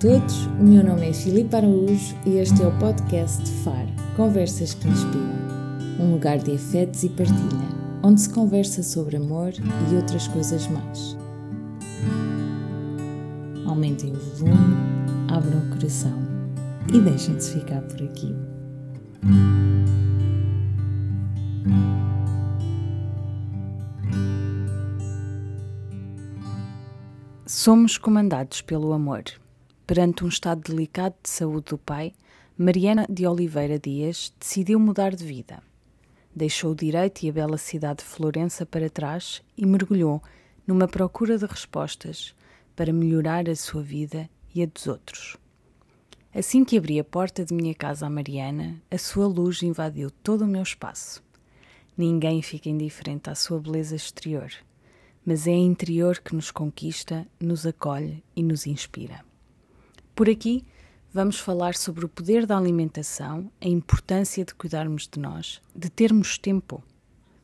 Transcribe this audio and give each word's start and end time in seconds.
todos, 0.00 0.46
o 0.46 0.62
meu 0.62 0.84
nome 0.84 1.08
é 1.08 1.12
Filipe 1.12 1.56
Araújo 1.56 2.14
e 2.24 2.36
este 2.36 2.62
é 2.62 2.68
o 2.68 2.78
podcast 2.78 3.44
FAR 3.64 3.84
Conversas 4.16 4.72
que 4.72 4.86
Inspiram 4.86 5.48
um 5.98 6.12
lugar 6.12 6.38
de 6.38 6.54
afetos 6.54 7.02
e 7.02 7.08
partilha, 7.08 7.68
onde 8.04 8.20
se 8.20 8.30
conversa 8.32 8.80
sobre 8.84 9.16
amor 9.16 9.52
e 9.90 9.96
outras 9.96 10.28
coisas 10.28 10.68
mais. 10.68 11.16
Aumentem 13.66 14.12
o 14.12 14.36
volume, 14.36 14.76
abram 15.28 15.58
o 15.58 15.70
coração 15.70 16.16
e 16.94 17.00
deixem-se 17.00 17.58
ficar 17.58 17.82
por 17.82 18.00
aqui. 18.00 18.32
Somos 27.44 27.98
comandados 27.98 28.60
pelo 28.60 28.92
amor. 28.92 29.24
Perante 29.88 30.22
um 30.22 30.28
estado 30.28 30.70
delicado 30.70 31.14
de 31.22 31.30
saúde 31.30 31.70
do 31.70 31.78
pai, 31.78 32.12
Mariana 32.58 33.06
de 33.08 33.26
Oliveira 33.26 33.78
Dias 33.78 34.30
decidiu 34.38 34.78
mudar 34.78 35.16
de 35.16 35.24
vida. 35.24 35.62
Deixou 36.36 36.72
o 36.72 36.74
direito 36.74 37.22
e 37.22 37.30
a 37.30 37.32
bela 37.32 37.56
cidade 37.56 38.00
de 38.00 38.04
Florença 38.04 38.66
para 38.66 38.90
trás 38.90 39.42
e 39.56 39.64
mergulhou 39.64 40.22
numa 40.66 40.86
procura 40.86 41.38
de 41.38 41.46
respostas 41.46 42.34
para 42.76 42.92
melhorar 42.92 43.48
a 43.48 43.56
sua 43.56 43.82
vida 43.82 44.28
e 44.54 44.62
a 44.62 44.66
dos 44.66 44.86
outros. 44.86 45.38
Assim 46.34 46.66
que 46.66 46.76
abri 46.76 47.00
a 47.00 47.04
porta 47.04 47.42
de 47.42 47.54
minha 47.54 47.74
casa 47.74 48.08
à 48.08 48.10
Mariana, 48.10 48.82
a 48.90 48.98
sua 48.98 49.26
luz 49.26 49.62
invadiu 49.62 50.10
todo 50.10 50.42
o 50.42 50.46
meu 50.46 50.62
espaço. 50.62 51.24
Ninguém 51.96 52.42
fica 52.42 52.68
indiferente 52.68 53.30
à 53.30 53.34
sua 53.34 53.58
beleza 53.58 53.96
exterior 53.96 54.52
mas 55.28 55.46
é 55.46 55.52
interior 55.52 56.20
que 56.20 56.34
nos 56.34 56.50
conquista, 56.50 57.26
nos 57.38 57.66
acolhe 57.66 58.24
e 58.34 58.42
nos 58.42 58.66
inspira. 58.66 59.27
Por 60.18 60.28
aqui, 60.28 60.64
vamos 61.14 61.38
falar 61.38 61.76
sobre 61.76 62.04
o 62.04 62.08
poder 62.08 62.44
da 62.44 62.58
alimentação, 62.58 63.48
a 63.60 63.68
importância 63.68 64.44
de 64.44 64.52
cuidarmos 64.52 65.06
de 65.06 65.20
nós, 65.20 65.62
de 65.72 65.88
termos 65.88 66.36
tempo, 66.36 66.82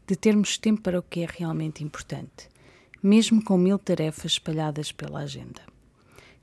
de 0.04 0.16
termos 0.16 0.58
tempo 0.58 0.82
para 0.82 0.98
o 0.98 1.02
que 1.04 1.20
é 1.20 1.28
realmente 1.30 1.84
importante, 1.84 2.48
mesmo 3.00 3.44
com 3.44 3.56
mil 3.56 3.78
tarefas 3.78 4.32
espalhadas 4.32 4.90
pela 4.90 5.20
agenda. 5.20 5.60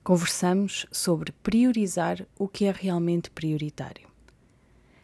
Conversamos 0.05 0.85
sobre 0.89 1.33
priorizar 1.33 2.25
o 2.39 2.47
que 2.47 2.63
é 2.63 2.71
realmente 2.71 3.29
prioritário. 3.29 4.07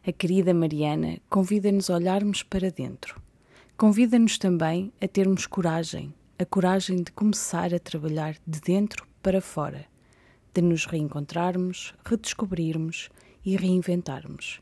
A 0.07 0.13
querida 0.13 0.53
Mariana 0.53 1.19
convida-nos 1.29 1.89
a 1.89 1.95
olharmos 1.97 2.41
para 2.41 2.71
dentro. 2.71 3.21
Convida-nos 3.75 4.37
também 4.37 4.93
a 5.01 5.07
termos 5.09 5.45
coragem, 5.45 6.13
a 6.39 6.45
coragem 6.45 7.03
de 7.03 7.11
começar 7.11 7.73
a 7.73 7.79
trabalhar 7.79 8.37
de 8.47 8.61
dentro 8.61 9.05
para 9.21 9.41
fora, 9.41 9.85
de 10.57 10.63
nos 10.63 10.87
reencontrarmos, 10.87 11.93
redescobrirmos 12.03 13.09
e 13.45 13.55
reinventarmos, 13.55 14.59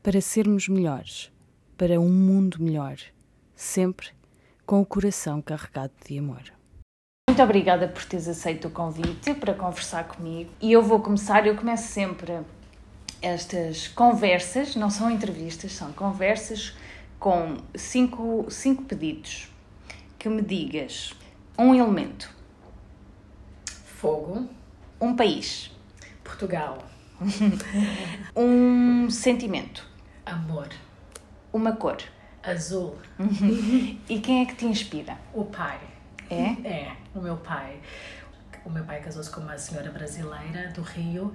para 0.00 0.20
sermos 0.20 0.68
melhores, 0.68 1.32
para 1.76 1.98
um 1.98 2.08
mundo 2.08 2.62
melhor, 2.62 2.96
sempre 3.56 4.10
com 4.64 4.80
o 4.80 4.86
coração 4.86 5.42
carregado 5.42 5.94
de 6.06 6.16
amor. 6.16 6.44
Muito 7.28 7.42
obrigada 7.42 7.88
por 7.88 8.04
teres 8.04 8.28
aceito 8.28 8.68
o 8.68 8.70
convite 8.70 9.34
para 9.34 9.52
conversar 9.52 10.06
comigo. 10.06 10.48
E 10.60 10.70
eu 10.70 10.80
vou 10.80 11.00
começar, 11.00 11.44
eu 11.44 11.56
começo 11.56 11.88
sempre 11.88 12.38
estas 13.20 13.88
conversas, 13.88 14.76
não 14.76 14.90
são 14.90 15.10
entrevistas, 15.10 15.72
são 15.72 15.92
conversas 15.92 16.72
com 17.18 17.56
cinco, 17.74 18.46
cinco 18.48 18.84
pedidos 18.84 19.50
que 20.20 20.28
me 20.28 20.40
digas 20.40 21.12
um 21.58 21.74
elemento. 21.74 22.32
Fogo. 23.84 24.48
Um 25.02 25.16
país. 25.16 25.68
Portugal. 26.22 26.78
um 28.36 29.10
sentimento. 29.10 29.84
Amor. 30.24 30.68
Uma 31.52 31.72
cor. 31.72 31.98
Azul. 32.40 32.96
e 34.08 34.20
quem 34.20 34.42
é 34.42 34.46
que 34.46 34.54
te 34.54 34.64
inspira? 34.64 35.18
O 35.34 35.44
pai. 35.44 35.80
É? 36.30 36.68
É, 36.68 36.96
o 37.16 37.20
meu 37.20 37.36
pai. 37.36 37.80
O 38.64 38.70
meu 38.70 38.84
pai 38.84 39.00
casou-se 39.00 39.28
com 39.28 39.40
uma 39.40 39.58
senhora 39.58 39.90
brasileira 39.90 40.68
do 40.68 40.82
Rio 40.82 41.32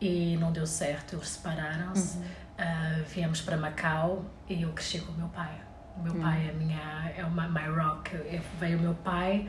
e 0.00 0.36
não 0.38 0.50
deu 0.50 0.66
certo, 0.66 1.14
eles 1.14 1.28
separaram-se. 1.28 2.18
Uhum. 2.18 2.24
Uh, 2.24 3.04
viemos 3.14 3.40
para 3.40 3.56
Macau 3.56 4.24
e 4.48 4.62
eu 4.62 4.72
cresci 4.72 4.98
com 5.02 5.12
o 5.12 5.16
meu 5.16 5.28
pai. 5.28 5.54
O 5.96 6.02
meu 6.02 6.14
hum. 6.14 6.20
pai 6.20 6.48
é 6.48 6.52
minha 6.52 7.12
é 7.16 7.24
uma 7.24 7.48
my 7.48 7.68
rock. 7.68 8.10
Veio 8.58 8.78
o 8.78 8.80
meu 8.80 8.94
pai 8.94 9.48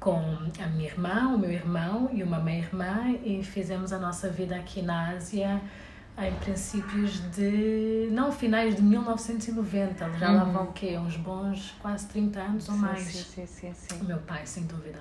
com 0.00 0.16
a 0.16 0.66
minha 0.66 0.88
irmã, 0.88 1.28
o 1.34 1.38
meu 1.38 1.52
irmão 1.52 2.10
e 2.12 2.22
uma 2.22 2.38
minha 2.38 2.58
irmã 2.58 3.14
e 3.22 3.42
fizemos 3.44 3.92
a 3.92 3.98
nossa 3.98 4.28
vida 4.28 4.56
aqui 4.56 4.82
na 4.82 5.10
Ásia 5.10 5.60
em 6.18 6.34
princípios 6.34 7.20
de 7.30 8.08
não 8.10 8.32
finais 8.32 8.74
de 8.74 8.82
1990 8.82 10.10
já 10.18 10.28
uhum. 10.28 10.36
lá 10.36 10.44
vão 10.44 10.64
o 10.64 10.72
quê 10.72 10.98
uns 10.98 11.16
bons 11.16 11.74
quase 11.80 12.08
30 12.08 12.40
anos 12.40 12.68
ou 12.68 12.76
mais 12.76 13.00
sim, 13.00 13.46
sim, 13.46 13.46
sim, 13.46 13.72
sim. 13.72 14.00
o 14.00 14.04
meu 14.04 14.18
pai 14.18 14.42
sem 14.44 14.64
dúvida 14.64 14.98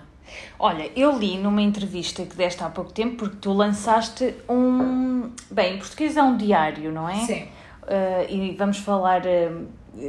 olha 0.58 0.90
eu 0.96 1.18
li 1.18 1.38
numa 1.38 1.62
entrevista 1.62 2.26
que 2.26 2.36
deste 2.38 2.64
há 2.64 2.70
pouco 2.70 2.94
tempo 2.94 3.18
porque 3.18 3.38
tu 3.38 3.52
lançaste 3.52 4.36
um 4.48 5.32
bem 5.52 5.76
em 5.76 5.80
português 5.80 6.16
é 6.16 6.24
um 6.24 6.38
diário 6.38 6.92
não 6.92 7.10
é 7.10 7.26
sim 7.26 7.50
uh, 7.90 8.32
e 8.32 8.56
vamos 8.56 8.78
falar 8.78 9.24
uh, 9.26 9.68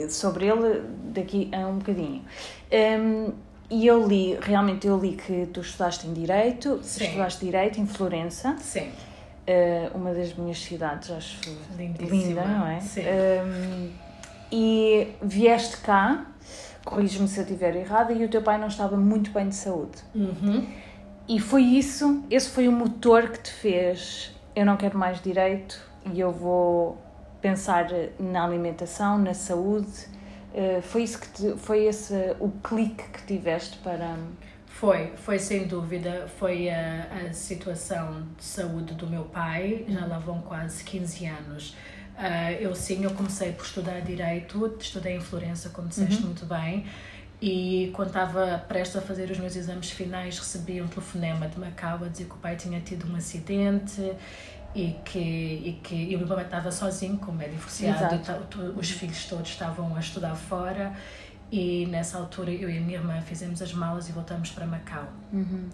sobre 0.09 0.47
ele 0.47 0.83
daqui 1.12 1.51
a 1.53 1.67
um 1.67 1.78
bocadinho. 1.78 2.22
Um, 2.71 3.33
e 3.71 3.87
eu 3.87 4.07
li, 4.07 4.37
realmente 4.41 4.87
eu 4.87 4.99
li 4.99 5.13
que 5.13 5.47
tu 5.53 5.61
estudaste 5.61 6.07
em 6.07 6.13
Direito, 6.13 6.81
Sim. 6.83 7.05
estudaste 7.05 7.45
Direito 7.45 7.81
em 7.81 7.87
Florença. 7.87 8.57
Sim. 8.59 8.91
Uh, 9.49 9.97
uma 9.97 10.13
das 10.13 10.35
minhas 10.35 10.59
cidades, 10.59 11.11
acho 11.11 11.39
Lindíssima. 11.77 12.15
linda, 12.15 12.45
não 12.45 12.67
é? 12.67 12.81
Sim. 12.81 13.03
Um, 13.03 13.91
e 14.53 15.09
vieste 15.23 15.77
cá, 15.79 16.27
corriges-me 16.85 17.29
se 17.29 17.39
eu 17.39 17.45
estiver 17.45 17.77
errada, 17.77 18.13
e 18.13 18.25
o 18.25 18.29
teu 18.29 18.43
pai 18.43 18.59
não 18.59 18.69
estava 18.69 18.97
muito 18.97 19.31
bem 19.31 19.49
de 19.49 19.55
saúde. 19.55 19.99
Uhum. 20.15 20.67
E 21.29 21.39
foi 21.39 21.63
isso, 21.63 22.25
esse 22.29 22.51
foi 22.51 22.67
o 22.67 22.73
motor 22.73 23.29
que 23.29 23.39
te 23.39 23.53
fez, 23.53 24.33
eu 24.55 24.67
não 24.67 24.77
quero 24.77 24.99
mais 24.99 25.21
direito 25.23 25.81
e 26.13 26.19
eu 26.19 26.33
vou 26.33 26.99
pensar 27.41 27.89
na 28.19 28.45
alimentação, 28.45 29.17
na 29.17 29.33
saúde. 29.33 30.09
Uh, 30.53 30.83
foi 30.83 31.05
isso 31.05 31.21
que 31.21 31.28
te, 31.28 31.56
foi 31.59 31.84
esse 31.84 32.12
o 32.41 32.50
clique 32.62 33.05
que 33.05 33.22
tiveste 33.25 33.78
para 33.78 34.16
foi 34.66 35.12
foi 35.15 35.38
sem 35.38 35.69
dúvida 35.69 36.28
foi 36.38 36.69
a, 36.69 37.06
a 37.28 37.33
situação 37.33 38.27
de 38.37 38.44
saúde 38.44 38.94
do 38.94 39.06
meu 39.06 39.25
pai 39.27 39.84
já 39.89 40.05
lá 40.06 40.19
vão 40.19 40.41
quase 40.41 40.83
15 40.83 41.27
anos 41.27 41.77
uh, 42.19 42.53
eu 42.59 42.75
sim 42.75 43.05
eu 43.05 43.12
comecei 43.12 43.53
por 43.53 43.65
estudar 43.65 44.00
direito 44.00 44.77
estudei 44.81 45.15
em 45.15 45.21
Florença 45.21 45.69
como 45.69 45.87
disseste 45.87 46.16
uhum. 46.16 46.27
muito 46.27 46.47
bem 46.47 46.84
e 47.41 47.93
quando 47.94 48.09
estava 48.09 48.59
prestes 48.66 48.97
a 48.97 49.00
fazer 49.00 49.31
os 49.31 49.39
meus 49.39 49.55
exames 49.55 49.93
finais 49.93 50.37
recebi 50.37 50.83
um 50.83 50.89
telefonema 50.89 51.47
de 51.47 51.60
Macau 51.60 52.05
a 52.05 52.09
dizer 52.09 52.25
que 52.25 52.34
o 52.34 52.39
pai 52.39 52.56
tinha 52.56 52.81
tido 52.81 53.10
um 53.10 53.15
acidente 53.15 54.00
e 54.75 54.97
que, 55.05 55.19
e 55.19 55.81
que 55.83 55.95
e 55.95 56.17
o 56.17 56.19
meu 56.19 56.29
pai 56.29 56.45
estava 56.45 56.71
sozinho, 56.71 57.19
como 57.19 57.43
é 57.43 57.49
divorciado, 57.49 58.15
e 58.15 58.79
os 58.79 58.91
filhos 58.91 59.25
todos 59.25 59.51
estavam 59.51 59.97
a 59.97 60.01
estudar 60.01 60.35
fora. 60.35 60.93
E 61.51 61.87
nessa 61.87 62.17
altura 62.19 62.53
eu 62.53 62.71
e 62.71 62.79
a 62.79 62.81
minha 62.81 62.99
irmã 62.99 63.21
fizemos 63.23 63.61
as 63.61 63.73
malas 63.73 64.09
e 64.09 64.13
voltamos 64.13 64.51
para 64.51 64.65
Macau. 64.67 65.09
Uhum. 65.33 65.69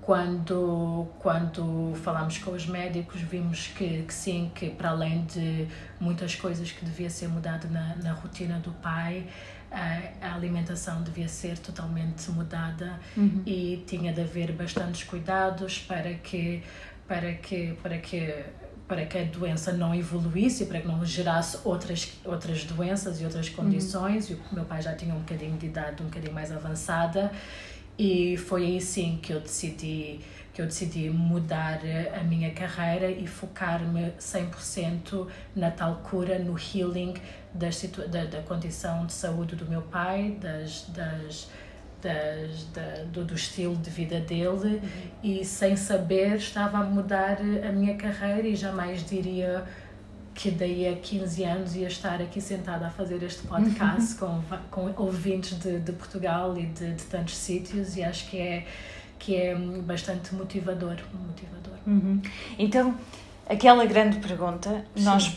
Quando, 0.00 1.06
quando 1.18 1.92
falámos 2.02 2.38
com 2.38 2.52
os 2.52 2.66
médicos, 2.66 3.20
vimos 3.20 3.66
que, 3.66 4.02
que 4.02 4.14
sim, 4.14 4.50
que 4.54 4.70
para 4.70 4.90
além 4.90 5.26
de 5.26 5.68
muitas 6.00 6.34
coisas 6.34 6.72
que 6.72 6.84
devia 6.84 7.10
ser 7.10 7.28
mudada 7.28 7.68
na, 7.68 7.94
na 7.96 8.12
rotina 8.12 8.58
do 8.60 8.72
pai, 8.72 9.26
a, 9.70 10.26
a 10.26 10.34
alimentação 10.34 11.02
devia 11.02 11.28
ser 11.28 11.58
totalmente 11.58 12.30
mudada 12.30 12.98
uhum. 13.16 13.42
e 13.46 13.84
tinha 13.86 14.12
de 14.12 14.20
haver 14.20 14.52
bastantes 14.52 15.04
cuidados 15.04 15.78
para 15.78 16.14
que 16.14 16.62
para 17.10 17.32
que 17.32 17.76
para 17.82 17.98
que 17.98 18.32
para 18.86 19.04
que 19.04 19.18
a 19.18 19.24
doença 19.24 19.72
não 19.72 19.92
evoluísse, 19.92 20.66
para 20.66 20.80
que 20.80 20.86
não 20.86 21.04
gerasse 21.04 21.58
outras 21.64 22.12
outras 22.24 22.62
doenças 22.64 23.20
e 23.20 23.24
outras 23.24 23.48
condições. 23.48 24.30
Uhum. 24.30 24.36
E 24.36 24.52
o 24.52 24.54
meu 24.54 24.64
pai 24.64 24.80
já 24.80 24.94
tinha 24.94 25.12
um 25.12 25.18
bocadinho 25.18 25.56
de 25.58 25.66
idade, 25.66 26.00
um 26.02 26.06
bocadinho 26.06 26.32
mais 26.32 26.52
avançada, 26.52 27.32
e 27.98 28.36
foi 28.36 28.64
aí 28.64 28.80
sim 28.80 29.18
que 29.20 29.32
eu 29.32 29.40
decidi 29.40 30.20
que 30.54 30.62
eu 30.62 30.66
decidi 30.66 31.10
mudar 31.10 31.80
a 32.18 32.22
minha 32.22 32.52
carreira 32.52 33.10
e 33.10 33.26
focar-me 33.26 34.12
100% 34.18 35.26
na 35.54 35.70
tal 35.70 35.96
cura, 35.96 36.38
no 36.38 36.56
healing 36.58 37.14
das, 37.52 37.82
da, 38.08 38.24
da 38.24 38.42
condição 38.42 39.06
de 39.06 39.12
saúde 39.12 39.56
do 39.56 39.64
meu 39.66 39.82
pai, 39.82 40.36
das, 40.40 40.86
das 40.88 41.48
das, 42.02 42.64
da, 42.74 43.04
do, 43.12 43.24
do, 43.24 43.34
estilo 43.34 43.76
de 43.76 43.90
vida 43.90 44.20
dele 44.20 44.82
e 45.22 45.44
sem 45.44 45.76
saber 45.76 46.36
estava 46.36 46.78
a 46.78 46.84
mudar 46.84 47.38
a 47.40 47.72
minha 47.72 47.96
carreira 47.96 48.46
e 48.46 48.56
jamais 48.56 49.04
diria 49.04 49.64
que 50.34 50.50
daí 50.50 50.88
a 50.88 50.96
15 50.96 51.44
anos 51.44 51.76
ia 51.76 51.88
estar 51.88 52.20
aqui 52.22 52.40
sentada 52.40 52.86
a 52.86 52.90
fazer 52.90 53.22
este 53.22 53.46
podcast 53.46 54.16
com, 54.20 54.42
com 54.70 55.02
ouvintes 55.02 55.58
de, 55.58 55.80
de 55.80 55.92
Portugal 55.92 56.56
e 56.56 56.66
de, 56.66 56.94
de 56.94 57.04
tantos 57.04 57.36
sítios 57.36 57.96
e 57.96 58.02
acho 58.02 58.28
que 58.30 58.38
é 58.38 58.66
que 59.18 59.36
é 59.36 59.54
bastante 59.54 60.34
motivador. 60.34 60.96
motivador. 61.12 61.78
Uhum. 61.86 62.22
Então, 62.58 62.96
aquela 63.46 63.84
grande 63.84 64.18
pergunta, 64.18 64.84
Sim. 64.96 65.04
nós 65.04 65.36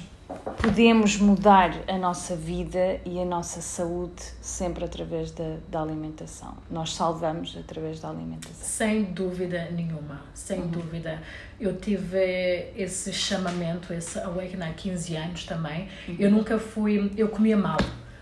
podemos 0.61 1.17
mudar 1.17 1.71
a 1.87 1.97
nossa 1.97 2.35
vida 2.35 2.99
e 3.05 3.19
a 3.19 3.25
nossa 3.25 3.61
saúde 3.61 4.23
sempre 4.41 4.85
através 4.85 5.31
da, 5.31 5.57
da 5.69 5.81
alimentação. 5.81 6.55
Nós 6.71 6.93
salvamos 6.93 7.57
através 7.57 7.99
da 7.99 8.09
alimentação. 8.09 8.65
Sem 8.65 9.03
dúvida 9.03 9.69
nenhuma, 9.71 10.21
sem 10.33 10.61
uhum. 10.61 10.67
dúvida. 10.67 11.21
Eu 11.59 11.75
tive 11.77 12.71
esse 12.75 13.11
chamamento, 13.11 13.93
esse 13.93 14.17
awakening 14.19 14.63
há 14.63 14.73
15 14.73 15.15
anos 15.15 15.45
também. 15.45 15.87
Uhum. 16.07 16.15
Eu 16.19 16.31
nunca 16.31 16.57
fui, 16.57 17.11
eu 17.17 17.27
comia 17.27 17.57
mal, 17.57 17.77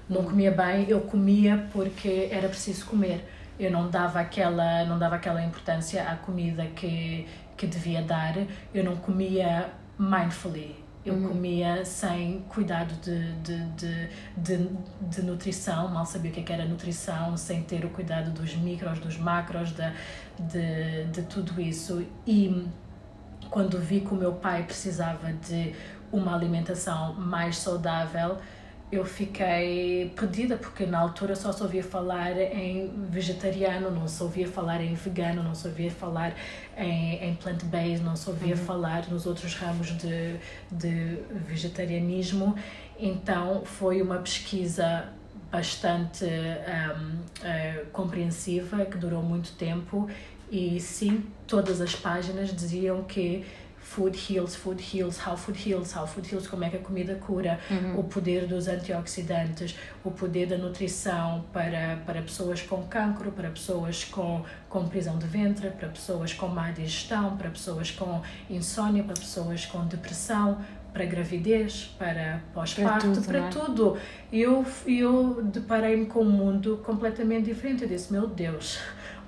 não 0.09 0.24
comia 0.24 0.51
bem, 0.51 0.89
eu 0.89 1.01
comia 1.01 1.68
porque 1.71 2.27
era 2.31 2.48
preciso 2.48 2.86
comer. 2.86 3.24
Eu 3.59 3.69
não 3.69 3.89
dava 3.89 4.19
aquela, 4.19 4.83
não 4.86 4.98
dava 4.98 5.15
aquela 5.15 5.44
importância 5.44 6.03
à 6.03 6.15
comida 6.15 6.65
que 6.75 7.27
que 7.56 7.68
devia 7.68 8.01
dar. 8.01 8.36
Eu 8.74 8.83
não 8.83 8.95
comia 8.95 9.69
mindfully 10.00 10.81
eu 11.03 11.15
uhum. 11.15 11.30
comia 11.30 11.83
sem 11.83 12.42
cuidado 12.48 12.94
de, 13.01 13.33
de, 13.42 13.65
de, 13.71 14.09
de, 14.38 14.69
de 15.01 15.21
nutrição, 15.24 15.88
mal 15.88 16.06
sabia 16.06 16.30
o 16.30 16.33
que, 16.33 16.42
é 16.42 16.44
que 16.44 16.53
era 16.53 16.65
nutrição, 16.65 17.36
sem 17.36 17.63
ter 17.63 17.83
o 17.86 17.89
cuidado 17.89 18.31
dos 18.31 18.56
micros, 18.56 19.00
dos 19.00 19.18
macros, 19.18 19.71
de, 19.71 19.92
de, 20.39 21.06
de 21.06 21.21
tudo 21.24 21.59
isso. 21.59 22.06
E 22.25 22.68
quando 23.50 23.80
vi 23.80 24.01
que 24.01 24.13
o 24.13 24.15
meu 24.15 24.33
pai 24.33 24.63
precisava 24.63 25.33
de 25.33 25.74
uma 26.12 26.36
alimentação 26.36 27.13
mais 27.15 27.57
saudável, 27.57 28.38
eu 28.91 29.05
fiquei 29.05 30.11
perdida 30.15 30.57
porque 30.57 30.85
na 30.85 30.99
altura 30.99 31.35
só 31.35 31.51
se 31.51 31.63
ouvia 31.63 31.83
falar 31.83 32.38
em 32.38 32.91
vegetariano, 33.09 33.89
não 33.89 34.07
se 34.07 34.21
ouvia 34.21 34.47
falar 34.47 34.81
em 34.81 34.93
vegano, 34.93 35.41
não 35.41 35.55
se 35.55 35.67
ouvia 35.67 35.89
falar 35.89 36.35
em, 36.77 37.23
em 37.23 37.35
plant-based, 37.35 38.03
não 38.03 38.15
se 38.15 38.29
ouvia 38.29 38.55
uhum. 38.55 38.65
falar 38.65 39.09
nos 39.09 39.25
outros 39.25 39.53
ramos 39.55 39.97
de, 39.97 40.35
de 40.69 41.19
vegetarianismo. 41.47 42.55
Então 42.99 43.63
foi 43.63 44.01
uma 44.01 44.17
pesquisa 44.17 45.07
bastante 45.49 46.25
um, 46.25 46.27
uh, 46.27 47.19
eh, 47.43 47.85
compreensiva 47.91 48.85
que 48.85 48.97
durou 48.97 49.21
muito 49.21 49.51
tempo 49.53 50.09
e 50.51 50.81
sim, 50.81 51.25
todas 51.47 51.79
as 51.79 51.95
páginas 51.95 52.53
diziam 52.53 53.03
que 53.03 53.45
food 53.93 54.17
heals, 54.17 54.55
food 54.55 54.81
heals, 54.81 55.17
how 55.17 55.35
food 55.35 55.57
heals, 55.57 55.93
how 55.93 56.07
food 56.07 56.25
heals, 56.25 56.47
como 56.47 56.63
é 56.63 56.69
que 56.69 56.77
a 56.77 56.79
comida 56.79 57.15
cura, 57.15 57.59
uhum. 57.69 57.99
o 57.99 58.03
poder 58.05 58.47
dos 58.47 58.69
antioxidantes, 58.69 59.75
o 60.01 60.11
poder 60.11 60.47
da 60.47 60.57
nutrição 60.57 61.43
para, 61.51 61.97
para 62.05 62.21
pessoas 62.21 62.61
com 62.61 62.83
cancro, 62.83 63.33
para 63.33 63.49
pessoas 63.49 64.05
com, 64.05 64.45
com 64.69 64.88
prisão 64.88 65.17
de 65.17 65.27
ventre, 65.27 65.69
para 65.71 65.89
pessoas 65.89 66.33
com 66.33 66.47
má 66.47 66.71
digestão, 66.71 67.35
para 67.35 67.49
pessoas 67.49 67.91
com 67.91 68.21
insônia, 68.49 69.03
para 69.03 69.15
pessoas 69.15 69.65
com 69.65 69.85
depressão, 69.85 70.61
para 70.93 71.03
gravidez, 71.05 71.93
para 71.99 72.41
pós-parto, 72.53 73.21
para, 73.21 73.49
tudo. 73.49 73.97
É? 74.31 74.38
Eu, 74.38 74.65
eu 74.88 75.43
deparei-me 75.43 76.05
com 76.05 76.21
um 76.21 76.31
mundo 76.31 76.81
completamente 76.85 77.45
diferente. 77.45 77.83
Eu 77.83 77.89
disse, 77.89 78.11
meu 78.11 78.25
Deus, 78.25 78.79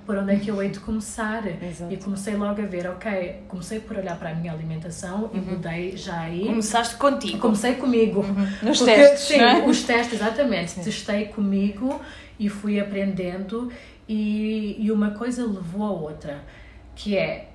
por 0.05 0.17
onde 0.17 0.33
é 0.33 0.35
que 0.37 0.49
eu 0.49 0.61
hei 0.61 0.69
de 0.69 0.79
começar. 0.79 1.45
Exato. 1.61 1.93
E 1.93 1.97
comecei 1.97 2.35
logo 2.35 2.61
a 2.61 2.65
ver, 2.65 2.87
ok, 2.87 3.43
comecei 3.47 3.79
por 3.79 3.97
olhar 3.97 4.17
para 4.17 4.31
a 4.31 4.35
minha 4.35 4.51
alimentação 4.51 5.23
uhum. 5.23 5.29
e 5.33 5.39
mudei 5.39 5.97
já 5.97 6.19
aí. 6.21 6.45
Começaste 6.45 6.95
contigo. 6.97 7.39
Comecei 7.39 7.75
comigo. 7.75 8.21
Uhum. 8.21 8.47
Nos 8.61 8.79
Porque, 8.79 8.93
testes, 8.93 9.27
Sim, 9.27 9.39
é? 9.39 9.65
os 9.65 9.83
testes, 9.83 10.19
exatamente. 10.19 10.71
Sim. 10.71 10.83
Testei 10.83 11.25
comigo 11.25 12.01
e 12.39 12.49
fui 12.49 12.79
aprendendo 12.79 13.71
e, 14.07 14.75
e 14.79 14.91
uma 14.91 15.11
coisa 15.11 15.45
levou 15.45 15.85
a 15.85 15.91
outra, 15.91 16.43
que 16.95 17.17
é, 17.17 17.49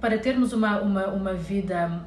para 0.00 0.18
termos 0.18 0.52
uma, 0.52 0.80
uma, 0.80 1.06
uma 1.08 1.34
vida 1.34 2.06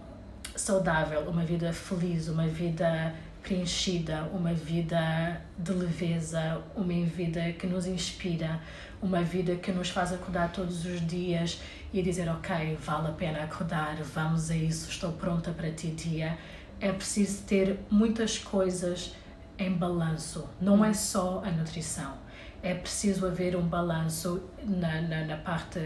saudável, 0.55 1.21
uma 1.21 1.43
vida 1.43 1.73
feliz, 1.73 2.27
uma 2.27 2.47
vida 2.47 3.13
preenchida, 3.41 4.23
uma 4.33 4.53
vida 4.53 5.41
de 5.57 5.71
leveza, 5.71 6.61
uma 6.75 7.05
vida 7.05 7.51
que 7.53 7.65
nos 7.67 7.85
inspira, 7.85 8.59
uma 9.01 9.23
vida 9.23 9.55
que 9.55 9.71
nos 9.71 9.89
faz 9.89 10.11
acordar 10.11 10.51
todos 10.51 10.85
os 10.85 11.05
dias 11.05 11.61
e 11.93 12.01
dizer, 12.01 12.29
ok, 12.29 12.77
vale 12.81 13.07
a 13.07 13.11
pena 13.11 13.43
acordar, 13.43 13.95
vamos 14.03 14.51
a 14.51 14.55
isso, 14.55 14.89
estou 14.89 15.11
pronta 15.13 15.51
para 15.51 15.71
ti, 15.71 15.91
dia. 15.91 16.37
É 16.79 16.91
preciso 16.91 17.43
ter 17.43 17.79
muitas 17.89 18.37
coisas 18.37 19.15
em 19.57 19.71
balanço, 19.71 20.47
não 20.61 20.83
é 20.83 20.93
só 20.93 21.41
a 21.45 21.51
nutrição. 21.51 22.15
É 22.61 22.73
preciso 22.73 23.25
haver 23.25 23.55
um 23.55 23.67
balanço 23.67 24.43
na, 24.63 25.01
na, 25.01 25.25
na 25.25 25.37
parte 25.37 25.79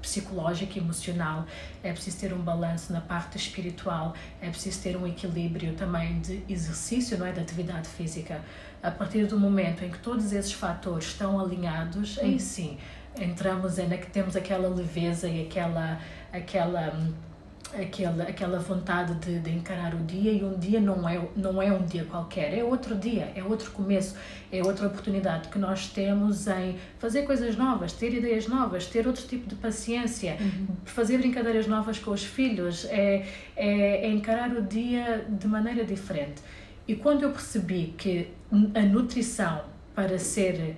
psicológica 0.00 0.78
e 0.78 0.82
emocional, 0.82 1.46
é 1.82 1.92
preciso 1.92 2.18
ter 2.18 2.32
um 2.32 2.40
balanço 2.40 2.92
na 2.92 3.00
parte 3.00 3.36
espiritual, 3.36 4.14
é 4.40 4.48
preciso 4.50 4.82
ter 4.82 4.96
um 4.96 5.06
equilíbrio 5.06 5.74
também 5.74 6.20
de 6.20 6.42
exercício, 6.48 7.18
não 7.18 7.26
é, 7.26 7.32
de 7.32 7.40
atividade 7.40 7.88
física 7.88 8.40
a 8.82 8.90
partir 8.90 9.26
do 9.26 9.40
momento 9.40 9.82
em 9.82 9.90
que 9.90 9.98
todos 9.98 10.30
esses 10.32 10.52
fatores 10.52 11.06
estão 11.06 11.40
alinhados, 11.40 12.18
aí 12.18 12.34
hum. 12.34 12.38
sim 12.38 12.78
entramos 13.18 13.78
em 13.78 13.88
que 13.88 14.10
temos 14.10 14.36
aquela 14.36 14.68
leveza 14.68 15.28
e 15.28 15.46
aquela 15.46 16.00
aquela 16.32 16.92
aquela 17.72 18.24
aquela 18.24 18.58
vontade 18.58 19.14
de, 19.14 19.40
de, 19.40 19.50
encarar 19.50 19.94
o 19.94 20.04
dia 20.04 20.32
e 20.32 20.44
um 20.44 20.58
dia 20.58 20.80
não 20.80 21.08
é 21.08 21.20
não 21.36 21.60
é 21.60 21.72
um 21.72 21.84
dia 21.84 22.04
qualquer 22.04 22.56
é 22.56 22.62
outro 22.62 22.94
dia 22.94 23.32
é 23.34 23.42
outro 23.42 23.70
começo 23.70 24.14
é 24.52 24.62
outra 24.62 24.86
oportunidade 24.86 25.48
que 25.48 25.58
nós 25.58 25.88
temos 25.88 26.46
em 26.46 26.76
fazer 26.98 27.22
coisas 27.22 27.56
novas 27.56 27.92
ter 27.92 28.14
ideias 28.14 28.46
novas 28.46 28.86
ter 28.86 29.06
outro 29.06 29.26
tipo 29.26 29.48
de 29.48 29.54
paciência 29.54 30.36
uhum. 30.40 30.66
fazer 30.84 31.18
brincadeiras 31.18 31.66
novas 31.66 31.98
com 31.98 32.10
os 32.10 32.24
filhos 32.24 32.84
é, 32.86 33.26
é, 33.56 34.06
é 34.06 34.08
encarar 34.08 34.52
o 34.52 34.62
dia 34.62 35.24
de 35.28 35.48
maneira 35.48 35.84
diferente 35.84 36.42
e 36.86 36.94
quando 36.94 37.22
eu 37.22 37.30
percebi 37.30 37.94
que 37.96 38.30
a 38.74 38.82
nutrição 38.82 39.62
para 39.94 40.18
ser 40.18 40.76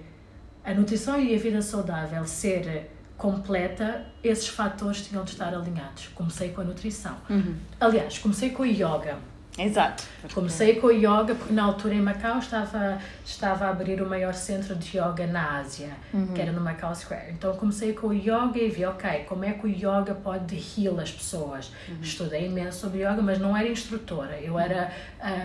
a 0.65 0.73
nutrição 0.75 1.21
e 1.21 1.35
a 1.35 1.39
vida 1.39 1.61
saudável 1.63 2.25
ser 2.27 2.91
completa, 3.17 4.05
esses 4.23 4.49
fatores 4.49 5.07
tinham 5.07 5.25
de 5.25 5.31
estar 5.33 5.55
alinhados. 5.55 6.09
Comecei 6.15 6.51
com 6.51 6.61
a 6.61 6.65
nutrição. 6.65 7.17
Uhum. 7.29 7.57
Aliás, 7.81 8.19
comecei 8.19 8.51
com 8.51 8.63
o 8.63 8.67
yoga. 8.67 9.19
Exato. 9.59 10.05
Comecei 10.35 10.77
com 10.77 10.89
o 10.89 10.93
yoga 10.93 11.35
porque 11.35 11.53
na 11.53 11.65
altura 11.65 11.95
em 11.95 12.01
Macau 12.01 12.39
estava, 12.39 12.99
estava 13.25 13.67
a 13.67 13.71
abrir 13.71 14.03
o 14.03 14.09
maior 14.09 14.35
centro 14.35 14.75
de 14.75 14.99
yoga 14.99 15.27
na 15.27 15.59
Ásia, 15.59 15.91
uhum. 16.13 16.29
que 16.29 16.41
era 16.41 16.53
no 16.53 16.61
Macau 16.61 16.95
Square. 16.95 17.31
Então 17.31 17.55
comecei 17.57 17.93
com 17.93 18.09
o 18.09 18.13
yoga 18.13 18.59
e 18.59 18.69
vi, 18.69 18.85
ok, 18.85 19.25
como 19.29 19.45
é 19.45 19.53
que 19.53 19.67
o 19.67 19.69
yoga 19.69 20.15
pode 20.15 20.57
heal 20.57 20.99
as 21.01 21.11
pessoas. 21.11 21.73
Uhum. 21.89 21.99
Estudei 22.03 22.47
imenso 22.47 22.81
sobre 22.81 23.01
yoga, 23.01 23.23
mas 23.23 23.39
não 23.39 23.57
era 23.57 23.69
instrutora, 23.69 24.39
eu 24.41 24.59
era 24.59 24.93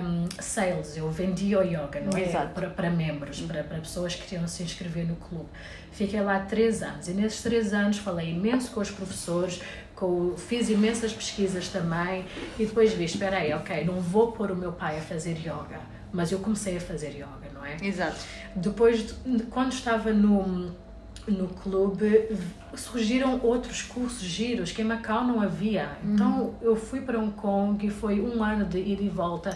um, 0.03 0.27
sales, 0.39 0.97
eu 0.97 1.09
vendia 1.09 1.59
o 1.59 1.63
yoga, 1.63 2.01
não 2.01 2.17
é? 2.17 2.25
Para, 2.47 2.69
para 2.69 2.89
membros, 2.89 3.41
uhum. 3.41 3.47
para, 3.47 3.63
para 3.63 3.77
pessoas 3.79 4.15
que 4.15 4.27
queriam 4.27 4.47
se 4.47 4.63
inscrever 4.63 5.07
no 5.07 5.15
clube. 5.15 5.49
Fiquei 5.91 6.21
lá 6.21 6.39
três 6.39 6.81
anos 6.81 7.07
e 7.09 7.11
nesses 7.11 7.41
três 7.43 7.73
anos 7.73 7.97
falei 7.97 8.31
imenso 8.31 8.71
com 8.71 8.79
os 8.79 8.89
professores, 8.89 9.61
com, 10.01 10.35
fiz 10.35 10.67
imensas 10.71 11.13
pesquisas 11.13 11.67
também 11.67 12.25
e 12.57 12.65
depois 12.65 12.91
vi, 12.91 13.05
espera 13.05 13.37
aí, 13.37 13.53
ok, 13.53 13.85
não 13.85 14.01
vou 14.01 14.31
pôr 14.31 14.49
o 14.49 14.55
meu 14.55 14.71
pai 14.71 14.97
a 14.97 15.01
fazer 15.01 15.37
yoga, 15.37 15.79
mas 16.11 16.31
eu 16.31 16.39
comecei 16.39 16.75
a 16.77 16.81
fazer 16.81 17.09
yoga, 17.09 17.51
não 17.53 17.63
é? 17.63 17.77
Exato. 17.79 18.19
Depois, 18.55 19.13
quando 19.51 19.73
estava 19.73 20.11
no, 20.11 20.71
no 21.27 21.47
clube, 21.49 22.29
surgiram 22.73 23.39
outros 23.43 23.83
cursos 23.83 24.23
giros 24.23 24.71
que 24.71 24.81
em 24.81 24.85
Macau 24.85 25.23
não 25.23 25.39
havia. 25.39 25.89
Então 26.03 26.45
uhum. 26.45 26.55
eu 26.63 26.75
fui 26.75 27.01
para 27.01 27.19
Hong 27.19 27.33
Kong 27.33 27.85
e 27.85 27.91
foi 27.91 28.19
um 28.19 28.43
ano 28.43 28.65
de 28.65 28.79
ida 28.79 29.03
e 29.03 29.09
volta 29.09 29.55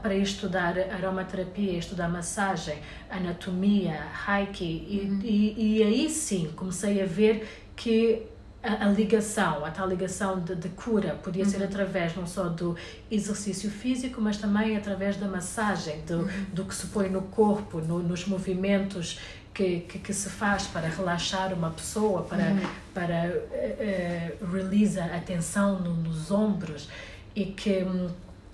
para 0.00 0.14
estudar 0.14 0.74
aromaterapia, 0.90 1.78
estudar 1.78 2.08
massagem, 2.08 2.78
anatomia, 3.10 4.06
reiki 4.26 4.64
e, 4.64 5.06
uhum. 5.06 5.20
e, 5.22 5.76
e 5.76 5.82
aí 5.82 6.08
sim 6.08 6.50
comecei 6.56 7.02
a 7.02 7.04
ver 7.04 7.46
que 7.76 8.32
a, 8.62 8.86
a, 8.86 8.88
ligação, 8.88 9.64
a 9.64 9.70
tal 9.70 9.88
ligação 9.88 10.40
de, 10.40 10.54
de 10.54 10.68
cura, 10.70 11.18
podia 11.22 11.44
ser 11.44 11.58
uhum. 11.58 11.64
através 11.64 12.14
não 12.14 12.26
só 12.26 12.44
do 12.44 12.76
exercício 13.10 13.70
físico, 13.70 14.20
mas 14.20 14.36
também 14.36 14.76
através 14.76 15.16
da 15.16 15.26
massagem, 15.26 16.00
do, 16.02 16.18
uhum. 16.18 16.44
do 16.52 16.64
que 16.64 16.74
se 16.74 16.86
põe 16.86 17.08
no 17.08 17.22
corpo, 17.22 17.78
no, 17.80 17.98
nos 18.00 18.26
movimentos 18.26 19.18
que, 19.52 19.80
que, 19.80 19.98
que, 19.98 20.14
se 20.14 20.30
faz 20.30 20.66
para 20.66 20.88
relaxar 20.88 21.52
uma 21.52 21.70
pessoa, 21.70 22.22
para, 22.22 22.44
uhum. 22.44 22.60
para 22.94 23.30
uh, 23.30 24.46
uh, 24.46 24.52
release 24.52 24.98
a 24.98 25.20
tensão 25.20 25.80
no, 25.80 25.94
nos 25.94 26.30
ombros 26.30 26.88
e 27.34 27.46
que, 27.46 27.84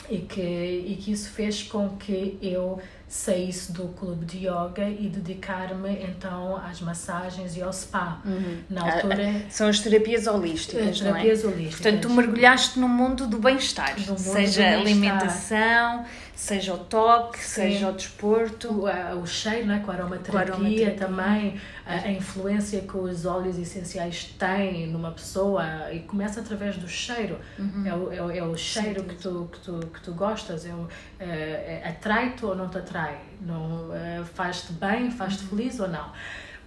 e, 0.08 0.18
que, 0.18 0.40
e 0.40 0.98
que 1.00 1.12
isso 1.12 1.30
fez 1.30 1.62
com 1.62 1.90
que 1.90 2.38
eu 2.42 2.80
saísse 3.08 3.72
do 3.72 3.88
clube 3.88 4.26
de 4.26 4.46
yoga 4.46 4.86
e 4.88 5.08
dedicar-me 5.08 6.02
então 6.02 6.56
às 6.56 6.80
massagens 6.80 7.56
e 7.56 7.62
ao 7.62 7.72
spa. 7.72 8.20
Uhum. 8.24 8.58
Na 8.68 8.82
altura. 8.82 9.28
Ah, 9.28 9.42
ah, 9.46 9.50
são 9.50 9.66
as 9.68 9.80
terapias 9.80 10.26
holísticas. 10.26 10.88
As 10.88 11.00
terapias 11.00 11.42
é? 11.42 11.46
holísticas. 11.46 11.80
Portanto, 11.80 12.02
tu 12.02 12.10
mergulhaste 12.10 12.78
no 12.78 12.88
mundo 12.88 13.26
do 13.26 13.38
bem-estar, 13.38 13.98
seja 14.18 14.62
bem 14.62 14.74
alimentação, 14.74 16.04
Seja 16.38 16.72
o 16.72 16.78
toque, 16.78 17.40
Sim. 17.40 17.62
seja 17.62 17.88
o 17.88 17.92
desporto. 17.92 18.82
O, 18.82 18.86
a, 18.86 19.16
o 19.16 19.26
cheiro, 19.26 19.66
né? 19.66 19.82
com 19.84 19.90
a 19.90 19.94
aromaterapia, 19.94 20.30
com 20.30 20.38
a 20.38 20.54
aromaterapia. 20.54 20.94
também, 20.94 21.60
a, 21.84 21.94
a, 21.94 22.12
influência 22.12 22.80
que 22.82 22.96
os 22.96 23.26
óleos 23.26 23.58
essenciais 23.58 24.36
têm 24.38 24.86
numa 24.86 25.10
pessoa 25.10 25.92
e 25.92 25.98
começa 25.98 26.38
através 26.38 26.76
do 26.76 26.86
cheiro. 26.86 27.40
Uhum. 27.58 27.84
É, 27.84 27.92
o, 27.92 28.12
é, 28.12 28.22
o, 28.22 28.30
é 28.30 28.42
o 28.44 28.56
cheiro 28.56 29.02
que 29.02 29.16
tu, 29.16 29.50
que, 29.50 29.58
tu, 29.58 29.80
que 29.92 30.00
tu 30.00 30.12
gostas, 30.12 30.64
é, 30.64 30.72
é, 31.18 31.82
é 31.82 31.88
atrai-te 31.88 32.46
ou 32.46 32.54
não 32.54 32.68
te 32.68 32.78
atrai, 32.78 33.18
não, 33.40 33.92
é, 33.92 34.22
faz-te 34.22 34.72
bem, 34.74 35.10
faz-te 35.10 35.42
uhum. 35.42 35.48
feliz 35.48 35.80
ou 35.80 35.88
não. 35.88 36.12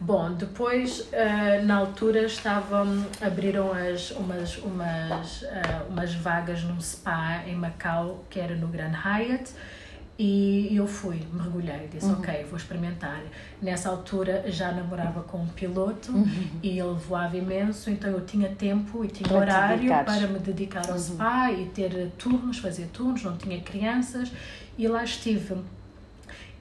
Bom, 0.04 0.34
depois, 0.34 1.02
uh, 1.02 1.64
na 1.64 1.76
altura, 1.76 2.24
estavam, 2.26 3.06
abriram 3.22 3.72
as, 3.72 4.10
umas, 4.10 4.58
umas, 4.58 5.44
uh, 5.44 5.48
umas 5.90 6.12
vagas 6.16 6.64
num 6.64 6.82
spa 6.82 7.44
em 7.46 7.56
Macau, 7.56 8.26
que 8.28 8.40
era 8.40 8.56
no 8.56 8.68
Grand 8.68 8.94
Hyatt, 8.94 9.54
e 10.18 10.76
eu 10.76 10.88
fui, 10.88 11.22
mergulhei, 11.32 11.88
disse, 11.88 12.08
uhum. 12.08 12.14
ok, 12.14 12.46
vou 12.50 12.58
experimentar. 12.58 13.22
Nessa 13.62 13.90
altura 13.90 14.44
já 14.48 14.72
namorava 14.72 15.22
com 15.22 15.38
um 15.38 15.48
piloto 15.48 16.12
uhum. 16.12 16.48
e 16.64 16.80
ele 16.80 16.96
voava 16.96 17.38
imenso, 17.38 17.92
então 17.92 18.10
eu 18.10 18.26
tinha 18.26 18.50
tempo 18.50 19.06
e 19.06 19.08
tinha 19.08 19.30
para 19.30 19.38
horário 19.38 19.88
para 19.88 20.28
me 20.28 20.40
dedicar 20.40 20.88
ao 20.88 20.94
uhum. 20.94 21.00
spa 21.00 21.52
e 21.52 21.68
ter 21.68 22.12
turnos, 22.18 22.58
fazer 22.58 22.88
turnos, 22.88 23.24
não 23.24 23.38
tinha 23.38 23.62
crianças, 23.62 24.32
e 24.80 24.88
lá 24.88 25.04
estive. 25.04 25.58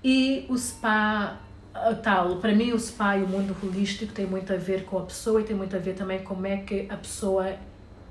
E 0.04 0.44
o 0.48 0.56
spa 0.58 1.38
tal, 2.02 2.36
para 2.36 2.54
mim 2.54 2.72
o 2.72 2.78
spa 2.78 3.16
e 3.16 3.22
o 3.22 3.28
mundo 3.28 3.56
holístico 3.62 4.12
tem 4.12 4.26
muito 4.26 4.52
a 4.52 4.56
ver 4.56 4.84
com 4.84 4.98
a 4.98 5.02
pessoa 5.02 5.40
e 5.40 5.44
tem 5.44 5.56
muito 5.56 5.74
a 5.76 5.78
ver 5.78 5.94
também 5.94 6.20
como 6.20 6.46
é 6.46 6.58
que 6.58 6.86
a 6.88 6.96
pessoa 6.96 7.54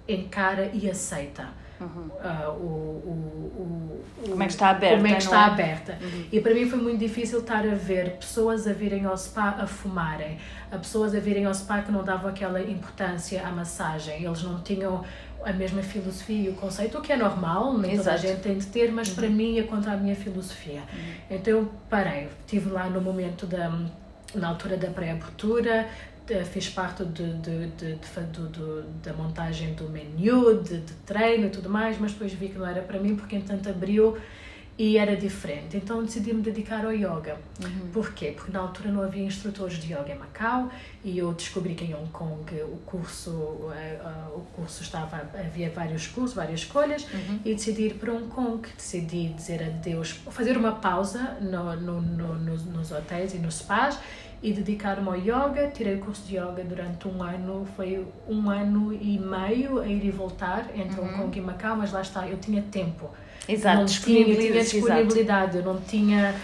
encara 0.07 0.71
e 0.73 0.89
aceita. 0.89 1.47
Uhum. 1.79 2.09
Uh, 2.09 2.49
o, 2.51 2.65
o, 3.05 4.03
o, 4.25 4.29
como 4.31 4.43
é 4.43 4.47
que 4.47 4.51
está 4.51 4.69
aberta 4.69 4.95
como 4.97 5.07
é 5.07 5.13
que 5.13 5.23
está 5.23 5.39
é? 5.39 5.45
aberta 5.45 5.97
uhum. 6.01 6.25
e 6.29 6.41
para 6.41 6.53
mim 6.53 6.69
foi 6.69 6.77
muito 6.77 6.99
difícil 6.99 7.39
estar 7.39 7.65
a 7.65 7.73
ver 7.73 8.17
pessoas 8.17 8.67
a 8.67 8.73
virem 8.73 9.05
ao 9.05 9.15
spa 9.15 9.55
a 9.57 9.65
fumarem 9.65 10.37
a 10.69 10.77
pessoas 10.77 11.15
a 11.15 11.21
virem 11.21 11.45
ao 11.45 11.53
spa 11.53 11.81
que 11.81 11.89
não 11.89 12.03
davam 12.03 12.29
aquela 12.29 12.61
importância 12.61 13.47
à 13.47 13.49
massagem 13.49 14.25
eles 14.25 14.43
não 14.43 14.59
tinham 14.59 15.05
a 15.43 15.53
mesma 15.53 15.81
filosofia 15.81 16.49
e 16.49 16.49
o 16.49 16.53
conceito, 16.53 16.97
o 16.97 17.01
que 17.01 17.13
é 17.13 17.17
normal, 17.17 17.77
nem 17.77 17.93
Exato. 17.93 18.03
toda 18.03 18.15
a 18.15 18.17
gente 18.17 18.41
tem 18.41 18.57
de 18.57 18.65
ter, 18.67 18.91
mas 18.91 19.09
uhum. 19.09 19.15
para 19.15 19.29
mim 19.29 19.59
é 19.59 19.63
contra 19.63 19.93
a 19.93 19.97
minha 19.97 20.15
filosofia. 20.15 20.81
Uhum. 20.81 21.13
Então 21.31 21.53
eu 21.53 21.71
parei, 21.89 22.27
estive 22.45 22.69
lá 22.69 22.89
no 22.89 23.01
momento 23.01 23.45
da, 23.45 23.71
na 24.35 24.49
altura 24.49 24.77
da 24.77 24.89
pré-abertura, 24.89 25.87
fiz 26.51 26.69
parte 26.69 27.03
de, 27.05 27.33
de, 27.33 27.67
de, 27.67 27.95
de, 27.95 28.83
da 29.03 29.13
montagem 29.13 29.73
do 29.73 29.89
menu, 29.89 30.61
de, 30.61 30.81
de 30.81 30.93
treino 31.05 31.47
e 31.47 31.49
tudo 31.49 31.69
mais, 31.69 31.97
mas 31.99 32.11
depois 32.11 32.33
vi 32.33 32.49
que 32.49 32.57
não 32.59 32.67
era 32.67 32.81
para 32.81 32.99
mim, 32.99 33.15
porque 33.15 33.35
entanto 33.35 33.69
abriu 33.69 34.17
e 34.79 34.97
era 34.97 35.13
diferente. 35.17 35.75
Então 35.75 36.01
decidi 36.01 36.33
me 36.33 36.41
dedicar 36.41 36.85
ao 36.85 36.93
yoga. 36.93 37.37
Uhum. 37.61 37.89
Porquê? 37.91 38.31
Porque 38.31 38.49
na 38.49 38.59
altura 38.61 38.89
não 38.89 39.03
havia 39.03 39.23
instrutores 39.23 39.77
de 39.77 39.91
yoga 39.93 40.13
em 40.13 40.17
Macau 40.17 40.71
e 41.03 41.17
eu 41.17 41.33
descobri 41.33 41.75
que 41.75 41.83
em 41.83 41.93
Hong 41.93 42.09
Kong 42.11 42.61
o 42.61 42.77
curso, 42.85 43.29
uh, 43.29 43.67
uh, 43.67 44.37
o 44.37 44.41
curso 44.55 44.81
estava, 44.81 45.17
havia 45.37 45.69
vários 45.69 46.07
cursos, 46.07 46.33
várias 46.33 46.61
escolhas 46.61 47.05
uhum. 47.13 47.41
e 47.43 47.53
decidi 47.53 47.87
ir 47.87 47.95
para 47.95 48.13
Hong 48.13 48.29
Kong. 48.29 48.65
Decidi 48.73 49.27
dizer 49.33 49.61
adeus, 49.61 50.11
fazer 50.11 50.55
uma 50.55 50.71
pausa 50.71 51.37
no, 51.41 51.75
no, 51.75 52.01
no, 52.01 52.35
nos, 52.35 52.63
nos 52.63 52.91
hotéis 52.93 53.33
e 53.33 53.37
nos 53.37 53.55
spas 53.55 53.99
e 54.41 54.53
dedicar-me 54.53 55.07
ao 55.07 55.15
yoga. 55.15 55.71
Tirei 55.73 55.95
o 55.95 55.99
curso 55.99 56.27
de 56.27 56.37
yoga 56.37 56.63
durante 56.63 57.07
um 57.07 57.21
ano, 57.21 57.67
foi 57.75 58.05
um 58.27 58.49
ano 58.49 58.93
e 58.93 59.19
meio 59.19 59.79
a 59.79 59.87
ir 59.87 60.05
e 60.05 60.11
voltar 60.11 60.67
entre 60.75 60.99
uhum. 60.99 61.07
Hong 61.07 61.17
Kong 61.17 61.37
e 61.37 61.41
Macau, 61.41 61.75
mas 61.75 61.91
lá 61.91 62.01
está, 62.01 62.27
eu 62.27 62.37
tinha 62.37 62.61
tempo 62.61 63.09
Exato, 63.49 63.79
não 63.79 63.85
tinha, 63.85 64.35
tinha 64.35 64.63
disponibilidade, 64.63 65.57
eu 65.57 65.63
não 65.63 65.81
tinha, 65.81 66.35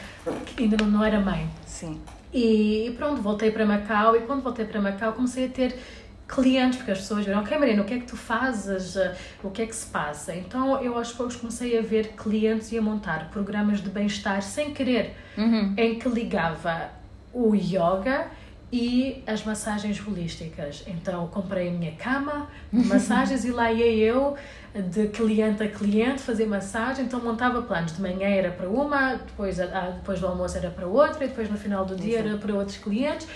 ainda 0.58 0.78
não, 0.78 0.88
não 0.90 1.04
era 1.04 1.20
mãe. 1.20 1.48
Sim. 1.66 2.02
E, 2.34 2.88
e 2.88 2.92
pronto, 2.92 3.22
voltei 3.22 3.52
para 3.52 3.66
Macau 3.66 4.16
e 4.16 4.22
quando 4.22 4.42
voltei 4.42 4.66
para 4.66 4.82
Macau 4.82 5.14
comecei 5.14 5.46
a 5.46 5.50
ter 5.50 5.80
clientes, 6.28 6.78
porque 6.78 6.92
as 6.92 6.98
pessoas 6.98 7.24
viram, 7.24 7.42
ok 7.42 7.58
Marina, 7.60 7.84
o 7.84 7.86
que 7.86 7.94
é 7.94 8.00
que 8.00 8.06
tu 8.06 8.18
fazes, 8.18 8.98
o 9.44 9.52
que 9.52 9.62
é 9.62 9.68
que 9.68 9.76
se 9.76 9.86
passa? 9.86 10.36
Então 10.36 10.82
eu 10.82 10.98
aos 10.98 11.14
poucos 11.14 11.36
comecei 11.36 11.78
a 11.78 11.82
ver 11.84 12.14
clientes 12.18 12.72
e 12.72 12.78
a 12.78 12.82
montar 12.82 13.30
programas 13.30 13.80
de 13.82 13.90
bem-estar 13.90 14.42
sem 14.42 14.74
querer, 14.74 15.14
uhum. 15.38 15.76
em 15.78 16.00
que 16.00 16.10
ligava 16.10 16.90
o 17.36 17.54
yoga 17.54 18.28
e 18.72 19.22
as 19.28 19.44
massagens 19.44 20.02
holísticas. 20.06 20.84
Então 20.88 21.28
comprei 21.28 21.68
a 21.68 21.72
minha 21.72 21.92
cama 21.92 22.48
massagens 22.72 23.44
e 23.46 23.52
lá 23.52 23.72
ia 23.72 23.94
eu 23.94 24.36
de 24.74 25.08
cliente 25.08 25.64
a 25.64 25.70
cliente 25.70 26.22
fazer 26.22 26.46
massagem, 26.46 27.06
então 27.06 27.20
montava 27.20 27.62
planos. 27.62 27.94
De 27.96 28.02
manhã 28.02 28.28
era 28.28 28.52
para 28.52 28.68
uma, 28.68 29.16
depois, 29.16 29.58
depois 29.58 30.20
do 30.20 30.28
almoço 30.28 30.58
era 30.58 30.70
para 30.70 30.88
outra 30.88 31.26
e 31.26 31.28
depois 31.28 31.50
no 31.50 31.58
final 31.58 31.86
do 31.86 31.96
dia 31.96 32.16
Exato. 32.16 32.30
era 32.30 32.38
para 32.38 32.54
outros 32.54 32.78
clientes. 32.78 33.28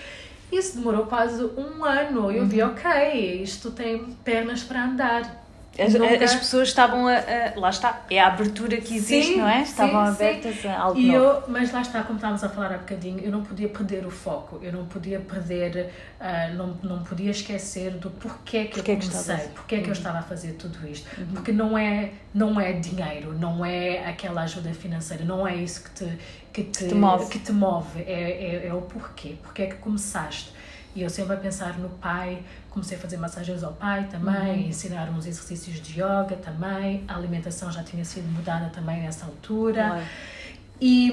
Isso 0.51 0.77
demorou 0.77 1.05
quase 1.05 1.43
um 1.43 1.85
ano. 1.85 2.31
Eu 2.31 2.41
uhum. 2.41 2.49
vi, 2.49 2.61
ok, 2.61 3.43
isto 3.43 3.69
tem 3.71 4.05
pernas 4.23 4.63
para 4.63 4.83
andar. 4.83 5.38
As, 5.81 5.93
Nunca... 5.93 6.23
as 6.23 6.35
pessoas 6.35 6.67
estavam 6.67 7.07
a, 7.07 7.15
a, 7.15 7.59
Lá 7.59 7.69
está, 7.69 8.01
é 8.09 8.19
a 8.19 8.27
abertura 8.27 8.77
que 8.77 8.95
existe, 8.95 9.33
sim, 9.33 9.37
não 9.37 9.47
é? 9.47 9.61
Estavam 9.61 10.05
sim, 10.05 10.11
abertas 10.11 10.55
sim. 10.55 10.67
a 10.67 10.79
algo 10.79 10.99
e 10.99 11.07
novo. 11.07 11.17
Eu, 11.17 11.43
mas 11.47 11.71
lá 11.71 11.81
está, 11.81 12.03
como 12.03 12.17
estávamos 12.17 12.43
a 12.43 12.49
falar 12.49 12.73
há 12.73 12.77
bocadinho, 12.77 13.19
eu 13.19 13.31
não 13.31 13.43
podia 13.43 13.69
perder 13.69 14.05
o 14.05 14.11
foco, 14.11 14.59
eu 14.61 14.71
não 14.71 14.85
podia 14.85 15.19
perder, 15.19 15.91
uh, 16.19 16.55
não, 16.55 16.67
não 16.83 17.03
podia 17.03 17.31
esquecer 17.31 17.91
do 17.91 18.09
porquê 18.09 18.65
que 18.65 18.75
porquê 18.75 18.91
eu 18.91 18.97
comecei, 18.97 19.37
que 19.37 19.47
porquê 19.49 19.75
uhum. 19.75 19.81
que 19.81 19.87
eu 19.87 19.93
uhum. 19.93 19.97
estava 19.97 20.19
a 20.19 20.23
fazer 20.23 20.53
tudo 20.53 20.87
isto. 20.87 21.07
Uhum. 21.17 21.27
Porque 21.33 21.51
não 21.51 21.77
é, 21.77 22.11
não 22.33 22.59
é 22.59 22.73
dinheiro, 22.73 23.33
não 23.33 23.65
é 23.65 24.07
aquela 24.07 24.41
ajuda 24.41 24.73
financeira, 24.73 25.23
não 25.23 25.47
é 25.47 25.55
isso 25.55 25.83
que 25.83 25.91
te, 25.91 26.17
que 26.51 26.63
te, 26.63 26.87
te 26.87 26.95
move, 26.95 27.27
que 27.29 27.39
te 27.39 27.51
move 27.51 28.01
é, 28.01 28.63
é, 28.63 28.67
é 28.67 28.73
o 28.73 28.81
porquê, 28.81 29.35
porquê 29.41 29.63
é 29.63 29.65
que 29.67 29.75
começaste. 29.75 30.53
E 30.95 31.03
eu 31.03 31.09
sempre 31.09 31.35
a 31.35 31.37
pensar 31.37 31.77
no 31.77 31.89
pai, 31.89 32.39
comecei 32.79 32.97
a 32.97 33.01
fazer 33.01 33.17
massagens 33.17 33.63
ao 33.63 33.73
pai 33.73 34.07
também, 34.09 34.63
uhum. 34.63 34.69
ensinar 34.69 35.09
uns 35.09 35.25
exercícios 35.25 35.81
de 35.81 35.99
yoga 35.99 36.37
também, 36.41 37.03
a 37.07 37.15
alimentação 37.15 37.69
já 37.71 37.83
tinha 37.83 38.05
sido 38.05 38.27
mudada 38.31 38.69
também 38.69 39.01
nessa 39.01 39.25
altura. 39.25 40.01
E, 40.79 41.11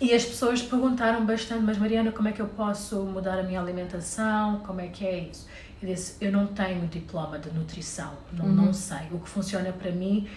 e 0.00 0.14
as 0.14 0.24
pessoas 0.24 0.62
perguntaram 0.62 1.26
bastante, 1.26 1.62
mas 1.64 1.76
Mariana, 1.76 2.12
como 2.12 2.28
é 2.28 2.32
que 2.32 2.40
eu 2.40 2.46
posso 2.46 3.02
mudar 3.02 3.38
a 3.40 3.42
minha 3.42 3.60
alimentação? 3.60 4.60
Como 4.60 4.80
é 4.80 4.86
que 4.86 5.04
é 5.04 5.18
isso? 5.18 5.48
Eu 5.82 5.88
disse, 5.88 6.16
eu 6.20 6.30
não 6.30 6.46
tenho 6.46 6.86
diploma 6.86 7.38
de 7.38 7.50
nutrição, 7.50 8.12
não, 8.32 8.46
uhum. 8.46 8.54
não 8.54 8.72
sei. 8.72 9.08
O 9.10 9.18
que 9.18 9.28
funciona 9.28 9.72
para 9.72 9.90
mim 9.90 10.28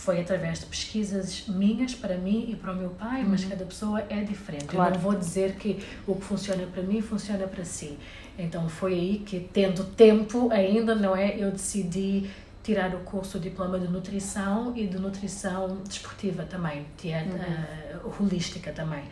foi 0.00 0.18
através 0.18 0.60
de 0.60 0.66
pesquisas 0.66 1.44
minhas 1.46 1.94
para 1.94 2.16
mim 2.16 2.46
e 2.48 2.56
para 2.56 2.72
o 2.72 2.76
meu 2.76 2.88
pai, 2.88 3.22
uhum. 3.22 3.28
mas 3.28 3.44
cada 3.44 3.64
pessoa 3.66 4.02
é 4.08 4.22
diferente. 4.22 4.64
Claro. 4.64 4.92
Eu 4.92 4.94
não 4.94 5.00
vou 5.00 5.14
dizer 5.14 5.56
que 5.56 5.84
o 6.06 6.14
que 6.14 6.24
funciona 6.24 6.66
para 6.66 6.82
mim 6.82 7.02
funciona 7.02 7.46
para 7.46 7.64
si. 7.66 7.98
Então 8.38 8.66
foi 8.66 8.94
aí 8.94 9.18
que, 9.18 9.40
tendo 9.40 9.84
tempo 9.84 10.50
ainda, 10.50 10.94
não 10.94 11.14
é? 11.14 11.36
Eu 11.36 11.50
decidi 11.50 12.30
tirar 12.62 12.94
o 12.94 13.00
curso 13.00 13.36
o 13.36 13.40
diploma 13.40 13.78
de 13.78 13.88
nutrição 13.88 14.72
e 14.74 14.86
de 14.86 14.98
nutrição 14.98 15.76
desportiva 15.86 16.44
também, 16.44 16.86
dieta 17.00 17.36
uhum. 18.02 18.10
uh, 18.10 18.22
holística 18.22 18.72
também. 18.72 19.04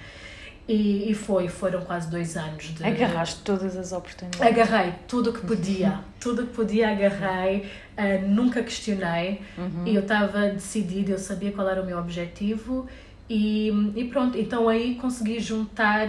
E, 0.66 1.10
e, 1.10 1.14
foi, 1.14 1.48
foram 1.48 1.80
quase 1.80 2.10
dois 2.10 2.36
anos 2.36 2.64
de. 2.64 2.84
Agarraste 2.84 3.40
todas 3.42 3.74
as 3.74 3.90
oportunidades. 3.92 4.46
Agarrei 4.46 4.92
tudo 5.06 5.30
o 5.30 5.32
que 5.32 5.46
podia, 5.46 6.00
tudo 6.20 6.42
o 6.42 6.46
que 6.46 6.52
podia 6.54 6.90
agarrei, 6.90 7.70
uh, 7.98 8.28
nunca 8.28 8.62
questionei 8.62 9.42
uhum. 9.58 9.86
e 9.86 9.94
eu 9.94 10.02
estava 10.02 10.48
decidida, 10.50 11.10
eu 11.10 11.18
sabia 11.18 11.52
qual 11.52 11.68
era 11.68 11.82
o 11.82 11.86
meu 11.86 11.98
objetivo 11.98 12.86
e, 13.28 13.70
e 13.94 14.04
pronto, 14.04 14.38
então 14.38 14.68
aí 14.68 14.94
consegui 14.94 15.38
juntar 15.40 16.08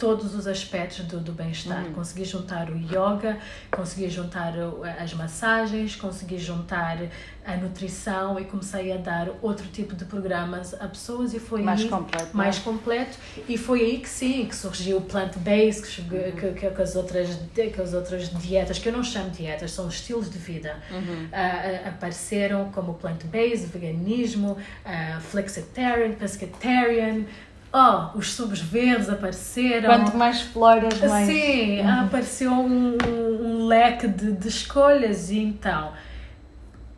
todos 0.00 0.34
os 0.34 0.46
aspectos 0.46 1.04
do, 1.04 1.20
do 1.20 1.32
bem-estar. 1.32 1.84
Uhum. 1.84 1.92
Consegui 1.92 2.24
juntar 2.24 2.70
o 2.70 2.76
yoga, 2.76 3.38
consegui 3.70 4.08
juntar 4.08 4.54
as 4.98 5.12
massagens, 5.12 5.94
consegui 5.94 6.38
juntar 6.38 6.98
a 7.44 7.56
nutrição 7.56 8.38
e 8.38 8.44
comecei 8.44 8.92
a 8.92 8.96
dar 8.96 9.28
outro 9.42 9.66
tipo 9.68 9.94
de 9.94 10.04
programas 10.04 10.74
a 10.74 10.86
pessoas 10.88 11.34
e 11.34 11.40
foi 11.40 11.62
mais 11.62 11.82
aí, 11.82 11.88
completo, 11.88 12.36
mais 12.36 12.58
é? 12.58 12.60
completo 12.60 13.18
e 13.48 13.56
foi 13.56 13.80
aí 13.80 13.98
que 13.98 14.08
sim 14.08 14.46
que 14.46 14.54
surgiu 14.54 14.98
o 14.98 15.00
plant-based 15.00 15.82
que, 15.82 16.00
uhum. 16.14 16.32
que, 16.32 16.52
que, 16.60 16.70
que, 16.70 16.82
as 16.82 16.94
outras 16.94 17.28
que 17.54 17.80
as 17.80 17.94
outras 17.94 18.30
dietas 18.40 18.78
que 18.78 18.88
eu 18.88 18.92
não 18.92 19.02
chamo 19.02 19.30
dietas 19.30 19.72
são 19.72 19.88
estilos 19.88 20.30
de 20.30 20.38
vida 20.38 20.76
uhum. 20.90 21.26
uh, 21.26 21.88
apareceram 21.88 22.70
como 22.72 22.94
plant-based 22.94 23.66
veganismo 23.66 24.52
uh, 24.52 25.20
flexitarian 25.20 26.12
pescatarian 26.12 27.24
oh, 27.72 28.18
os 28.18 28.32
subs 28.32 28.60
verdes 28.60 29.08
apareceram. 29.08 29.88
Quanto 29.88 30.16
mais 30.16 30.36
exploras, 30.36 31.00
mais. 31.00 31.26
Sim, 31.26 31.80
uhum. 31.80 32.00
apareceu 32.00 32.52
um, 32.52 32.96
um, 33.06 33.66
leque 33.66 34.08
de, 34.08 34.32
de 34.32 34.48
escolhas 34.48 35.30
e 35.30 35.38
então 35.38 35.92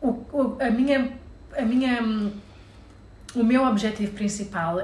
o, 0.01 0.09
o, 0.31 0.57
a 0.59 0.69
minha, 0.69 1.11
a 1.57 1.61
minha, 1.61 2.01
o 3.35 3.43
meu 3.43 3.65
objetivo 3.65 4.11
principal 4.13 4.81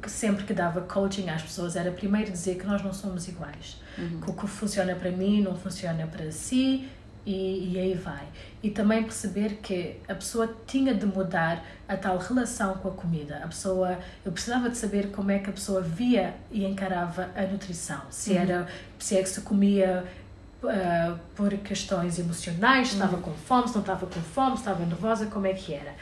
que 0.00 0.10
sempre 0.10 0.44
que 0.44 0.52
dava 0.52 0.80
coaching 0.80 1.28
às 1.28 1.42
pessoas 1.42 1.76
era 1.76 1.90
primeiro 1.90 2.30
dizer 2.30 2.56
que 2.56 2.66
nós 2.66 2.82
não 2.82 2.92
somos 2.92 3.28
iguais, 3.28 3.80
uhum. 3.96 4.20
que 4.20 4.30
o 4.30 4.32
que 4.34 4.46
funciona 4.48 4.94
para 4.96 5.10
mim 5.12 5.40
não 5.40 5.54
funciona 5.54 6.06
para 6.06 6.32
si 6.32 6.88
e, 7.24 7.72
e 7.72 7.78
aí 7.78 7.94
vai. 7.94 8.26
E 8.62 8.70
também 8.70 9.02
perceber 9.02 9.58
que 9.62 9.96
a 10.08 10.14
pessoa 10.14 10.54
tinha 10.66 10.94
de 10.94 11.06
mudar 11.06 11.64
a 11.88 11.96
tal 11.96 12.18
relação 12.18 12.74
com 12.74 12.88
a 12.88 12.92
comida. 12.92 13.40
A 13.42 13.48
pessoa, 13.48 13.98
eu 14.24 14.32
precisava 14.32 14.68
de 14.70 14.76
saber 14.76 15.10
como 15.10 15.30
é 15.30 15.38
que 15.38 15.50
a 15.50 15.52
pessoa 15.52 15.80
via 15.80 16.34
e 16.50 16.64
encarava 16.64 17.30
a 17.36 17.42
nutrição. 17.42 18.00
Se 18.10 18.36
era, 18.36 18.66
se 18.98 19.16
é 19.16 19.22
que 19.22 19.28
se 19.28 19.40
comia 19.42 20.04
uh, 20.62 21.18
por 21.34 21.52
questões 21.58 22.18
emocionais, 22.18 22.88
se 22.88 22.94
estava 22.94 23.18
com 23.18 23.32
fome, 23.32 23.68
se 23.68 23.74
não 23.74 23.82
estava 23.82 24.06
com 24.06 24.20
fome, 24.20 24.56
se 24.56 24.62
estava 24.62 24.84
nervosa, 24.84 25.26
como 25.26 25.46
é 25.46 25.54
que 25.54 25.74
era. 25.74 25.94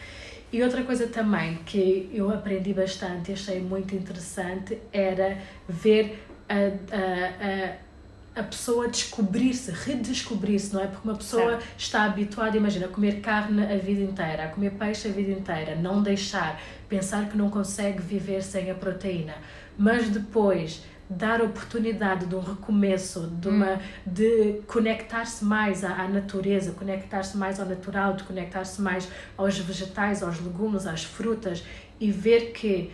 E 0.52 0.62
outra 0.62 0.82
coisa 0.82 1.06
também 1.06 1.58
que 1.64 2.10
eu 2.12 2.28
aprendi 2.30 2.74
bastante 2.74 3.30
e 3.30 3.34
achei 3.34 3.60
muito 3.60 3.94
interessante 3.94 4.78
era 4.92 5.38
ver 5.68 6.26
a, 6.48 6.54
a, 6.96 7.72
a 7.72 7.89
a 8.34 8.42
pessoa 8.42 8.88
descobrir-se, 8.88 9.70
redescobrir-se, 9.70 10.72
não 10.72 10.80
é? 10.80 10.86
Porque 10.86 11.08
uma 11.08 11.16
pessoa 11.16 11.52
certo. 11.52 11.66
está 11.76 12.04
habituada, 12.04 12.56
imagina, 12.56 12.86
a 12.86 12.88
comer 12.88 13.20
carne 13.20 13.64
a 13.64 13.76
vida 13.76 14.02
inteira, 14.02 14.44
a 14.44 14.48
comer 14.48 14.70
peixe 14.72 15.08
a 15.08 15.10
vida 15.10 15.32
inteira, 15.32 15.74
não 15.74 16.02
deixar, 16.02 16.60
pensar 16.88 17.28
que 17.28 17.36
não 17.36 17.50
consegue 17.50 18.00
viver 18.00 18.42
sem 18.42 18.70
a 18.70 18.74
proteína, 18.74 19.34
mas 19.76 20.08
depois 20.08 20.82
dar 21.08 21.42
oportunidade 21.42 22.26
de 22.26 22.36
um 22.36 22.40
recomeço, 22.40 23.26
de, 23.26 23.48
uma, 23.48 23.72
hum. 23.72 23.78
de 24.06 24.60
conectar-se 24.68 25.44
mais 25.44 25.82
à, 25.82 26.02
à 26.02 26.08
natureza, 26.08 26.70
conectar-se 26.70 27.36
mais 27.36 27.58
ao 27.58 27.66
natural, 27.66 28.14
de 28.14 28.22
conectar-se 28.22 28.80
mais 28.80 29.08
aos 29.36 29.58
vegetais, 29.58 30.22
aos 30.22 30.40
legumes, 30.40 30.86
às 30.86 31.02
frutas 31.02 31.64
e 31.98 32.12
ver 32.12 32.52
que 32.52 32.92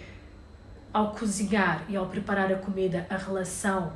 ao 0.95 1.13
cozinhar 1.13 1.85
e 1.91 1.97
ao 1.97 2.07
preparar 2.07 2.51
a 2.51 2.57
comida, 2.57 3.07
a 3.11 3.19
relação 3.19 3.93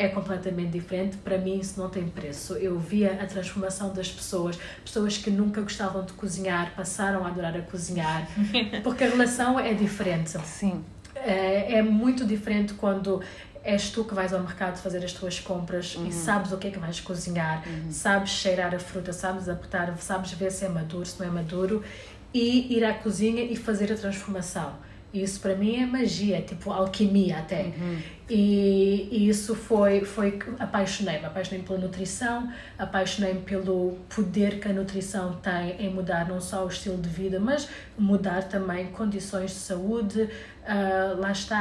é 0.00 0.08
completamente 0.08 0.70
diferente. 0.70 1.18
Para 1.18 1.36
mim, 1.36 1.58
isso 1.58 1.78
não 1.78 1.90
tem 1.90 2.08
preço. 2.08 2.54
Eu 2.54 2.78
via 2.78 3.18
a 3.22 3.26
transformação 3.26 3.92
das 3.92 4.10
pessoas, 4.10 4.58
pessoas 4.82 5.18
que 5.18 5.30
nunca 5.30 5.60
gostavam 5.60 6.02
de 6.02 6.14
cozinhar 6.14 6.72
passaram 6.74 7.24
a 7.26 7.28
adorar 7.28 7.54
a 7.54 7.60
cozinhar, 7.60 8.26
porque 8.82 9.04
a 9.04 9.08
relação 9.08 9.60
é 9.60 9.74
diferente. 9.74 10.30
Sim. 10.44 10.82
É, 11.14 11.74
é 11.74 11.82
muito 11.82 12.24
diferente 12.24 12.72
quando 12.72 13.20
és 13.62 13.90
tu 13.90 14.04
que 14.04 14.14
vais 14.14 14.32
ao 14.32 14.40
mercado 14.40 14.78
fazer 14.78 15.04
as 15.04 15.12
tuas 15.12 15.38
compras 15.38 15.94
uhum. 15.94 16.06
e 16.06 16.12
sabes 16.12 16.50
o 16.50 16.56
que 16.56 16.68
é 16.68 16.70
que 16.70 16.78
vais 16.78 16.98
cozinhar, 16.98 17.62
uhum. 17.66 17.90
sabes 17.90 18.30
cheirar 18.30 18.74
a 18.74 18.78
fruta, 18.78 19.12
sabes 19.12 19.50
apertar, 19.50 19.94
sabes 19.98 20.32
ver 20.32 20.50
se 20.50 20.64
é 20.64 20.68
maduro, 20.70 21.04
se 21.04 21.20
não 21.20 21.26
é 21.26 21.30
maduro 21.30 21.84
e 22.32 22.74
ir 22.74 22.82
à 22.82 22.94
cozinha 22.94 23.42
e 23.42 23.54
fazer 23.54 23.92
a 23.92 23.96
transformação 23.96 24.72
isso 25.12 25.40
para 25.40 25.56
mim 25.56 25.82
é 25.82 25.86
magia, 25.86 26.38
é 26.38 26.40
tipo 26.40 26.70
alquimia 26.70 27.38
até. 27.38 27.62
Uhum. 27.62 27.98
E, 28.28 29.08
e, 29.10 29.28
isso 29.28 29.56
foi, 29.56 30.04
foi 30.04 30.38
apaixonei-me. 30.58 31.24
Apaixonei-me 31.24 31.66
pela 31.66 31.80
nutrição, 31.80 32.52
apaixonei-me 32.78 33.40
pelo 33.40 33.98
poder 34.14 34.60
que 34.60 34.68
a 34.68 34.72
nutrição 34.72 35.34
tem 35.42 35.76
em 35.80 35.92
mudar 35.92 36.28
não 36.28 36.40
só 36.40 36.64
o 36.64 36.68
estilo 36.68 36.96
de 36.98 37.08
vida, 37.08 37.40
mas 37.40 37.68
mudar 37.98 38.44
também 38.44 38.86
condições 38.86 39.50
de 39.50 39.56
saúde. 39.56 40.22
Uh, 40.22 41.20
lá 41.20 41.32
está, 41.32 41.58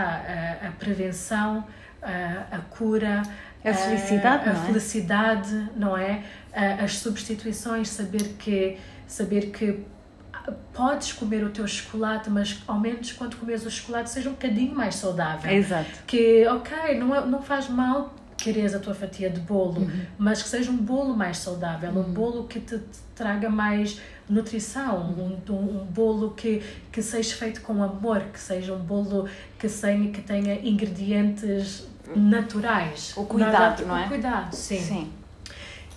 a, 0.62 0.68
a 0.68 0.72
prevenção, 0.72 1.66
a, 2.02 2.56
a 2.56 2.60
cura. 2.60 3.24
A 3.66 3.74
felicidade, 3.74 4.48
a, 4.48 4.54
não 4.54 4.62
é? 4.62 4.66
felicidade, 4.68 5.70
não 5.76 5.98
é? 5.98 6.24
As 6.54 6.98
substituições, 6.98 7.90
saber 7.90 8.36
que, 8.38 8.78
saber 9.06 9.48
que 9.48 9.86
podes 10.74 11.14
comer 11.14 11.44
o 11.44 11.50
teu 11.50 11.68
chocolate, 11.68 12.30
mas 12.30 12.62
ao 12.68 12.80
menos 12.80 13.12
quando 13.12 13.36
comes 13.38 13.66
o 13.66 13.72
chocolate 13.72 14.10
seja 14.10 14.30
um 14.30 14.34
bocadinho 14.34 14.76
mais 14.76 14.96
saudável. 14.96 15.52
Exato. 15.52 16.04
Que, 16.06 16.46
ok, 16.48 16.98
não, 17.00 17.16
é, 17.16 17.26
não 17.26 17.42
faz 17.42 17.70
mal 17.70 18.14
quereres 18.40 18.74
a 18.74 18.80
tua 18.80 18.94
fatia 18.94 19.30
de 19.30 19.40
bolo, 19.42 19.82
uhum. 19.82 20.02
mas 20.18 20.42
que 20.42 20.50
seja 20.50 20.72
um 20.72 20.78
bolo 20.78 21.16
mais 21.16 21.38
saudável, 21.38 21.92
uhum. 21.92 22.00
um 22.00 22.14
bolo 22.14 22.46
que 22.46 22.60
te, 22.60 22.78
te, 22.78 23.00
traga 23.14 23.50
mais 23.50 24.00
nutrição, 24.30 25.14
uhum. 25.18 25.40
um, 25.50 25.54
um, 25.54 25.82
um, 25.82 25.86
bolo 25.86 26.32
que, 26.32 26.64
que 26.92 27.02
seja 27.02 27.36
feito 27.36 27.62
com 27.62 27.84
amor, 27.84 28.22
que 28.32 28.40
seja 28.40 28.74
um 28.74 28.80
bolo 28.80 29.28
que, 29.58 29.68
tenha, 29.68 30.12
que 30.12 30.22
tenha 30.22 30.56
ingredientes 30.68 31.86
naturais. 32.16 33.14
O 33.18 33.26
cuidado, 33.26 33.54
Nada, 33.54 33.86
não 33.86 33.98
é? 33.98 34.06
O 34.06 34.08
cuidado, 34.08 34.54
sim. 34.54 34.80
sim. 34.80 35.12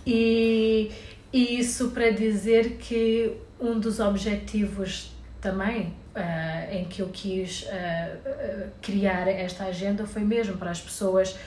E, 0.05 0.91
e 1.33 1.59
isso 1.61 1.91
para 1.91 2.11
dizer 2.11 2.77
que 2.79 3.37
um 3.63 3.79
dos 3.79 4.01
objetivos 4.01 5.13
também 5.41 5.95
uh, 6.15 6.75
em 6.75 6.85
que 6.85 7.01
eu 7.01 7.09
quis 7.09 7.63
uh, 7.63 8.71
criar 8.83 9.29
esta 9.29 9.65
agenda 9.65 10.07
foi 10.07 10.23
mesmo 10.23 10.57
para 10.57 10.71
as 10.71 10.81
pessoas 10.81 11.39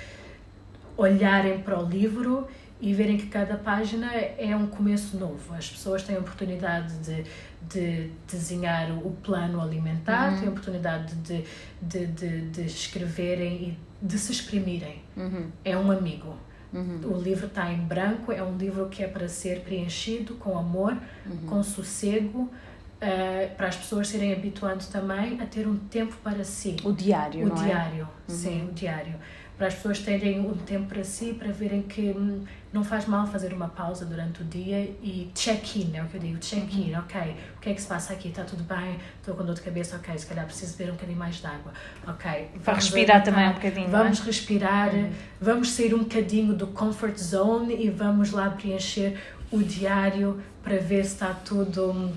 olharem 0.98 1.60
para 1.60 1.78
o 1.78 1.86
livro 1.86 2.48
e 2.80 2.94
verem 2.94 3.18
que 3.18 3.28
cada 3.28 3.58
página 3.58 4.14
é 4.14 4.56
um 4.56 4.68
começo 4.68 5.18
novo. 5.18 5.54
As 5.54 5.70
pessoas 5.70 6.04
têm 6.04 6.16
a 6.16 6.20
oportunidade 6.20 6.94
de, 7.00 7.26
de 7.62 8.12
desenhar 8.30 8.92
o 8.92 9.12
plano 9.24 9.62
alimentar, 9.62 10.32
uhum. 10.32 10.40
têm 10.40 10.48
a 10.48 10.52
oportunidade 10.52 11.16
de, 11.16 11.44
de, 11.82 12.08
de, 12.08 12.42
de 12.50 12.62
escreverem 12.66 13.78
e 14.02 14.06
de 14.06 14.18
se 14.18 14.32
exprimirem. 14.32 15.02
Uhum. 15.18 15.50
É 15.64 15.76
um 15.78 15.92
amigo. 15.92 16.36
Uhum. 16.76 17.16
O 17.16 17.22
livro 17.22 17.48
está 17.48 17.72
em 17.72 17.80
branco, 17.80 18.32
é 18.32 18.44
um 18.44 18.58
livro 18.58 18.88
que 18.90 19.02
é 19.04 19.08
para 19.08 19.30
ser 19.30 19.62
preenchido 19.62 20.36
com 20.36 20.58
amor, 20.58 20.98
uhum. 21.26 21.48
com 21.48 21.64
sossego, 21.64 22.42
uh, 22.42 23.56
para 23.56 23.68
as 23.68 23.78
pessoas 23.78 24.10
serem 24.10 24.34
habituando 24.34 24.84
também 24.86 25.40
a 25.40 25.46
ter 25.46 25.68
um 25.68 25.78
tempo 25.78 26.16
para 26.24 26.44
si. 26.44 26.76
O 26.84 26.92
diário, 26.92 27.46
o 27.46 27.50
não 27.50 27.64
é? 27.64 27.66
diário, 27.66 28.10
é? 28.28 28.32
sim, 28.32 28.68
o 28.70 28.74
diário 28.74 29.16
para 29.58 29.68
as 29.68 29.76
pessoas 29.76 30.00
terem 30.00 30.40
um 30.40 30.54
tempo 30.54 30.88
para 30.88 31.04
si, 31.04 31.34
para 31.34 31.52
verem 31.52 31.82
que 31.82 32.12
hum, 32.12 32.44
não 32.74 32.84
faz 32.84 33.06
mal 33.06 33.26
fazer 33.26 33.54
uma 33.54 33.70
pausa 33.70 34.06
durante 34.06 34.42
o 34.42 34.46
dia 34.46 34.82
e 35.02 35.32
check-in, 35.34 35.96
é 35.96 36.04
o 36.04 36.08
que 36.08 36.16
eu 36.16 36.20
digo, 36.20 36.38
check-in, 36.40 36.94
uhum. 36.94 37.00
ok, 37.00 37.36
o 37.58 37.62
que 37.62 37.70
é 37.70 37.74
que 37.74 37.82
se 37.82 37.88
passa 37.88 38.12
aqui, 38.12 38.28
está 38.28 38.44
tudo 38.44 38.64
bem, 38.64 38.98
estou 39.18 39.34
com 39.34 39.46
dor 39.46 39.56
de 39.56 39.62
cabeça, 39.62 39.96
ok, 39.96 40.18
se 40.18 40.26
calhar 40.26 40.46
preciso 40.46 40.78
beber 40.78 40.92
um 40.92 40.96
bocadinho 40.96 41.18
mais 41.18 41.36
de 41.36 41.48
água, 41.48 41.72
ok. 42.06 42.50
Para 42.64 42.74
respirar 42.74 43.24
também 43.24 43.48
um 43.48 43.54
bocadinho, 43.54 43.88
é? 43.88 43.90
Vamos 43.90 44.20
é? 44.20 44.24
respirar, 44.24 44.94
uhum. 44.94 45.10
vamos 45.40 45.72
sair 45.72 45.94
um 45.94 46.00
bocadinho 46.00 46.54
do 46.54 46.68
comfort 46.68 47.18
zone 47.18 47.86
e 47.86 47.90
vamos 47.90 48.32
lá 48.32 48.50
preencher 48.50 49.18
o 49.52 49.60
diário 49.64 50.42
para 50.62 50.78
ver 50.78 51.06
se 51.06 51.14
está 51.14 51.34
tudo 51.34 52.12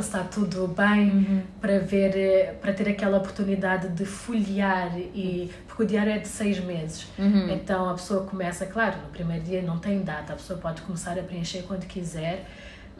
está 0.00 0.24
tudo 0.24 0.68
bem 0.68 1.10
uhum. 1.10 1.42
para 1.60 1.78
ver 1.78 2.16
eh, 2.16 2.54
para 2.60 2.72
ter 2.72 2.88
aquela 2.88 3.18
oportunidade 3.18 3.88
de 3.88 4.06
folhear 4.06 4.98
e 4.98 5.50
porque 5.72 5.84
o 5.84 5.86
diário 5.86 6.12
é 6.12 6.18
de 6.18 6.28
seis 6.28 6.60
meses 6.60 7.06
uhum. 7.18 7.48
então 7.48 7.88
a 7.88 7.94
pessoa 7.94 8.24
começa 8.24 8.66
claro 8.66 8.98
no 8.98 9.08
primeiro 9.08 9.42
dia 9.42 9.62
não 9.62 9.78
tem 9.78 10.02
data 10.02 10.34
a 10.34 10.36
pessoa 10.36 10.58
pode 10.58 10.82
começar 10.82 11.18
a 11.18 11.22
preencher 11.22 11.62
quando 11.62 11.86
quiser 11.86 12.46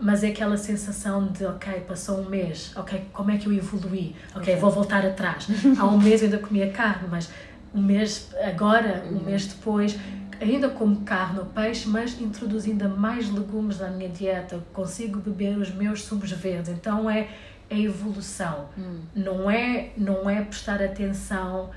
mas 0.00 0.24
é 0.24 0.28
aquela 0.28 0.56
sensação 0.56 1.26
de 1.26 1.44
ok 1.44 1.80
passou 1.87 2.20
um 2.20 2.28
mês 2.30 2.72
ok 2.74 3.04
como 3.12 3.30
é 3.30 3.37
que 3.37 3.46
eu 3.46 3.52
evoluí 3.52 4.16
ok 4.35 4.56
vou 4.56 4.70
voltar 4.70 5.04
atrás 5.04 5.46
há 5.78 5.85
um 5.85 5.98
mês 5.98 6.22
eu 6.22 6.26
ainda 6.26 6.38
comia 6.38 6.70
carne 6.70 7.06
mas 7.11 7.30
um 7.74 7.82
mês 7.82 8.30
agora 8.42 9.04
um 9.11 9.16
uhum. 9.16 9.24
mês 9.24 9.46
depois 9.46 9.98
ainda 10.40 10.68
como 10.70 11.02
carne 11.02 11.38
ou 11.38 11.44
peixe, 11.46 11.88
mas 11.88 12.20
introduzindo 12.20 12.88
mais 12.88 13.30
legumes 13.30 13.78
na 13.78 13.88
minha 13.88 14.08
dieta, 14.08 14.61
consigo 14.72 15.20
beber 15.20 15.56
os 15.56 15.70
meus 15.72 16.02
sumos 16.02 16.32
verdes. 16.32 16.68
Então 16.68 17.08
é 17.08 17.28
a 17.70 17.78
evolução. 17.78 18.66
Hum. 18.76 19.02
Não 19.14 19.48
é 19.48 19.90
não 19.96 20.28
é 20.28 20.42
prestar 20.42 20.82
atenção 20.82 21.70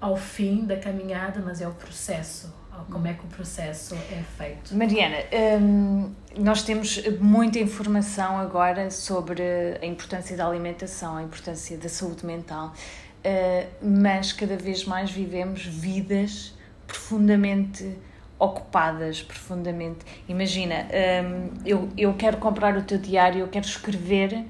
ao 0.00 0.16
fim 0.16 0.64
da 0.64 0.76
caminhada, 0.76 1.42
mas 1.44 1.60
é 1.60 1.68
o 1.68 1.74
processo. 1.74 2.56
Como 2.90 3.08
é 3.08 3.12
que 3.12 3.24
o 3.24 3.28
processo 3.28 3.94
é 3.94 4.22
feito? 4.36 4.74
Mariana, 4.74 5.16
hum, 5.60 6.12
nós 6.38 6.62
temos 6.62 7.02
muita 7.18 7.58
informação 7.58 8.38
agora 8.38 8.88
sobre 8.90 9.42
a 9.82 9.84
importância 9.84 10.36
da 10.36 10.46
alimentação, 10.46 11.16
a 11.16 11.22
importância 11.22 11.76
da 11.76 11.88
saúde 11.88 12.24
mental, 12.24 12.68
uh, 12.68 13.68
mas 13.82 14.32
cada 14.32 14.56
vez 14.56 14.84
mais 14.84 15.10
vivemos 15.10 15.66
vidas 15.66 16.54
profundamente 16.86 17.98
ocupadas, 18.38 19.22
profundamente. 19.22 19.98
Imagina, 20.28 20.86
hum, 21.24 21.50
eu, 21.66 21.88
eu 21.98 22.14
quero 22.14 22.36
comprar 22.36 22.76
o 22.76 22.82
teu 22.82 22.98
diário, 22.98 23.40
eu 23.40 23.48
quero 23.48 23.66
escrever 23.66 24.46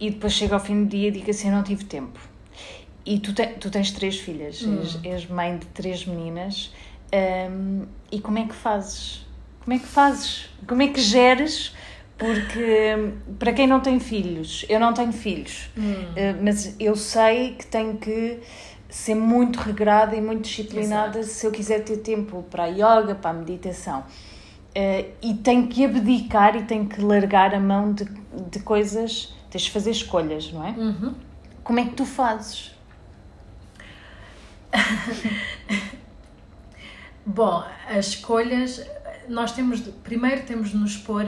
e 0.00 0.10
depois 0.10 0.32
chego 0.32 0.54
ao 0.54 0.60
fim 0.60 0.82
do 0.82 0.88
dia 0.88 1.08
e 1.08 1.10
digo 1.12 1.30
assim: 1.30 1.50
não 1.50 1.62
tive 1.62 1.84
tempo. 1.84 2.18
E 3.08 3.18
tu, 3.18 3.32
te, 3.32 3.46
tu 3.46 3.70
tens 3.70 3.90
três 3.90 4.18
filhas, 4.18 4.62
hum. 4.62 4.80
és, 4.80 4.98
és, 5.02 5.26
mãe 5.26 5.56
de 5.56 5.64
três 5.68 6.04
meninas, 6.04 6.70
hum, 7.50 7.86
e 8.12 8.20
como 8.20 8.38
é 8.38 8.44
que 8.44 8.54
fazes? 8.54 9.26
Como 9.64 9.74
é 9.74 9.78
que 9.78 9.86
fazes? 9.86 10.50
Como 10.66 10.82
é 10.82 10.88
que 10.88 11.00
geres? 11.00 11.74
Porque 12.18 13.14
para 13.38 13.54
quem 13.54 13.66
não 13.66 13.80
tem 13.80 13.98
filhos, 13.98 14.66
eu 14.68 14.78
não 14.78 14.92
tenho 14.92 15.12
filhos, 15.12 15.70
hum. 15.74 15.82
uh, 15.82 16.42
mas 16.42 16.76
eu 16.78 16.94
sei 16.96 17.54
que 17.54 17.64
tenho 17.64 17.96
que 17.96 18.40
ser 18.90 19.14
muito 19.14 19.56
regrada 19.56 20.14
e 20.14 20.20
muito 20.20 20.42
disciplinada 20.42 21.20
Exato. 21.20 21.34
se 21.34 21.46
eu 21.46 21.50
quiser 21.50 21.84
ter 21.84 21.98
tempo 21.98 22.44
para 22.50 22.64
a 22.64 22.66
yoga, 22.66 23.14
para 23.14 23.30
a 23.30 23.32
meditação. 23.32 24.00
Uh, 24.00 25.08
e 25.22 25.32
tenho 25.32 25.66
que 25.66 25.82
abdicar 25.82 26.56
e 26.56 26.64
tenho 26.64 26.86
que 26.86 27.00
largar 27.00 27.54
a 27.54 27.60
mão 27.60 27.90
de, 27.90 28.04
de 28.50 28.58
coisas, 28.58 29.34
tens 29.48 29.62
de 29.62 29.70
fazer 29.70 29.92
escolhas, 29.92 30.52
não 30.52 30.66
é? 30.66 30.72
Uhum. 30.72 31.14
Como 31.64 31.80
é 31.80 31.84
que 31.84 31.94
tu 31.94 32.04
fazes? 32.04 32.76
Bom, 37.24 37.64
as 37.88 38.06
escolhas 38.06 38.84
nós 39.28 39.52
temos, 39.52 39.84
de, 39.84 39.90
primeiro 39.90 40.42
temos 40.42 40.70
de 40.70 40.76
nos 40.76 40.96
pôr, 40.96 41.24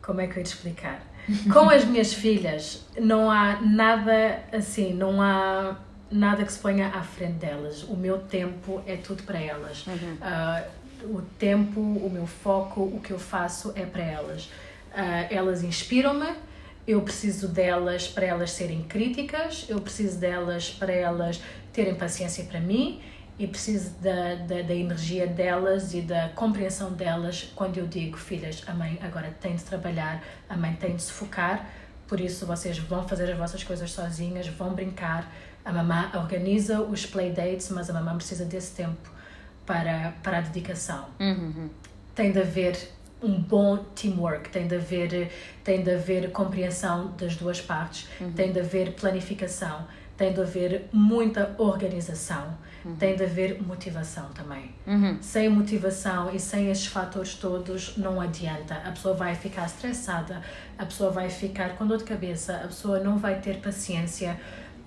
como 0.00 0.20
é 0.20 0.26
que 0.26 0.34
eu 0.34 0.38
ia 0.38 0.44
te 0.44 0.54
explicar? 0.54 1.02
Com 1.52 1.68
as 1.68 1.84
minhas 1.84 2.14
filhas, 2.14 2.86
não 2.98 3.30
há 3.30 3.60
nada 3.60 4.44
assim, 4.52 4.94
não 4.94 5.20
há 5.20 5.76
nada 6.10 6.44
que 6.44 6.52
se 6.52 6.58
ponha 6.60 6.88
à 6.88 7.02
frente 7.02 7.38
delas. 7.38 7.82
O 7.82 7.96
meu 7.96 8.18
tempo 8.18 8.80
é 8.86 8.96
tudo 8.96 9.24
para 9.24 9.38
elas. 9.38 9.84
Uhum. 9.86 10.16
Uh, 10.20 11.16
o 11.18 11.22
tempo, 11.38 11.80
o 11.80 12.08
meu 12.10 12.26
foco, 12.26 12.80
o 12.80 13.00
que 13.00 13.10
eu 13.10 13.18
faço 13.18 13.72
é 13.74 13.84
para 13.84 14.04
elas. 14.04 14.44
Uh, 14.44 15.26
elas 15.28 15.64
inspiram-me, 15.64 16.28
eu 16.86 17.02
preciso 17.02 17.48
delas 17.48 18.06
para 18.06 18.26
elas 18.26 18.52
serem 18.52 18.82
críticas, 18.84 19.66
eu 19.68 19.80
preciso 19.80 20.18
delas 20.18 20.70
para 20.70 20.92
elas 20.92 21.40
terem 21.72 21.94
paciência 21.94 22.44
para 22.44 22.60
mim 22.60 23.00
e 23.38 23.46
preciso 23.46 23.90
da, 24.00 24.36
da, 24.36 24.62
da, 24.62 24.74
energia 24.74 25.26
delas 25.26 25.92
e 25.92 26.00
da 26.00 26.30
compreensão 26.30 26.92
delas 26.92 27.52
quando 27.54 27.76
eu 27.76 27.86
digo, 27.86 28.16
filhas, 28.16 28.62
a 28.66 28.72
mãe 28.72 28.98
agora 29.02 29.34
tem 29.40 29.56
de 29.56 29.64
trabalhar, 29.64 30.22
a 30.48 30.56
mãe 30.56 30.74
tem 30.74 30.96
de 30.96 31.02
se 31.02 31.12
focar, 31.12 31.68
por 32.06 32.20
isso 32.20 32.46
vocês 32.46 32.78
vão 32.78 33.06
fazer 33.06 33.30
as 33.30 33.36
vossas 33.36 33.62
coisas 33.62 33.90
sozinhas, 33.90 34.46
vão 34.46 34.72
brincar, 34.72 35.30
a 35.64 35.72
mamã 35.72 36.10
organiza 36.14 36.80
os 36.80 37.04
playdates, 37.04 37.68
mas 37.70 37.90
a 37.90 37.92
mamã 37.92 38.16
precisa 38.16 38.44
desse 38.44 38.74
tempo 38.74 39.10
para, 39.66 40.14
para 40.22 40.38
a 40.38 40.40
dedicação. 40.40 41.06
Uhum. 41.18 41.68
Tem 42.14 42.30
de 42.30 42.40
haver 42.40 42.95
um 43.22 43.40
bom 43.40 43.78
teamwork, 43.94 44.50
tem 44.50 44.66
de 44.66 44.76
haver, 44.76 45.32
tem 45.64 45.82
de 45.82 45.90
haver 45.90 46.30
compreensão 46.32 47.12
das 47.18 47.36
duas 47.36 47.60
partes, 47.60 48.08
uhum. 48.20 48.32
tem 48.32 48.52
de 48.52 48.60
haver 48.60 48.92
planificação, 48.92 49.86
tem 50.16 50.32
de 50.32 50.40
haver 50.40 50.88
muita 50.92 51.54
organização, 51.58 52.56
uhum. 52.84 52.96
tem 52.96 53.16
de 53.16 53.24
haver 53.24 53.62
motivação 53.62 54.28
também. 54.34 54.74
Uhum. 54.86 55.18
Sem 55.20 55.48
motivação 55.48 56.34
e 56.34 56.38
sem 56.38 56.70
esses 56.70 56.86
fatores 56.86 57.34
todos, 57.34 57.96
não 57.96 58.20
adianta. 58.20 58.74
A 58.84 58.90
pessoa 58.90 59.14
vai 59.14 59.34
ficar 59.34 59.66
estressada, 59.66 60.42
a 60.78 60.84
pessoa 60.84 61.10
vai 61.10 61.30
ficar 61.30 61.76
com 61.76 61.86
dor 61.86 61.98
de 61.98 62.04
cabeça, 62.04 62.56
a 62.56 62.66
pessoa 62.68 63.00
não 63.00 63.18
vai 63.18 63.40
ter 63.40 63.60
paciência 63.60 64.38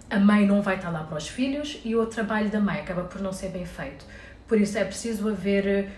a 0.10 0.20
mãe 0.20 0.46
não 0.46 0.62
vai 0.62 0.76
estar 0.76 0.90
lá 0.90 1.04
para 1.04 1.18
os 1.18 1.28
filhos 1.28 1.80
e 1.86 1.96
o 1.96 2.06
trabalho 2.06 2.50
da 2.50 2.60
mãe 2.60 2.80
acaba 2.80 3.04
por 3.04 3.22
não 3.22 3.32
ser 3.32 3.50
bem 3.50 3.66
feito. 3.66 4.06
Por 4.48 4.60
isso 4.60 4.78
é 4.78 4.84
preciso 4.84 5.30
haver. 5.30 5.92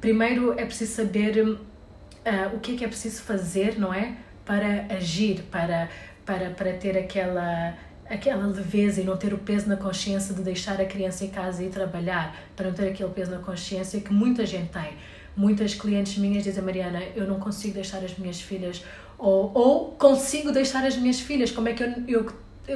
Primeiro 0.00 0.52
é 0.58 0.64
preciso 0.64 0.92
saber 0.94 1.44
uh, 1.44 2.56
o 2.56 2.60
que 2.60 2.74
é 2.74 2.76
que 2.76 2.84
é 2.84 2.88
preciso 2.88 3.22
fazer, 3.22 3.78
não 3.78 3.92
é? 3.92 4.16
Para 4.44 4.86
agir, 4.94 5.42
para, 5.50 5.88
para, 6.24 6.50
para 6.50 6.72
ter 6.74 6.96
aquela, 6.96 7.74
aquela 8.08 8.46
leveza 8.46 9.00
e 9.00 9.04
não 9.04 9.16
ter 9.16 9.34
o 9.34 9.38
peso 9.38 9.68
na 9.68 9.76
consciência 9.76 10.34
de 10.34 10.42
deixar 10.42 10.80
a 10.80 10.84
criança 10.84 11.24
em 11.24 11.30
casa 11.30 11.64
e 11.64 11.68
trabalhar, 11.68 12.36
para 12.54 12.68
não 12.68 12.74
ter 12.74 12.88
aquele 12.88 13.10
peso 13.10 13.30
na 13.30 13.38
consciência 13.38 14.00
que 14.00 14.12
muita 14.12 14.46
gente 14.46 14.70
tem. 14.70 14.96
Muitas 15.36 15.74
clientes 15.74 16.16
minhas 16.16 16.44
dizem, 16.44 16.62
Mariana, 16.62 17.02
eu 17.14 17.26
não 17.26 17.38
consigo 17.38 17.74
deixar 17.74 17.98
as 17.98 18.16
minhas 18.16 18.40
filhas, 18.40 18.84
ou, 19.18 19.50
ou 19.52 19.92
consigo 19.92 20.52
deixar 20.52 20.84
as 20.84 20.96
minhas 20.96 21.20
filhas, 21.20 21.50
como 21.50 21.68
é 21.68 21.72
que 21.72 21.82
eu, 21.82 21.92
eu 22.06 22.26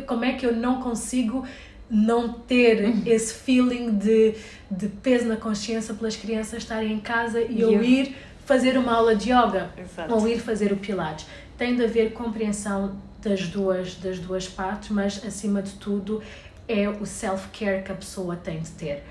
como 0.07 0.25
é 0.25 0.33
que 0.33 0.47
eu 0.47 0.57
não 0.57 0.81
consigo 0.81 1.47
não 1.93 2.33
ter 2.33 2.87
uhum. 2.87 3.03
esse 3.05 3.35
feeling 3.35 3.99
de, 3.99 4.35
de 4.71 4.89
peso 4.89 5.27
na 5.27 5.37
consciência 5.37 5.93
pelas 5.93 6.17
crianças 6.17 6.63
estarem 6.63 6.91
em 6.91 7.01
casa 7.01 7.43
e 7.43 7.61
eu 7.61 7.85
ir 7.85 8.17
fazer 8.47 8.79
uma 8.79 8.93
aula 8.95 9.15
de 9.15 9.31
yoga 9.31 9.71
Exato. 9.77 10.15
ou 10.15 10.27
ir 10.27 10.41
fazer 10.41 10.73
o 10.73 10.77
pilates. 10.79 11.27
Tem 11.59 11.77
de 11.77 11.85
haver 11.85 12.15
compreensão 12.15 12.97
das 13.21 13.47
duas, 13.47 13.95
das 13.97 14.19
duas 14.19 14.49
partes, 14.49 14.89
mas 14.89 15.23
acima 15.23 15.61
de 15.61 15.73
tudo 15.73 16.23
é 16.67 16.89
o 16.89 17.05
self-care 17.05 17.83
que 17.83 17.93
a 17.93 17.95
pessoa 17.95 18.37
tem 18.37 18.61
de 18.61 18.71
ter. 18.71 19.05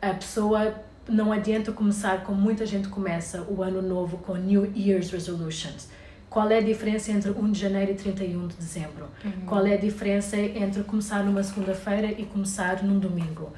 A 0.00 0.14
pessoa 0.14 0.74
não 1.08 1.32
adianta 1.32 1.72
começar 1.72 2.22
como 2.22 2.40
muita 2.40 2.64
gente 2.64 2.86
começa 2.86 3.42
o 3.48 3.64
ano 3.64 3.82
novo 3.82 4.18
com 4.18 4.36
New 4.36 4.72
Year's 4.76 5.10
Resolutions 5.10 5.88
qual 6.30 6.50
é 6.50 6.58
a 6.58 6.60
diferença 6.60 7.10
entre 7.10 7.30
1 7.30 7.52
de 7.52 7.58
janeiro 7.58 7.92
e 7.92 7.94
31 7.94 8.48
de 8.48 8.56
dezembro? 8.56 9.08
Uhum. 9.24 9.46
Qual 9.46 9.66
é 9.66 9.74
a 9.74 9.78
diferença 9.78 10.36
entre 10.36 10.82
começar 10.82 11.24
numa 11.24 11.42
segunda-feira 11.42 12.12
e 12.12 12.24
começar 12.24 12.82
num 12.82 12.98
domingo? 12.98 13.52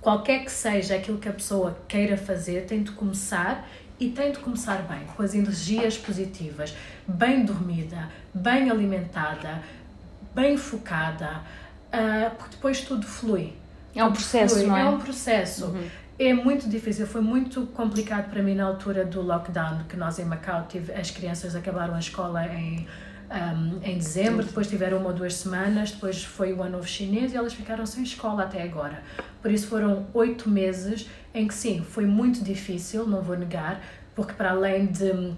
Qualquer 0.00 0.44
que 0.44 0.52
seja 0.52 0.94
aquilo 0.94 1.18
que 1.18 1.28
a 1.28 1.32
pessoa 1.32 1.76
queira 1.88 2.16
fazer, 2.16 2.64
tem 2.66 2.82
de 2.82 2.92
começar 2.92 3.68
e 3.98 4.08
tem 4.08 4.32
de 4.32 4.38
começar 4.38 4.82
bem, 4.82 5.00
com 5.14 5.22
as 5.22 5.34
energias 5.34 5.98
positivas, 5.98 6.74
bem 7.06 7.44
dormida, 7.44 8.08
bem 8.32 8.70
alimentada, 8.70 9.62
bem 10.34 10.56
focada, 10.56 11.42
uh, 11.92 12.34
porque 12.36 12.56
depois 12.56 12.80
tudo 12.80 13.04
flui. 13.04 13.52
É 13.94 14.02
um 14.02 14.12
processo, 14.12 14.54
flui. 14.54 14.66
não 14.68 14.76
é? 14.76 14.80
É 14.82 14.84
um 14.84 14.98
processo. 14.98 15.66
Uhum 15.66 15.88
é 16.26 16.34
muito 16.34 16.68
difícil, 16.68 17.06
foi 17.06 17.22
muito 17.22 17.66
complicado 17.68 18.30
para 18.30 18.42
mim 18.42 18.54
na 18.54 18.64
altura 18.64 19.04
do 19.04 19.22
lockdown, 19.22 19.84
que 19.88 19.96
nós 19.96 20.18
em 20.18 20.24
Macau 20.24 20.66
tive, 20.68 20.92
as 20.92 21.10
crianças 21.10 21.56
acabaram 21.56 21.94
a 21.94 21.98
escola 21.98 22.46
em, 22.46 22.86
um, 23.30 23.80
em 23.82 23.96
dezembro, 23.96 24.44
depois 24.44 24.66
tiveram 24.66 24.98
uma 24.98 25.08
ou 25.08 25.14
duas 25.14 25.34
semanas, 25.34 25.92
depois 25.92 26.22
foi 26.22 26.52
o 26.52 26.62
ano 26.62 26.72
novo 26.72 26.86
chinês 26.86 27.32
e 27.32 27.36
elas 27.36 27.54
ficaram 27.54 27.86
sem 27.86 28.02
escola 28.02 28.42
até 28.42 28.62
agora. 28.62 29.02
Por 29.40 29.50
isso 29.50 29.66
foram 29.68 30.06
oito 30.12 30.48
meses 30.50 31.08
em 31.32 31.48
que 31.48 31.54
sim, 31.54 31.82
foi 31.82 32.04
muito 32.04 32.44
difícil, 32.44 33.06
não 33.06 33.22
vou 33.22 33.38
negar, 33.38 33.80
porque 34.14 34.34
para 34.34 34.50
além 34.50 34.86
de 34.86 35.32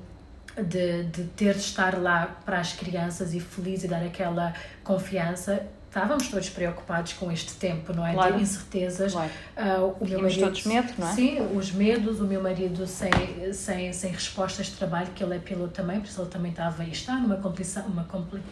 de, 0.61 1.05
de 1.05 1.25
ter 1.35 1.55
de 1.55 1.61
estar 1.61 1.99
lá 1.99 2.27
para 2.45 2.61
as 2.61 2.75
crianças 2.75 3.33
e 3.33 3.41
feliz 3.41 3.85
e 3.85 3.89
dar 3.89 4.03
aquela 4.03 4.53
confiança, 4.85 5.67
estávamos 5.93 6.29
todos 6.29 6.49
preocupados 6.49 7.13
com 7.13 7.31
este 7.31 7.53
tempo, 7.53 7.93
não 7.93 8.07
é? 8.07 8.15
Claro. 8.15 8.37
De 8.37 8.43
incertezas. 8.43 9.13
Claro. 9.13 9.31
Uh, 9.55 9.97
o 10.01 10.09
meu 10.09 10.23
marido, 10.23 10.41
todos 10.41 10.65
medo, 10.65 10.93
não 10.97 11.07
é? 11.07 11.13
Sim, 11.13 11.41
os 11.55 11.71
medos, 11.71 12.19
o 12.19 12.25
meu 12.25 12.43
marido 12.43 12.87
sem, 12.87 13.11
sem, 13.53 13.93
sem 13.93 14.11
respostas 14.11 14.67
de 14.67 14.73
trabalho, 14.73 15.09
que 15.15 15.23
ele 15.23 15.37
é 15.37 15.39
piloto 15.39 15.75
também, 15.75 16.01
por 16.01 16.07
isso 16.07 16.23
ele 16.23 16.31
também 16.31 16.51
estava 16.51 16.83
e 16.83 16.93
está 16.93 17.17
numa, 17.17 17.37
uma, 17.37 18.07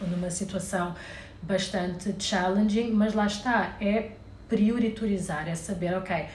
numa 0.07 0.29
situação 0.29 0.93
bastante 1.41 2.13
challenging, 2.19 2.91
mas 2.91 3.15
lá 3.15 3.25
está, 3.25 3.75
é 3.81 4.11
priorizar, 4.47 5.49
é 5.49 5.55
saber, 5.55 5.95
ok, 5.95 6.25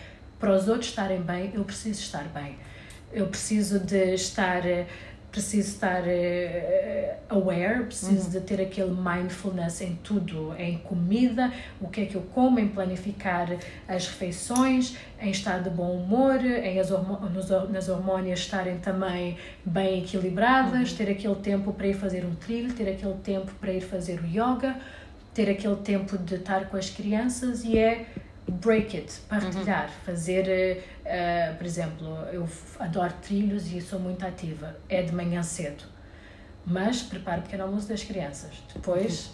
para 0.40 0.57
os 0.57 0.66
outros 0.66 0.88
estarem 0.88 1.23
bem, 1.23 1.53
eu 1.55 1.62
preciso 1.62 2.01
estar 2.01 2.25
bem. 2.25 2.59
Eu 3.12 3.29
preciso 3.29 3.79
de 3.79 4.14
estar 4.14 4.62
preciso 5.37 5.68
estar 5.68 6.03
uh, 6.03 7.14
aware, 7.29 7.85
preciso 7.85 8.25
uhum. 8.25 8.31
de 8.31 8.40
ter 8.40 8.59
aquele 8.59 8.90
mindfulness 8.90 9.83
em 9.83 9.94
tudo, 9.96 10.55
em 10.59 10.79
comida, 10.79 11.53
o 11.79 11.88
que 11.88 12.01
é 12.01 12.07
que 12.07 12.14
eu 12.14 12.22
como, 12.33 12.59
em 12.59 12.68
planificar 12.68 13.46
as 13.87 14.09
refeições, 14.09 14.96
em 15.20 15.31
estar 15.31 15.62
de 15.62 15.68
bom 15.68 15.94
humor, 15.94 16.42
em 16.42 16.81
as 16.81 16.88
nos, 16.88 17.51
nas 17.70 17.90
hormônias 17.90 18.38
estarem 18.38 18.79
também 18.79 19.37
bem 19.62 20.03
equilibradas, 20.03 20.92
uhum. 20.92 20.96
ter 20.96 21.11
aquele 21.11 21.35
tempo 21.35 21.70
para 21.75 21.88
ir 21.88 21.94
fazer 21.94 22.25
um 22.25 22.35
trilho, 22.35 22.72
ter 22.72 22.88
aquele 22.88 23.16
tempo 23.22 23.53
para 23.61 23.72
ir 23.72 23.83
fazer 23.83 24.18
o 24.20 24.27
yoga, 24.27 24.75
ter 25.35 25.51
aquele 25.51 25.77
tempo 25.77 26.16
de 26.16 26.37
estar 26.37 26.70
com 26.70 26.79
as 26.79 26.88
crianças 26.88 27.62
e 27.62 27.77
é 27.77 28.07
break 28.52 28.96
it, 28.96 29.12
partilhar, 29.28 29.87
uhum. 29.87 29.92
fazer, 30.04 30.82
uh, 31.04 31.56
por 31.56 31.66
exemplo, 31.66 32.06
eu 32.32 32.48
adoro 32.78 33.12
trilhos 33.22 33.72
e 33.72 33.80
sou 33.80 33.98
muito 33.98 34.24
ativa, 34.24 34.76
é 34.88 35.02
de 35.02 35.12
manhã 35.12 35.42
cedo, 35.42 35.85
mas 36.64 37.02
preparo 37.02 37.40
o 37.40 37.42
pequeno 37.42 37.64
almoço 37.64 37.88
das 37.88 38.04
crianças, 38.04 38.62
depois, 38.72 39.32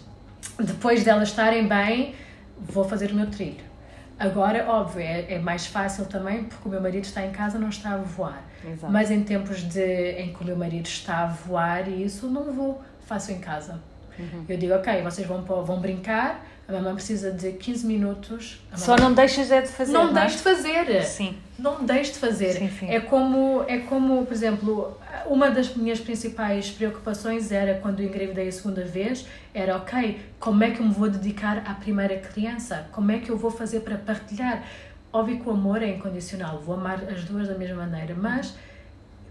uhum. 0.57 0.65
depois 0.65 1.03
delas 1.03 1.29
estarem 1.29 1.67
bem, 1.67 2.15
vou 2.57 2.83
fazer 2.83 3.11
o 3.11 3.15
meu 3.15 3.29
trilho. 3.29 3.73
Agora, 4.17 4.65
óbvio, 4.69 5.01
é, 5.01 5.33
é 5.33 5.39
mais 5.39 5.65
fácil 5.65 6.05
também 6.05 6.43
porque 6.43 6.67
o 6.67 6.71
meu 6.71 6.81
marido 6.81 7.03
está 7.03 7.25
em 7.25 7.31
casa, 7.31 7.57
não 7.57 7.69
está 7.69 7.93
a 7.93 7.97
voar. 7.97 8.43
Exato. 8.63 8.93
Mas 8.93 9.11
em 9.11 9.23
tempos 9.23 9.63
de, 9.63 10.11
em 10.11 10.33
que 10.33 10.41
o 10.41 10.45
meu 10.45 10.55
marido 10.55 10.85
está 10.85 11.23
a 11.23 11.27
voar 11.27 11.89
e 11.89 12.03
isso, 12.03 12.27
não 12.27 12.53
vou, 12.53 12.81
faço 13.01 13.31
em 13.31 13.39
casa. 13.39 13.81
Uhum. 14.17 14.45
Eu 14.47 14.57
digo, 14.57 14.73
ok, 14.73 15.01
vocês 15.01 15.27
vão, 15.27 15.41
vão 15.41 15.79
brincar, 15.79 16.45
a 16.67 16.71
mamãe 16.71 16.93
precisa 16.95 17.31
de 17.31 17.51
15 17.53 17.85
minutos. 17.85 18.61
Só 18.75 18.95
não 18.95 19.13
deixas 19.13 19.51
é 19.51 19.61
de 19.61 19.67
fazer. 19.67 19.91
Não, 19.91 20.05
não 20.07 20.13
deixes 20.13 20.37
de 20.37 20.43
fazer. 20.43 21.03
Sim. 21.03 21.37
Não 21.59 21.85
deixes 21.85 22.13
de 22.13 22.19
fazer. 22.19 22.53
Sim, 22.53 22.69
sim. 22.69 22.89
É 22.89 22.99
como, 22.99 23.63
é 23.67 23.79
como, 23.79 24.25
por 24.25 24.33
exemplo, 24.33 24.97
uma 25.25 25.49
das 25.51 25.75
minhas 25.75 25.99
principais 25.99 26.71
preocupações 26.71 27.51
era 27.51 27.79
quando 27.79 28.01
engravidei 28.01 28.47
a 28.47 28.51
segunda 28.51 28.83
vez, 28.83 29.27
era 29.53 29.75
ok, 29.75 30.19
como 30.39 30.63
é 30.63 30.71
que 30.71 30.79
eu 30.79 30.85
me 30.85 30.93
vou 30.93 31.09
dedicar 31.09 31.63
à 31.65 31.73
primeira 31.73 32.17
criança? 32.17 32.87
Como 32.91 33.11
é 33.11 33.19
que 33.19 33.29
eu 33.29 33.37
vou 33.37 33.51
fazer 33.51 33.81
para 33.81 33.97
partilhar? 33.97 34.63
Óbvio 35.11 35.41
que 35.41 35.47
o 35.47 35.51
amor 35.51 35.83
é 35.83 35.89
incondicional, 35.89 36.59
vou 36.59 36.75
amar 36.75 37.03
as 37.11 37.23
duas 37.25 37.47
da 37.47 37.55
mesma 37.55 37.85
maneira, 37.85 38.15
mas 38.15 38.55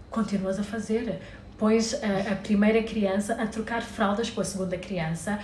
continuas 0.09 0.59
a 0.59 0.63
fazer 0.63 1.19
pões 1.63 1.93
a, 1.93 2.33
a, 2.33 2.35
primeira 2.35 2.83
criança 2.83 3.41
a 3.41 3.47
trocar 3.47 3.81
fraldas 3.81 4.29
com 4.29 4.41
a 4.41 4.43
segunda 4.43 4.77
criança, 4.77 5.39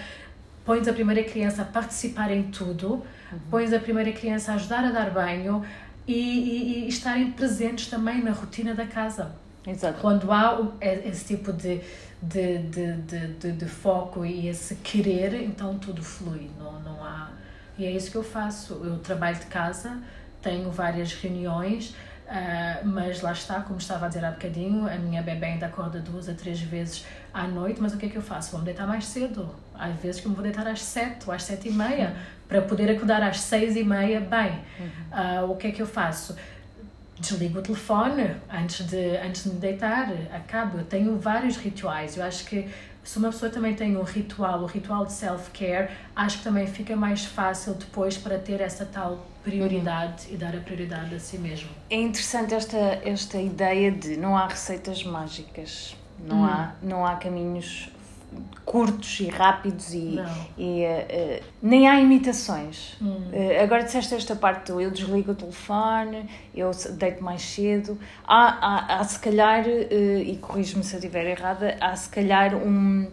pões 0.66 0.86
a 0.86 0.92
primeira 0.92 1.24
criança 1.24 1.62
a 1.62 1.66
participar 1.66 2.30
em 2.30 2.44
tudo, 2.52 2.96
uhum. 2.96 3.40
pões 3.50 3.72
a 3.72 3.80
primeira 3.80 4.12
criança 4.12 4.52
a 4.52 4.56
ajudar 4.56 4.84
a 4.84 4.92
dar 4.92 5.12
banho 5.12 5.64
e, 6.06 6.14
e, 6.14 6.80
e 6.80 6.88
estarem 6.90 7.32
presentes 7.32 7.88
também 7.88 8.22
na 8.22 8.32
rotina 8.32 8.76
da 8.76 8.86
casa. 8.86 9.34
Exato. 9.66 10.02
Quando 10.02 10.30
há 10.30 10.60
esse 10.82 11.24
tipo 11.24 11.54
de, 11.54 11.80
de, 12.22 12.58
de, 12.64 12.94
de, 13.40 13.52
de, 13.54 13.66
foco 13.66 14.26
e 14.26 14.50
esse 14.50 14.76
querer, 14.76 15.34
então 15.42 15.80
tudo 15.80 16.04
flui, 16.04 16.52
não, 16.60 16.82
não 16.82 17.02
há... 17.02 17.30
E 17.78 17.86
é 17.86 17.92
isso 17.92 18.12
que 18.12 18.18
eu 18.18 18.24
faço. 18.24 18.74
Eu 18.84 18.98
trabalho 18.98 19.38
de 19.38 19.46
casa, 19.46 19.98
tenho 20.42 20.70
várias 20.70 21.14
reuniões, 21.14 21.96
Uh, 22.30 22.86
mas 22.86 23.22
lá 23.22 23.32
está, 23.32 23.60
como 23.62 23.80
estava 23.80 24.06
a 24.06 24.08
dizer 24.08 24.24
há 24.24 24.30
bocadinho, 24.30 24.88
a 24.88 24.96
minha 24.98 25.20
bebê 25.24 25.48
ainda 25.48 25.66
acorda 25.66 26.00
duas 26.00 26.30
a 26.30 26.34
três 26.36 26.62
vezes 26.62 27.04
à 27.34 27.48
noite, 27.48 27.82
mas 27.82 27.92
o 27.92 27.98
que 27.98 28.06
é 28.06 28.10
que 28.10 28.18
eu 28.18 28.22
faço? 28.22 28.52
Vou-me 28.52 28.66
deitar 28.66 28.86
mais 28.86 29.06
cedo. 29.06 29.50
Às 29.74 29.96
vezes 30.00 30.22
que 30.22 30.28
eu 30.28 30.30
me 30.30 30.36
vou 30.36 30.44
deitar 30.44 30.68
às 30.68 30.80
sete 30.80 31.26
ou 31.26 31.34
às 31.34 31.42
sete 31.42 31.70
e 31.70 31.72
meia, 31.72 32.16
para 32.48 32.62
poder 32.62 32.92
acordar 32.92 33.24
às 33.24 33.40
seis 33.40 33.76
e 33.76 33.84
meia 33.84 34.20
bem. 34.20 34.60
Uh, 35.12 35.52
o 35.52 35.56
que 35.56 35.68
é 35.68 35.72
que 35.72 35.82
eu 35.82 35.88
faço? 35.88 36.36
Desligo 37.20 37.60
o 37.60 37.62
telefone 37.64 38.36
antes 38.48 38.86
de, 38.86 39.18
antes 39.18 39.46
de 39.46 39.50
me 39.50 39.60
deitar, 39.60 40.08
acabo. 40.32 40.78
Eu 40.78 40.86
tenho 40.86 41.18
vários 41.18 41.58
rituais. 41.58 42.16
Eu 42.16 42.24
acho 42.24 42.46
que 42.46 42.70
se 43.04 43.18
uma 43.18 43.30
pessoa 43.30 43.52
também 43.52 43.76
tem 43.76 43.98
um 43.98 44.04
ritual, 44.04 44.62
o 44.62 44.66
ritual 44.66 45.06
de 45.06 45.14
self-care, 45.14 45.90
acho 46.16 46.40
que 46.40 46.44
também 46.44 46.68
fica 46.68 46.96
mais 46.96 47.26
fácil 47.26 47.74
depois 47.74 48.18
para 48.18 48.38
ter 48.38 48.62
essa 48.62 48.86
tal 48.86 49.26
prioridade 49.44 50.28
e 50.30 50.36
dar 50.36 50.56
a 50.56 50.60
prioridade 50.60 51.16
a 51.16 51.20
si 51.20 51.38
mesmo. 51.38 51.70
É 51.90 51.96
interessante 51.96 52.54
esta, 52.54 52.78
esta 52.78 53.40
ideia 53.40 53.92
de 53.92 54.18
não 54.18 54.38
há 54.38 54.48
receitas 54.48 55.04
mágicas, 55.04 55.96
não, 56.20 56.42
hum. 56.42 56.46
há, 56.46 56.74
não 56.82 57.06
há 57.06 57.16
caminhos 57.16 57.90
curtos 58.66 59.20
e 59.20 59.28
rápidos 59.28 59.94
e, 59.94 60.20
e 60.58 60.84
uh, 60.84 61.40
uh, 61.40 61.44
nem 61.62 61.88
há 61.88 62.00
imitações. 62.00 62.96
Hum. 63.02 63.18
Uh, 63.32 63.64
agora 63.64 63.84
disseste 63.84 64.14
esta 64.14 64.36
parte 64.36 64.72
eu 64.72 64.92
desligo 64.92 65.32
o 65.32 65.36
telefone, 65.36 66.30
eu 66.54 66.70
deito 66.92 67.24
mais 67.24 67.42
cedo. 67.42 67.98
Há, 68.28 68.46
há, 68.46 69.00
há 69.00 69.04
se 69.04 69.20
calhar, 69.20 69.66
e 69.68 70.38
corrijo-me 70.38 70.84
se 70.84 70.94
eu 70.94 71.00
estiver 71.00 71.26
errada, 71.26 71.78
há 71.82 71.96
se 71.96 72.10
calhar 72.10 72.56
um, 72.56 73.08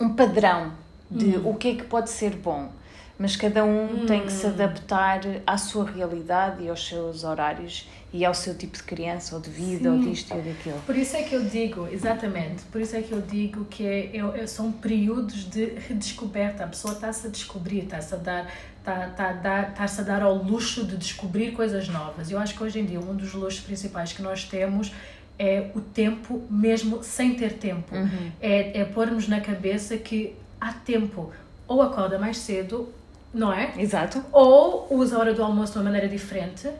um 0.00 0.08
padrão 0.10 0.72
de 1.10 1.36
hum. 1.36 1.50
o 1.50 1.54
que 1.54 1.68
é 1.68 1.74
que 1.76 1.84
pode 1.84 2.10
ser 2.10 2.34
bom 2.36 2.70
mas 3.16 3.36
cada 3.36 3.64
um 3.64 3.84
hum. 3.84 4.06
tem 4.06 4.22
que 4.22 4.32
se 4.32 4.46
hum. 4.46 4.50
adaptar 4.50 5.20
à 5.46 5.56
sua 5.56 5.84
realidade 5.84 6.64
e 6.64 6.68
aos 6.68 6.86
seus 6.86 7.22
horários 7.22 7.88
e 8.14 8.24
ao 8.24 8.32
seu 8.32 8.54
tipo 8.54 8.76
de 8.76 8.82
criança 8.84 9.34
ou 9.34 9.42
de 9.42 9.50
vida 9.50 9.90
Sim. 9.90 9.98
ou 9.98 9.98
disto 9.98 10.32
ou 10.32 10.40
daquilo. 10.40 10.80
Por 10.86 10.96
isso 10.96 11.16
é 11.16 11.24
que 11.24 11.34
eu 11.34 11.44
digo, 11.44 11.88
exatamente, 11.90 12.62
por 12.70 12.80
isso 12.80 12.94
é 12.94 13.02
que 13.02 13.10
eu 13.10 13.20
digo 13.20 13.64
que 13.64 13.84
é, 13.84 14.16
é, 14.16 14.46
são 14.46 14.70
períodos 14.70 15.50
de 15.50 15.64
redescoberta. 15.88 16.62
A 16.62 16.68
pessoa 16.68 16.94
está-se 16.94 17.26
a 17.26 17.30
descobrir, 17.30 17.80
está-se 17.80 18.14
a 18.14 18.16
dar 18.16 18.52
está 18.78 19.08
tá, 19.08 19.32
tá, 19.32 19.62
tá 19.64 19.84
a 19.84 20.02
dar 20.02 20.22
ao 20.22 20.36
luxo 20.36 20.84
de 20.84 20.96
descobrir 20.96 21.50
coisas 21.52 21.88
novas. 21.88 22.30
Eu 22.30 22.38
acho 22.38 22.54
que 22.54 22.62
hoje 22.62 22.78
em 22.78 22.84
dia 22.84 23.00
um 23.00 23.16
dos 23.16 23.32
luxos 23.32 23.58
principais 23.58 24.12
que 24.12 24.22
nós 24.22 24.44
temos 24.44 24.94
é 25.36 25.70
o 25.74 25.80
tempo 25.80 26.40
mesmo 26.48 27.02
sem 27.02 27.34
ter 27.34 27.54
tempo. 27.54 27.96
Uhum. 27.96 28.30
É, 28.40 28.82
é 28.82 28.84
pormos 28.84 29.26
na 29.26 29.40
cabeça 29.40 29.96
que 29.96 30.36
há 30.60 30.72
tempo. 30.72 31.32
Ou 31.66 31.82
acorda 31.82 32.16
mais 32.16 32.36
cedo 32.36 32.88
não 33.32 33.52
é? 33.52 33.74
Exato. 33.76 34.24
Ou 34.30 34.86
usa 34.90 35.16
a 35.16 35.18
hora 35.18 35.34
do 35.34 35.42
almoço 35.42 35.72
de 35.72 35.78
uma 35.78 35.84
maneira 35.86 36.06
diferente, 36.06 36.70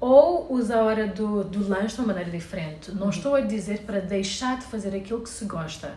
ou 0.00 0.50
usa 0.50 0.78
a 0.78 0.82
hora 0.82 1.06
do, 1.06 1.44
do 1.44 1.68
lanche 1.68 1.94
de 1.94 2.00
uma 2.00 2.08
maneira 2.08 2.30
diferente. 2.30 2.90
Não 2.92 3.04
uhum. 3.04 3.10
estou 3.10 3.34
a 3.34 3.42
dizer 3.42 3.80
para 3.80 4.00
deixar 4.00 4.58
de 4.58 4.64
fazer 4.64 4.96
aquilo 4.96 5.20
que 5.20 5.28
se 5.28 5.44
gosta, 5.44 5.92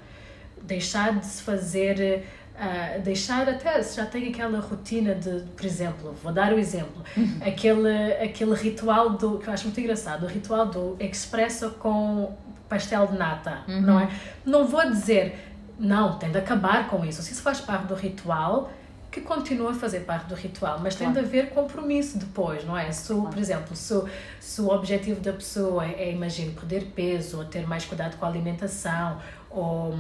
deixar 0.61 1.17
de 1.17 1.25
se 1.25 1.41
fazer. 1.41 2.25
Uh, 2.53 3.01
deixar 3.01 3.49
até 3.49 3.81
se 3.81 3.97
já 3.97 4.05
tem 4.05 4.27
aquela 4.27 4.59
rotina 4.59 5.15
de, 5.15 5.43
por 5.55 5.65
exemplo, 5.65 6.15
vou 6.21 6.31
dar 6.31 6.53
o 6.53 6.59
exemplo, 6.59 7.03
uhum. 7.17 7.39
aquele, 7.43 8.13
aquele 8.21 8.53
ritual 8.53 9.09
do 9.09 9.39
que 9.39 9.47
eu 9.47 9.53
acho 9.53 9.63
muito 9.63 9.79
engraçado, 9.79 10.25
o 10.25 10.27
ritual 10.27 10.67
do 10.67 10.95
expresso 10.99 11.71
com 11.79 12.31
pastel 12.69 13.07
de 13.07 13.17
nata, 13.17 13.63
uhum. 13.67 13.81
não 13.81 13.99
é? 13.99 14.07
Não 14.45 14.67
vou 14.67 14.87
dizer, 14.87 15.35
não, 15.79 16.19
tem 16.19 16.29
de 16.29 16.37
acabar 16.37 16.87
com 16.87 17.03
isso. 17.03 17.23
Se 17.23 17.33
isso 17.33 17.41
faz 17.41 17.59
parte 17.59 17.87
do 17.87 17.95
ritual, 17.95 18.71
que 19.13 19.21
continua 19.21 19.71
a 19.71 19.73
fazer 19.75 20.01
parte 20.01 20.25
do 20.25 20.33
ritual, 20.33 20.79
mas 20.81 20.95
tem 20.95 21.11
claro. 21.11 21.21
de 21.21 21.27
haver 21.27 21.51
compromisso 21.51 22.17
depois, 22.17 22.65
não 22.65 22.75
é? 22.75 22.91
Se, 22.91 23.13
claro. 23.13 23.29
por 23.29 23.37
exemplo, 23.37 23.75
se, 23.75 24.03
se 24.39 24.59
o 24.59 24.69
objetivo 24.69 25.21
da 25.21 25.31
pessoa 25.31 25.85
é, 25.85 26.11
imagino, 26.11 26.51
perder 26.53 26.85
peso, 26.95 27.37
ou 27.37 27.45
ter 27.45 27.67
mais 27.67 27.85
cuidado 27.85 28.17
com 28.17 28.25
a 28.25 28.27
alimentação, 28.27 29.21
ou, 29.51 29.93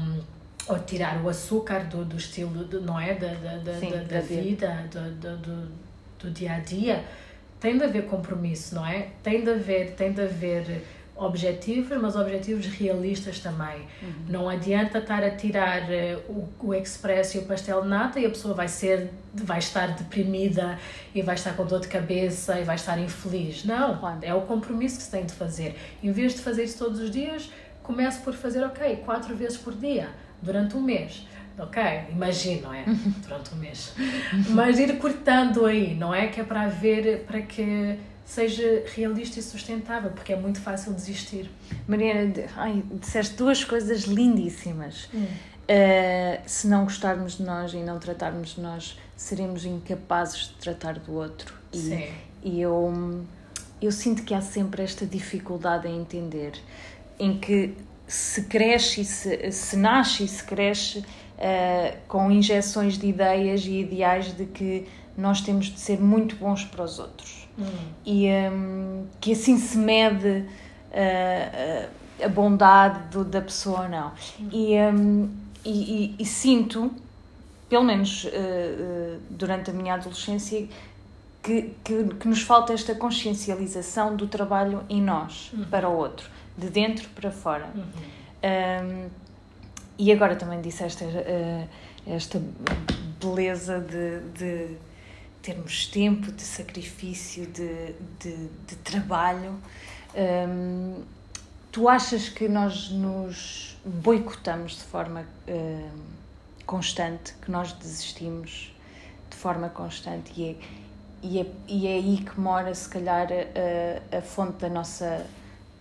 ou 0.67 0.79
tirar 0.79 1.23
o 1.23 1.29
açúcar 1.29 1.81
do, 1.81 2.03
do 2.03 2.17
estilo, 2.17 2.63
do, 2.63 2.81
não 2.81 2.99
é? 2.99 3.13
Da, 3.13 3.35
da, 3.35 3.57
da, 3.57 3.79
Sim, 3.79 3.91
da, 3.91 4.03
da 4.03 4.19
vida, 4.19 4.89
do, 4.91 5.11
do, 5.11 5.37
do, 5.37 5.71
do 6.19 6.31
dia 6.31 6.53
a 6.53 6.59
dia, 6.59 7.05
tem 7.59 7.77
de 7.77 7.83
haver 7.83 8.07
compromisso, 8.07 8.73
não 8.73 8.85
é? 8.85 9.09
Tem 9.21 9.43
de 9.43 9.51
haver, 9.51 9.91
tem 9.91 10.11
de 10.11 10.21
haver 10.21 10.83
objetivos, 11.15 11.97
mas 12.01 12.15
objetivos 12.15 12.65
realistas 12.65 13.39
também. 13.39 13.81
Uhum. 14.01 14.13
Não 14.29 14.49
adianta 14.49 14.97
estar 14.97 15.23
a 15.23 15.31
tirar 15.31 15.83
uh, 15.83 16.49
o, 16.59 16.67
o 16.67 16.73
expresso 16.73 17.37
e 17.37 17.39
o 17.39 17.43
pastel 17.45 17.81
de 17.81 17.87
nata 17.87 18.19
e 18.19 18.25
a 18.25 18.29
pessoa 18.29 18.53
vai 18.53 18.67
ser, 18.67 19.11
vai 19.33 19.59
estar 19.59 19.87
deprimida 19.95 20.79
e 21.13 21.21
vai 21.21 21.35
estar 21.35 21.53
com 21.53 21.65
dor 21.65 21.79
de 21.79 21.87
cabeça 21.87 22.59
e 22.59 22.63
vai 22.63 22.75
estar 22.75 22.97
infeliz. 22.99 23.63
Não, 23.63 23.97
claro. 23.97 24.19
é 24.21 24.33
o 24.33 24.41
compromisso 24.41 24.97
que 24.97 25.03
se 25.03 25.11
tem 25.11 25.25
de 25.25 25.33
fazer. 25.33 25.75
Em 26.01 26.11
vez 26.11 26.33
de 26.33 26.41
fazer 26.41 26.63
isso 26.63 26.77
todos 26.79 26.99
os 26.99 27.11
dias, 27.11 27.51
comece 27.83 28.21
por 28.21 28.33
fazer, 28.33 28.63
ok, 28.63 28.97
quatro 29.05 29.35
vezes 29.35 29.57
por 29.57 29.73
dia, 29.75 30.09
durante 30.41 30.75
um 30.75 30.81
mês. 30.81 31.27
Ok, 31.57 31.83
imagino, 32.09 32.63
não 32.63 32.73
é? 32.73 32.83
Durante 33.21 33.53
um 33.53 33.57
mês. 33.57 33.93
Mas 34.49 34.79
ir 34.79 34.97
cortando 34.97 35.67
aí, 35.67 35.93
não 35.93 36.13
é? 36.13 36.25
Que 36.25 36.41
é 36.41 36.43
para 36.43 36.67
ver, 36.67 37.25
para 37.27 37.43
que 37.43 37.99
seja 38.25 38.83
realista 38.95 39.39
e 39.39 39.43
sustentável, 39.43 40.11
porque 40.11 40.33
é 40.33 40.35
muito 40.35 40.59
fácil 40.61 40.93
desistir. 40.93 41.49
Mariana, 41.87 42.33
ai, 42.55 42.83
disseste 42.93 43.35
duas 43.35 43.63
coisas 43.63 44.01
lindíssimas. 44.01 45.09
Hum. 45.13 45.25
Uh, 45.63 46.41
se 46.45 46.67
não 46.67 46.83
gostarmos 46.83 47.37
de 47.37 47.43
nós 47.43 47.73
e 47.73 47.77
não 47.77 47.97
tratarmos 47.99 48.55
de 48.55 48.61
nós, 48.61 48.99
seremos 49.15 49.65
incapazes 49.65 50.47
de 50.49 50.53
tratar 50.55 50.99
do 50.99 51.13
outro. 51.13 51.53
E, 51.71 51.77
Sim. 51.77 52.07
e 52.43 52.61
eu, 52.61 53.23
eu 53.81 53.91
sinto 53.91 54.23
que 54.23 54.33
há 54.33 54.41
sempre 54.41 54.83
esta 54.83 55.05
dificuldade 55.05 55.87
em 55.87 56.01
entender, 56.01 56.53
em 57.17 57.39
que 57.39 57.75
se 58.05 58.43
cresce 58.43 59.01
e 59.01 59.05
se, 59.05 59.51
se 59.51 59.77
nasce 59.77 60.23
e 60.25 60.27
se 60.27 60.43
cresce 60.43 60.99
uh, 60.99 61.97
com 62.07 62.29
injeções 62.29 62.97
de 62.97 63.07
ideias 63.07 63.65
e 63.65 63.79
ideais 63.79 64.35
de 64.35 64.45
que 64.45 64.85
nós 65.17 65.39
temos 65.41 65.67
de 65.67 65.79
ser 65.79 65.99
muito 65.99 66.35
bons 66.35 66.65
para 66.65 66.83
os 66.83 66.99
outros 66.99 67.42
Hum. 67.57 67.65
E 68.05 68.27
um, 68.29 69.05
que 69.21 69.33
assim 69.33 69.57
se 69.57 69.77
mede 69.77 70.45
uh, 70.91 71.89
a 72.23 72.27
bondade 72.27 72.99
do, 73.09 73.23
da 73.23 73.41
pessoa 73.41 73.83
ou 73.83 73.89
não. 73.89 74.11
Hum. 74.39 74.49
E, 74.51 74.75
um, 74.79 75.29
e, 75.65 75.69
e, 75.69 76.15
e, 76.19 76.25
sinto, 76.25 76.91
pelo 77.69 77.83
menos 77.83 78.25
uh, 78.25 78.27
uh, 78.27 79.19
durante 79.29 79.69
a 79.69 79.73
minha 79.73 79.93
adolescência, 79.93 80.67
que, 81.41 81.73
que, 81.83 82.03
que, 82.15 82.27
nos 82.27 82.41
falta 82.41 82.73
esta 82.73 82.95
consciencialização 82.95 84.15
do 84.15 84.27
trabalho 84.27 84.83
em 84.89 85.01
nós 85.01 85.51
uhum. 85.53 85.65
para 85.65 85.89
o 85.89 85.97
outro, 85.97 86.29
de 86.57 86.69
dentro 86.69 87.09
para 87.09 87.31
fora. 87.31 87.69
Uhum. 87.75 87.83
Um, 88.43 89.09
e 89.97 90.11
agora 90.11 90.35
também 90.35 90.61
disseste 90.61 91.03
esta, 91.03 91.69
esta 92.07 92.41
beleza 93.21 93.79
de, 93.79 94.19
de 94.37 94.77
termos 95.43 95.85
tempo 95.87 96.31
de 96.31 96.41
sacrifício, 96.41 97.45
de, 97.45 97.93
de, 98.19 98.47
de 98.65 98.75
trabalho. 98.77 99.59
Um, 100.15 101.03
tu 101.71 101.89
achas 101.89 102.29
que 102.29 102.47
nós 102.47 102.89
nos 102.89 103.77
boicotamos 103.85 104.77
de 104.77 104.83
forma 104.83 105.27
um, 105.47 105.89
constante, 106.65 107.33
que 107.41 107.51
nós 107.51 107.73
desistimos 107.73 108.73
de 109.29 109.35
forma 109.35 109.67
constante 109.69 110.31
e 110.35 110.49
é, 110.49 110.55
e 111.21 111.39
é, 111.39 111.51
e 111.67 111.87
é 111.87 111.93
aí 111.93 112.17
que 112.17 112.39
mora, 112.39 112.73
se 112.73 112.87
calhar, 112.87 113.27
a, 113.31 114.17
a 114.17 114.21
fonte 114.21 114.59
da 114.59 114.69
nossa 114.69 115.25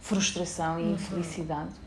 frustração 0.00 0.78
e 0.78 0.82
uhum. 0.82 0.94
infelicidade? 0.94 1.81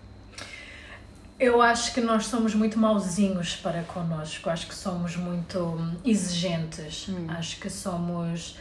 Eu 1.38 1.62
acho 1.62 1.94
que 1.94 2.00
nós 2.00 2.28
somos 2.28 2.56
muito 2.56 2.80
mauzinhos 2.80 3.58
para 3.58 3.84
connosco, 3.84 4.50
acho 4.50 4.68
que 4.68 4.76
somos 4.76 5.18
muito 5.18 5.78
exigentes, 6.06 7.10
hum. 7.10 7.28
acho 7.30 7.60
que 7.60 7.70
somos 7.70 8.58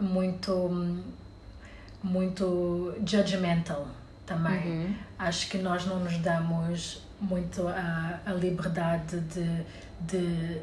muito 0.00 1.02
muito 2.02 2.94
judgmental 3.04 3.88
também. 4.24 4.60
Uhum. 4.66 4.94
Acho 5.18 5.48
que 5.48 5.58
nós 5.58 5.86
não 5.86 6.00
nos 6.00 6.18
damos 6.18 7.02
muito 7.20 7.66
a, 7.66 8.20
a 8.26 8.32
liberdade 8.32 9.20
de, 9.20 9.64
de, 10.00 10.60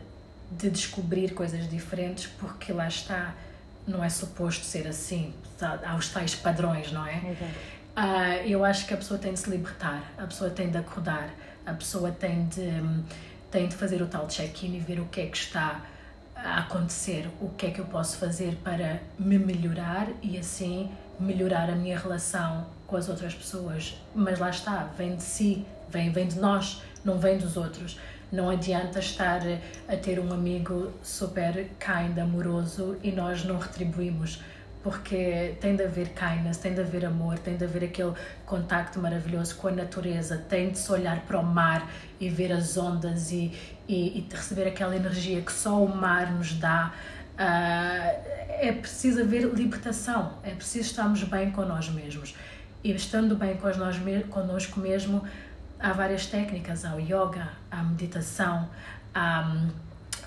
de 0.51 0.69
descobrir 0.69 1.33
coisas 1.33 1.69
diferentes 1.69 2.27
porque 2.39 2.71
lá 2.71 2.87
está, 2.87 3.33
não 3.87 4.03
é 4.03 4.09
suposto 4.09 4.63
ser 4.63 4.87
assim, 4.87 5.33
há 5.61 5.95
os 5.95 6.09
tais 6.09 6.35
padrões, 6.35 6.91
não 6.91 7.05
é? 7.05 7.15
Uhum. 7.15 7.47
Uh, 7.95 8.47
eu 8.47 8.65
acho 8.65 8.87
que 8.87 8.93
a 8.93 8.97
pessoa 8.97 9.19
tem 9.19 9.33
de 9.33 9.39
se 9.39 9.49
libertar, 9.49 10.03
a 10.17 10.25
pessoa 10.25 10.49
tem 10.49 10.69
de 10.69 10.77
acordar 10.77 11.29
a 11.65 11.73
pessoa 11.73 12.11
tem 12.11 12.45
de, 12.45 12.81
tem 13.51 13.67
de 13.67 13.75
fazer 13.75 14.01
o 14.01 14.07
tal 14.07 14.27
check-in 14.27 14.75
e 14.75 14.79
ver 14.79 14.99
o 14.99 15.05
que 15.05 15.21
é 15.21 15.25
que 15.27 15.37
está 15.37 15.81
a 16.35 16.59
acontecer, 16.59 17.29
o 17.39 17.49
que 17.49 17.67
é 17.67 17.71
que 17.71 17.79
eu 17.79 17.85
posso 17.85 18.17
fazer 18.17 18.55
para 18.63 18.99
me 19.17 19.37
melhorar 19.37 20.09
e 20.21 20.37
assim 20.37 20.89
melhorar 21.19 21.69
a 21.69 21.75
minha 21.75 21.97
relação 21.97 22.65
com 22.87 22.97
as 22.97 23.07
outras 23.07 23.33
pessoas. 23.33 23.95
Mas 24.13 24.39
lá 24.39 24.49
está, 24.49 24.83
vem 24.97 25.15
de 25.15 25.23
si, 25.23 25.65
vem, 25.89 26.11
vem 26.11 26.27
de 26.27 26.39
nós, 26.39 26.81
não 27.05 27.17
vem 27.17 27.37
dos 27.37 27.55
outros. 27.55 27.97
Não 28.31 28.49
adianta 28.49 28.99
estar 28.99 29.41
a 29.87 29.95
ter 29.95 30.19
um 30.19 30.33
amigo 30.33 30.91
super 31.03 31.69
kind, 31.79 32.17
amoroso 32.17 32.97
e 33.03 33.11
nós 33.11 33.45
não 33.45 33.59
retribuímos 33.59 34.41
porque 34.83 35.55
tem 35.61 35.77
de 35.77 35.83
haver 35.83 36.09
kindness, 36.09 36.57
tem 36.57 36.73
de 36.73 36.81
haver 36.81 37.05
amor, 37.05 37.39
tem 37.39 37.55
de 37.55 37.63
haver 37.63 37.85
aquele 37.85 38.13
contacto 38.45 38.99
maravilhoso 38.99 39.55
com 39.55 39.69
a 39.69 39.71
natureza, 39.71 40.37
tem 40.37 40.71
de 40.71 40.77
se 40.77 40.91
olhar 40.91 41.21
para 41.21 41.39
o 41.39 41.43
mar 41.43 41.89
e 42.19 42.29
ver 42.29 42.51
as 42.51 42.75
ondas 42.75 43.31
e, 43.31 43.53
e, 43.87 44.19
e 44.19 44.27
receber 44.29 44.67
aquela 44.67 44.93
energia 44.93 45.41
que 45.41 45.53
só 45.53 45.81
o 45.81 45.95
mar 45.95 46.31
nos 46.33 46.53
dá. 46.53 46.91
Uh, 47.33 48.43
é 48.59 48.71
preciso 48.73 49.21
haver 49.21 49.45
libertação, 49.53 50.33
é 50.43 50.51
preciso 50.51 50.89
estarmos 50.89 51.23
bem 51.23 51.49
com 51.51 51.63
nós 51.63 51.89
mesmos. 51.89 52.35
E 52.83 52.91
estando 52.91 53.35
bem 53.35 53.55
com 53.55 53.69
nós, 53.77 53.97
connosco 54.29 54.81
mesmo, 54.81 55.23
há 55.79 55.93
várias 55.93 56.25
técnicas: 56.25 56.83
há 56.83 56.93
o 56.93 56.99
yoga, 56.99 57.47
há 57.71 57.79
a 57.79 57.83
meditação, 57.83 58.69
há 59.15 59.69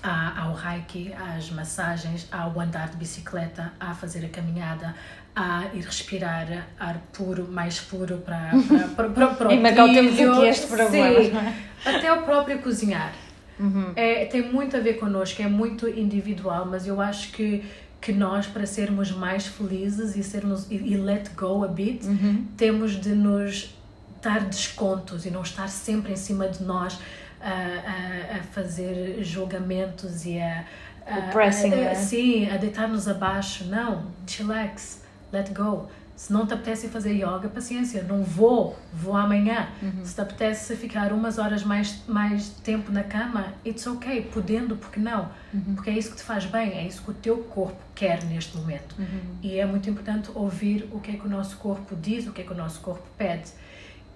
há, 0.01 0.41
há 0.41 0.49
o 0.49 0.53
reiki, 0.53 1.13
as 1.13 1.49
massagens, 1.49 2.27
há 2.31 2.47
o 2.47 2.59
andar 2.59 2.89
de 2.89 2.97
bicicleta, 2.97 3.71
há 3.79 3.93
fazer 3.93 4.25
a 4.25 4.29
caminhada, 4.29 4.95
há 5.35 5.65
ir 5.73 5.83
respirar 5.83 6.67
ar 6.79 6.97
puro, 7.13 7.47
mais 7.49 7.79
puro 7.79 8.17
para, 8.17 8.51
para, 8.95 9.09
para, 9.09 9.27
para 9.27 9.49
o 9.49 9.61
Macau 9.61 9.87
temos 9.87 10.19
aqui 10.19 10.47
este 10.47 10.67
problema. 10.67 11.21
Sim, 11.21 11.55
até 11.85 12.11
o 12.13 12.23
próprio 12.23 12.59
cozinhar. 12.59 13.13
Uhum. 13.59 13.93
É, 13.95 14.25
tem 14.25 14.51
muito 14.51 14.77
a 14.77 14.79
ver 14.79 14.99
connosco, 14.99 15.41
é 15.41 15.47
muito 15.47 15.87
individual, 15.87 16.65
mas 16.65 16.85
eu 16.85 17.01
acho 17.01 17.31
que 17.31 17.63
que 17.99 18.13
nós 18.13 18.45
para 18.45 18.65
sermos 18.65 19.11
mais 19.11 19.47
felizes 19.47 20.15
e 20.15 20.23
sermos 20.23 20.69
e, 20.69 20.75
e 20.75 20.97
let 20.97 21.31
go 21.35 21.63
a 21.63 21.67
bit 21.67 22.05
uhum. 22.05 22.45
temos 22.55 22.91
de 22.91 23.09
nos 23.09 23.75
dar 24.21 24.41
descontos 24.41 25.25
e 25.25 25.31
não 25.31 25.41
estar 25.41 25.67
sempre 25.67 26.13
em 26.13 26.15
cima 26.15 26.47
de 26.47 26.63
nós 26.63 26.99
a, 27.41 28.35
a, 28.35 28.37
a 28.37 28.43
fazer 28.43 29.23
julgamentos 29.23 30.25
e 30.25 30.39
a, 30.39 30.65
a, 31.05 31.19
o 31.19 31.31
pressing, 31.31 31.69
né? 31.69 31.95
sim, 31.95 32.49
a 32.49 32.57
deitar-nos 32.57 33.07
abaixo. 33.07 33.65
Não, 33.65 34.07
chillax, 34.25 35.01
let 35.31 35.53
go. 35.53 35.89
Se 36.17 36.33
não 36.33 36.47
te 36.47 36.53
apetece 36.55 36.87
fazer 36.87 37.13
yoga, 37.13 37.47
paciência, 37.47 38.01
não 38.01 38.23
vou, 38.23 38.75
vou 38.91 39.15
amanhã. 39.15 39.69
Uhum. 39.79 40.03
Se 40.03 40.15
te 40.15 40.21
apetece 40.21 40.75
ficar 40.75 41.13
umas 41.13 41.37
horas 41.37 41.63
mais, 41.63 42.03
mais 42.07 42.49
tempo 42.49 42.91
na 42.91 43.03
cama, 43.03 43.53
it's 43.63 43.85
ok, 43.85 44.23
podendo, 44.33 44.75
porque 44.75 44.99
não? 44.99 45.29
Uhum. 45.53 45.75
Porque 45.75 45.91
é 45.91 45.93
isso 45.93 46.09
que 46.09 46.17
te 46.17 46.23
faz 46.23 46.45
bem, 46.45 46.71
é 46.71 46.87
isso 46.87 47.03
que 47.03 47.11
o 47.11 47.13
teu 47.13 47.37
corpo 47.37 47.77
quer 47.93 48.23
neste 48.23 48.57
momento. 48.57 48.95
Uhum. 48.97 49.37
E 49.43 49.59
é 49.59 49.65
muito 49.67 49.87
importante 49.91 50.31
ouvir 50.33 50.89
o 50.91 50.99
que 50.99 51.11
é 51.11 51.13
que 51.17 51.27
o 51.27 51.29
nosso 51.29 51.55
corpo 51.57 51.95
diz, 51.95 52.25
o 52.25 52.31
que 52.31 52.41
é 52.41 52.43
que 52.43 52.51
o 52.51 52.57
nosso 52.57 52.81
corpo 52.81 53.05
pede. 53.15 53.51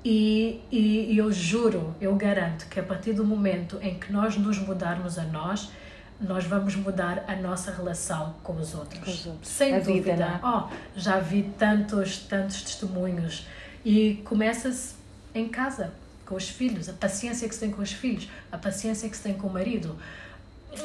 E, 0.04 0.62
e, 0.72 1.14
e, 1.14 1.18
eu 1.18 1.32
juro, 1.32 1.96
eu 2.02 2.16
garanto 2.16 2.68
que 2.68 2.80
a 2.80 2.84
partir 2.84 3.14
do 3.14 3.24
momento 3.24 3.78
em 3.82 4.00
que 4.00 4.12
nós 4.12 4.36
nos 4.36 4.58
mudarmos 4.58 5.20
a 5.20 5.24
nós, 5.24 5.72
nós 6.20 6.46
vamos 6.46 6.76
mudar 6.76 7.24
a 7.28 7.36
nossa 7.36 7.72
relação 7.72 8.36
com 8.44 8.54
os 8.54 8.74
outros. 8.74 9.04
Com 9.04 9.12
os 9.12 9.26
outros. 9.26 9.50
Sem 9.50 9.76
a 9.76 9.80
dúvida. 9.80 10.12
Vida, 10.12 10.24
é? 10.24 10.40
oh, 10.46 10.70
já 10.96 11.20
vi 11.20 11.44
tantos, 11.58 12.18
tantos 12.20 12.64
testemunhos. 12.64 13.48
E 13.86 14.22
começa-se 14.26 14.96
em 15.34 15.48
casa, 15.48 15.94
com 16.26 16.36
os 16.36 16.50
filhos, 16.50 16.90
a 16.90 16.94
paciência 16.94 17.48
que 17.48 17.54
se 17.54 17.60
tem 17.60 17.72
com 17.72 17.82
os 17.82 17.92
filhos, 17.92 18.30
a 18.52 18.58
paciência 18.58 19.10
que 19.10 19.18
se 19.18 19.24
tem 19.24 19.34
com 19.34 19.48
o 19.48 19.54
marido. 19.54 19.96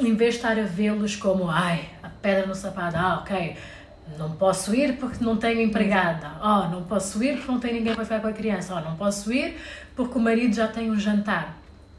Em 0.00 0.14
vez 0.14 0.34
de 0.34 0.40
estar 0.40 0.58
a 0.58 0.64
vê-los 0.64 1.16
como, 1.16 1.48
ai, 1.48 1.90
a 2.02 2.08
pedra 2.08 2.46
no 2.46 2.54
sapato, 2.54 2.96
ah, 2.96 3.20
ok, 3.22 3.56
não 4.18 4.32
posso 4.32 4.74
ir 4.74 4.96
porque 4.96 5.24
não 5.24 5.36
tenho 5.36 5.60
empregada. 5.60 6.32
Oh, 6.42 6.68
não 6.68 6.84
posso 6.84 7.22
ir 7.22 7.36
porque 7.36 7.50
não 7.50 7.60
tem 7.60 7.74
ninguém 7.74 7.94
para 7.94 8.04
ficar 8.04 8.20
com 8.20 8.28
a 8.28 8.32
criança. 8.32 8.74
Oh, 8.74 8.80
não 8.80 8.96
posso 8.96 9.32
ir 9.32 9.56
porque 9.94 10.16
o 10.16 10.20
marido 10.20 10.54
já 10.54 10.68
tem 10.68 10.90
um 10.90 10.98
jantar. 10.98 11.56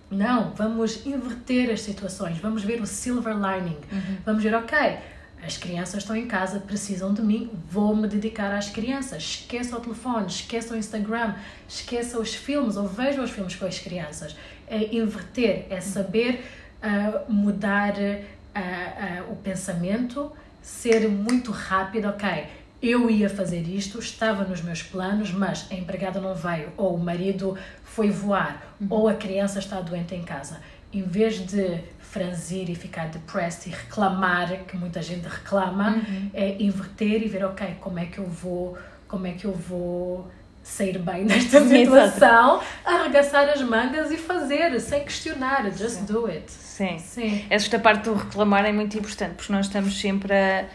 Não, 0.10 0.52
vamos 0.52 1.06
inverter 1.06 1.70
as 1.70 1.82
situações. 1.82 2.38
Vamos 2.38 2.64
ver 2.64 2.82
o 2.82 2.86
silver 2.86 3.36
lining. 3.36 3.78
Uhum. 3.92 4.18
Vamos 4.26 4.42
ver, 4.42 4.56
ok, 4.56 4.98
as 5.44 5.58
crianças 5.58 6.04
estão 6.04 6.16
em 6.16 6.28
casa, 6.28 6.60
precisam 6.60 7.14
de 7.14 7.22
mim, 7.22 7.50
vou 7.70 7.96
me 7.96 8.08
dedicar 8.08 8.52
às 8.52 8.70
crianças. 8.70 9.22
Esqueça 9.24 9.78
o 9.78 9.80
telefone, 9.80 10.28
esqueça 10.28 10.74
o 10.74 10.78
Instagram, 10.78 11.36
esqueça 11.68 12.20
os 12.20 12.34
filmes 12.34 12.76
ou 12.76 12.88
veja 12.88 13.22
os 13.22 13.32
filmes 13.32 13.56
com 13.56 13.66
as 13.66 13.80
crianças. 13.80 14.36
É 14.68 14.96
inverter, 14.96 15.68
é 15.70 15.80
saber 15.80 16.44
uh, 16.82 17.32
mudar 17.32 17.94
uh, 17.94 19.30
uh, 19.30 19.32
o 19.32 19.36
pensamento 19.36 20.32
ser 20.62 21.08
muito 21.08 21.52
rápido, 21.52 22.08
ok, 22.10 22.48
eu 22.82 23.10
ia 23.10 23.30
fazer 23.30 23.62
isto, 23.62 24.00
estava 24.00 24.44
nos 24.44 24.62
meus 24.62 24.84
planos, 24.84 25.32
mas 25.32 25.68
a 25.72 25.76
empregada 25.76 26.20
não 26.20 26.36
veio, 26.36 26.72
ou 26.78 26.96
o 26.96 27.00
marido 27.00 27.58
foi 27.84 28.10
voar, 28.12 28.76
uhum. 28.80 28.88
ou 28.90 29.08
a 29.08 29.16
criança 29.16 29.60
está 29.60 29.82
doente 29.82 30.14
em 30.14 30.24
casa. 30.24 30.62
Em 30.94 31.02
vez 31.02 31.40
de 31.40 31.80
franzir 32.00 32.70
e 32.70 32.76
ficar 32.76 33.10
depressed 33.10 33.70
e 33.70 33.76
reclamar, 33.76 34.66
que 34.66 34.78
muita 34.78 35.02
gente 35.02 35.28
reclama, 35.28 35.96
uhum. 35.96 36.30
é 36.34 36.62
inverter 36.62 37.24
e 37.24 37.28
ver, 37.28 37.46
ok, 37.46 37.76
como 37.80 38.00
é 38.00 38.06
que 38.06 38.20
eu 38.20 38.28
vou, 38.28 38.78
como 39.08 39.28
é 39.28 39.32
que 39.34 39.46
eu 39.46 39.54
vou 39.54 40.30
sair 40.68 41.00
bem 41.00 41.26
desta 41.26 41.64
situação, 41.66 42.62
arregaçar 42.86 43.50
as 43.50 43.62
mangas 43.62 44.12
e 44.12 44.18
fazer, 44.18 44.80
sem 44.80 45.04
questionar, 45.04 45.64
just 45.72 45.96
Sim. 45.96 46.06
do 46.06 46.28
it. 46.28 46.52
Sim. 46.52 47.00
Sim. 47.00 47.46
Esta 47.50 47.80
parte 47.80 48.04
do 48.04 48.14
reclamar 48.14 48.66
é 48.66 48.72
muito 48.72 48.98
importante, 48.98 49.36
porque 49.36 49.52
nós 49.52 49.66
estamos 49.66 50.00
sempre 50.00 50.34
a, 50.34 50.66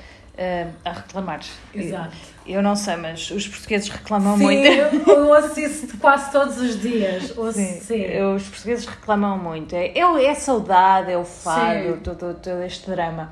a, 0.84 0.90
a 0.90 0.92
reclamar. 0.92 1.40
Exato. 1.72 2.16
Eu, 2.44 2.56
eu, 2.56 2.62
não 2.62 2.74
sei, 2.74 2.96
mas 2.96 3.30
os 3.30 3.46
portugueses 3.46 3.88
reclamam 3.88 4.36
sim, 4.36 4.42
muito. 4.42 4.66
Eu 4.66 5.28
ouço 5.28 5.60
isso 5.60 5.96
quase 5.98 6.32
todos 6.32 6.56
os 6.56 6.80
dias. 6.80 7.32
Ouço, 7.38 7.58
sim. 7.58 7.80
sim. 7.80 8.22
Os 8.34 8.42
portugueses 8.48 8.86
reclamam 8.86 9.38
muito. 9.38 9.76
É, 9.76 9.96
é, 9.96 10.24
é 10.24 10.34
saudade, 10.34 11.12
é 11.12 11.16
o 11.16 11.24
fado, 11.24 11.98
todo, 12.02 12.34
todo 12.34 12.62
este 12.62 12.90
drama. 12.90 13.30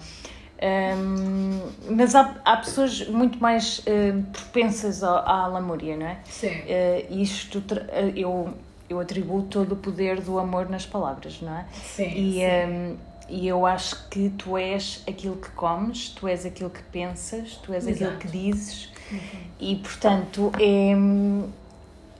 Um, 0.62 1.94
mas 1.96 2.14
há, 2.14 2.36
há 2.44 2.56
pessoas 2.58 3.08
muito 3.08 3.38
mais 3.40 3.78
uh, 3.78 4.22
propensas 4.32 5.02
à, 5.02 5.20
à 5.20 5.46
lamúria, 5.46 5.96
não 5.96 6.06
é? 6.06 6.18
Sim. 6.26 6.48
Uh, 6.48 7.20
isto, 7.22 7.62
eu, 8.14 8.52
eu 8.88 9.00
atribuo 9.00 9.44
todo 9.44 9.72
o 9.72 9.76
poder 9.76 10.20
do 10.20 10.38
amor 10.38 10.68
nas 10.68 10.84
palavras, 10.84 11.40
não 11.40 11.56
é? 11.56 11.64
Sim. 11.72 12.10
E, 12.14 12.32
sim. 12.34 12.44
Um, 12.44 12.96
e 13.30 13.46
eu 13.46 13.64
acho 13.64 14.08
que 14.08 14.28
tu 14.30 14.58
és 14.58 15.02
aquilo 15.08 15.36
que 15.36 15.50
comes, 15.50 16.08
tu 16.10 16.26
és 16.26 16.44
aquilo 16.44 16.68
que 16.68 16.82
pensas, 16.82 17.54
tu 17.62 17.72
és 17.72 17.86
Exato. 17.86 18.16
aquilo 18.16 18.18
que 18.18 18.28
dizes, 18.28 18.90
uhum. 19.10 19.40
e 19.60 19.76
portanto 19.76 20.50
é, 20.58 20.92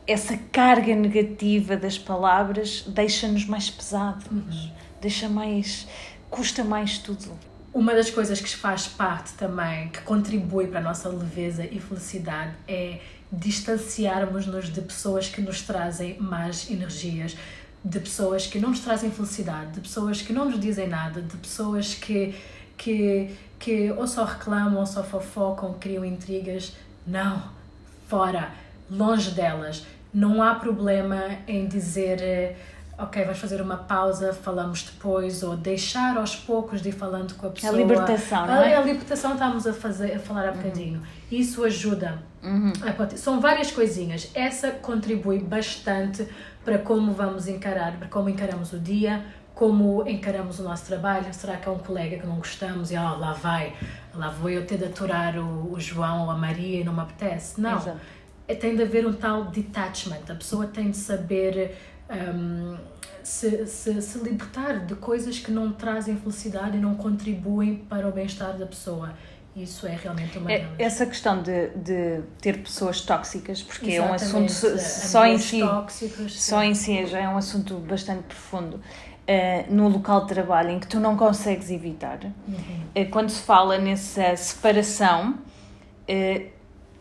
essa 0.07 0.37
carga 0.53 0.94
negativa 0.94 1.76
das 1.76 1.98
palavras 1.98 2.85
deixa-nos 2.87 3.44
mais 3.44 3.68
pesados, 3.68 4.26
uhum. 4.31 4.70
deixa 5.00 5.29
mais. 5.29 5.87
custa 6.31 6.62
mais 6.62 6.98
tudo. 6.98 7.33
Uma 7.72 7.94
das 7.94 8.11
coisas 8.11 8.40
que 8.40 8.48
faz 8.48 8.88
parte 8.88 9.33
também, 9.35 9.88
que 9.90 10.00
contribui 10.00 10.66
para 10.66 10.80
a 10.80 10.83
nossa 10.83 11.09
leveza 11.09 11.64
e 11.64 11.78
felicidade, 11.78 12.52
é 12.66 12.98
distanciarmos-nos 13.30 14.72
de 14.72 14.80
pessoas 14.80 15.28
que 15.28 15.40
nos 15.40 15.62
trazem 15.62 16.18
más 16.18 16.68
energias, 16.68 17.37
de 17.85 18.00
pessoas 18.00 18.46
que 18.46 18.59
não 18.59 18.70
nos 18.70 18.80
trazem 18.80 19.11
felicidade, 19.12 19.72
de 19.72 19.80
pessoas 19.80 20.20
que 20.20 20.33
não 20.33 20.46
nos 20.46 20.59
dizem 20.59 20.88
nada, 20.88 21.22
de 21.22 21.37
pessoas 21.37 21.94
que, 21.94 22.35
que, 22.76 23.30
que 23.59 23.92
ou 23.92 24.06
só 24.06 24.24
reclamam 24.24 24.80
ou 24.80 24.87
só 24.87 25.04
fofocam, 25.04 25.74
criam 25.74 26.04
intrigas. 26.04 26.74
Não, 27.06 27.40
fora, 28.09 28.52
longe 28.90 29.30
delas. 29.30 29.87
Não 30.12 30.42
há 30.42 30.56
problema 30.56 31.38
em 31.46 31.68
dizer 31.68 32.56
ok, 33.02 33.24
vamos 33.24 33.38
fazer 33.38 33.60
uma 33.60 33.76
pausa, 33.76 34.32
falamos 34.32 34.82
depois, 34.82 35.42
ou 35.42 35.56
deixar 35.56 36.16
aos 36.16 36.36
poucos 36.36 36.82
de 36.82 36.90
ir 36.90 36.92
falando 36.92 37.34
com 37.34 37.46
a 37.46 37.50
pessoa. 37.50 37.72
A 37.72 37.76
libertação, 37.76 38.46
não 38.46 38.62
é? 38.62 38.74
A, 38.74 38.80
a 38.80 38.82
libertação 38.82 39.32
estamos 39.32 39.66
a, 39.66 39.72
fazer, 39.72 40.14
a 40.14 40.18
falar 40.18 40.48
há 40.48 40.52
bocadinho. 40.52 40.98
Uhum. 40.98 41.06
Isso 41.30 41.64
ajuda. 41.64 42.22
Uhum. 42.42 42.72
São 43.16 43.40
várias 43.40 43.70
coisinhas. 43.70 44.30
Essa 44.34 44.70
contribui 44.70 45.38
bastante 45.38 46.26
para 46.64 46.78
como 46.78 47.12
vamos 47.12 47.48
encarar, 47.48 47.96
para 47.96 48.08
como 48.08 48.28
encaramos 48.28 48.72
o 48.72 48.78
dia, 48.78 49.24
como 49.54 50.06
encaramos 50.08 50.58
o 50.58 50.62
nosso 50.62 50.86
trabalho. 50.86 51.32
Será 51.32 51.56
que 51.56 51.68
é 51.68 51.72
um 51.72 51.78
colega 51.78 52.18
que 52.18 52.26
não 52.26 52.36
gostamos 52.36 52.90
e 52.90 52.96
oh, 52.96 53.16
lá 53.18 53.32
vai, 53.32 53.74
lá 54.14 54.28
vou 54.28 54.50
eu 54.50 54.66
ter 54.66 54.78
de 54.78 54.84
aturar 54.84 55.38
o, 55.38 55.72
o 55.72 55.80
João 55.80 56.24
ou 56.24 56.30
a 56.30 56.36
Maria 56.36 56.80
e 56.80 56.84
não 56.84 56.92
me 56.92 57.00
apetece? 57.00 57.60
Não. 57.60 57.76
Exato. 57.76 57.98
É, 58.46 58.54
tem 58.54 58.74
de 58.74 58.82
haver 58.82 59.06
um 59.06 59.12
tal 59.12 59.44
detachment. 59.44 60.22
A 60.28 60.34
pessoa 60.34 60.66
tem 60.66 60.90
de 60.90 60.96
saber 60.96 61.76
um, 62.11 62.76
se, 63.22 63.66
se, 63.66 64.00
se 64.00 64.18
libertar 64.18 64.84
de 64.86 64.94
coisas 64.94 65.38
que 65.38 65.50
não 65.50 65.72
trazem 65.72 66.16
felicidade 66.16 66.76
e 66.76 66.80
não 66.80 66.94
contribuem 66.94 67.76
para 67.76 68.08
o 68.08 68.12
bem-estar 68.12 68.56
da 68.56 68.66
pessoa. 68.66 69.14
Isso 69.54 69.86
é 69.86 69.96
realmente 69.96 70.38
uma 70.38 70.50
é, 70.50 70.68
Essa 70.78 71.04
questão 71.04 71.42
de, 71.42 71.70
de 71.70 72.22
ter 72.40 72.58
pessoas 72.58 73.00
tóxicas, 73.00 73.62
porque 73.62 73.92
Exatamente. 73.92 74.22
é 74.22 74.38
um 74.38 74.44
assunto 74.46 74.78
só 74.78 75.26
em 75.26 75.38
si, 75.38 75.60
tóxicos, 75.60 76.42
só 76.42 76.62
em 76.62 76.74
si 76.74 77.04
já 77.06 77.18
é 77.18 77.28
um 77.28 77.36
assunto 77.36 77.74
bastante 77.78 78.22
profundo. 78.22 78.80
Uh, 79.28 79.72
no 79.72 79.88
local 79.88 80.22
de 80.22 80.28
trabalho 80.28 80.70
em 80.70 80.80
que 80.80 80.88
tu 80.88 80.98
não 80.98 81.16
consegues 81.16 81.70
evitar, 81.70 82.18
uhum. 82.24 83.02
uh, 83.02 83.10
quando 83.10 83.28
se 83.30 83.42
fala 83.42 83.78
nessa 83.78 84.34
separação, 84.34 85.38
uh, 86.08 86.46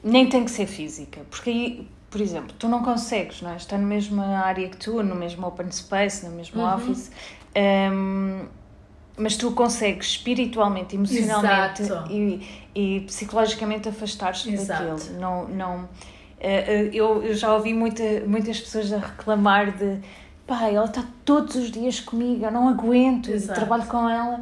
nem 0.04 0.30
tem 0.30 0.46
que 0.46 0.52
ser 0.52 0.68
física, 0.68 1.22
porque 1.30 1.50
aí 1.50 1.88
por 2.10 2.22
exemplo, 2.22 2.56
tu 2.58 2.68
não 2.68 2.84
consegues, 2.84 3.42
não 3.42 3.52
é? 3.52 3.56
Está 3.56 3.78
na 3.78 3.86
mesma 3.86 4.26
área 4.40 4.68
que 4.68 4.78
tu, 4.78 5.04
no 5.04 5.16
mesmo 5.16 5.46
open 5.46 5.72
space, 5.72 6.26
no 6.26 6.36
mesmo 6.36 6.62
uhum. 6.62 6.76
office. 6.76 7.12
Um, 7.56 8.46
mas 9.18 9.36
tu 9.36 9.52
consegues 9.52 10.08
espiritualmente, 10.08 10.96
emocionalmente 10.96 11.84
e, 12.10 12.48
e, 12.74 13.00
psicologicamente 13.02 13.90
afastar-te 13.90 14.50
daquilo. 14.56 14.98
Não, 15.20 15.48
não, 15.50 15.90
eh, 16.40 16.90
eu, 16.94 17.22
eu 17.22 17.34
já 17.34 17.54
ouvi 17.54 17.74
muita, 17.74 18.04
muitas 18.26 18.62
pessoas 18.62 18.94
a 18.94 18.98
reclamar 18.98 19.76
de 19.76 20.00
pai, 20.48 20.76
ela 20.76 20.86
está 20.86 21.04
todos 21.26 21.56
os 21.56 21.70
dias 21.70 22.00
comigo, 22.00 22.46
eu 22.46 22.52
não 22.52 22.70
aguento, 22.70 23.30
e 23.30 23.40
trabalho 23.42 23.86
com 23.86 24.10
ela. 24.10 24.42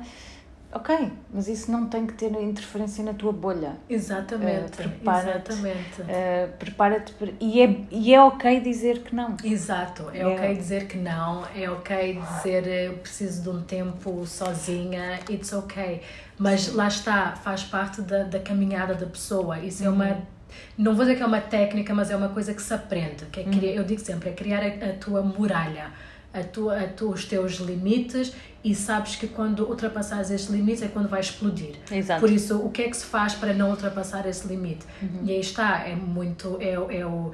Ok, 0.70 1.12
mas 1.34 1.48
isso 1.48 1.72
não 1.72 1.88
tem 1.88 2.06
que 2.06 2.14
ter 2.14 2.30
interferência 2.42 3.02
na 3.04 3.14
tua 3.14 3.32
bolha. 3.32 3.78
Exatamente. 3.90 4.74
Uh, 4.74 4.76
prepara-te. 4.76 5.52
Exatamente. 5.52 6.02
Uh, 6.02 6.58
prepara-te 6.60 7.14
e, 7.40 7.62
é, 7.62 7.82
e 7.90 8.14
é 8.14 8.22
ok 8.22 8.60
dizer 8.60 9.00
que 9.00 9.16
não. 9.16 9.38
Exato, 9.44 10.10
é, 10.14 10.20
é 10.20 10.28
ok 10.28 10.56
dizer 10.56 10.88
que 10.88 10.98
não, 10.98 11.46
é 11.56 11.70
ok 11.70 12.20
dizer 12.22 12.94
preciso 13.00 13.44
de 13.44 13.50
um 13.50 13.62
tempo 13.64 14.26
sozinha, 14.26 15.20
it's 15.30 15.54
ok. 15.54 16.02
Mas 16.38 16.74
lá 16.74 16.88
está, 16.88 17.32
faz 17.36 17.64
parte 17.64 18.02
da, 18.02 18.24
da 18.24 18.40
caminhada 18.40 18.94
da 18.94 19.06
pessoa. 19.06 19.60
Isso 19.60 19.86
é 19.86 19.90
uma 19.90 20.06
uhum. 20.06 20.22
não 20.78 20.96
vou 20.96 21.06
dizer 21.06 21.16
que 21.16 21.24
é 21.24 21.26
uma 21.26 21.42
técnica, 21.42 21.94
mas 21.94 22.12
é 22.12 22.16
uma 22.16 22.30
coisa 22.30 22.54
que 22.54 22.62
se 22.62 22.74
aprende. 22.74 23.26
Que 23.28 23.40
é 23.40 23.44
criar, 23.46 23.72
uhum. 23.72 23.78
Eu 23.78 23.84
digo 23.86 24.02
sempre, 24.02 24.30
é 24.30 24.34
criar 24.34 24.62
a, 24.62 24.90
a 24.90 24.94
tua 24.94 25.22
muralha 25.22 25.92
a 26.34 26.44
tua, 26.44 26.80
a 26.80 26.88
tu, 26.88 27.10
os 27.10 27.26
teus 27.26 27.54
limites 27.56 28.34
e 28.64 28.76
sabes 28.76 29.16
que 29.16 29.28
quando 29.28 29.66
ultrapassares 29.66 30.30
esse 30.30 30.52
limite 30.52 30.84
é 30.84 30.88
quando 30.88 31.08
vai 31.08 31.22
explodir. 31.22 31.76
Exato. 31.90 32.20
Por 32.20 32.30
isso, 32.30 32.58
o 32.58 32.70
que 32.70 32.82
é 32.82 32.90
que 32.90 32.98
se 32.98 33.06
faz 33.06 33.34
para 33.34 33.54
não 33.54 33.70
ultrapassar 33.70 34.28
esse 34.28 34.48
limite? 34.48 34.86
Uhum. 35.02 35.22
E 35.24 35.32
aí 35.32 35.40
está, 35.40 35.88
é 35.88 35.96
muito, 35.96 36.58
é, 36.60 36.74
é 36.74 37.06
o, 37.06 37.32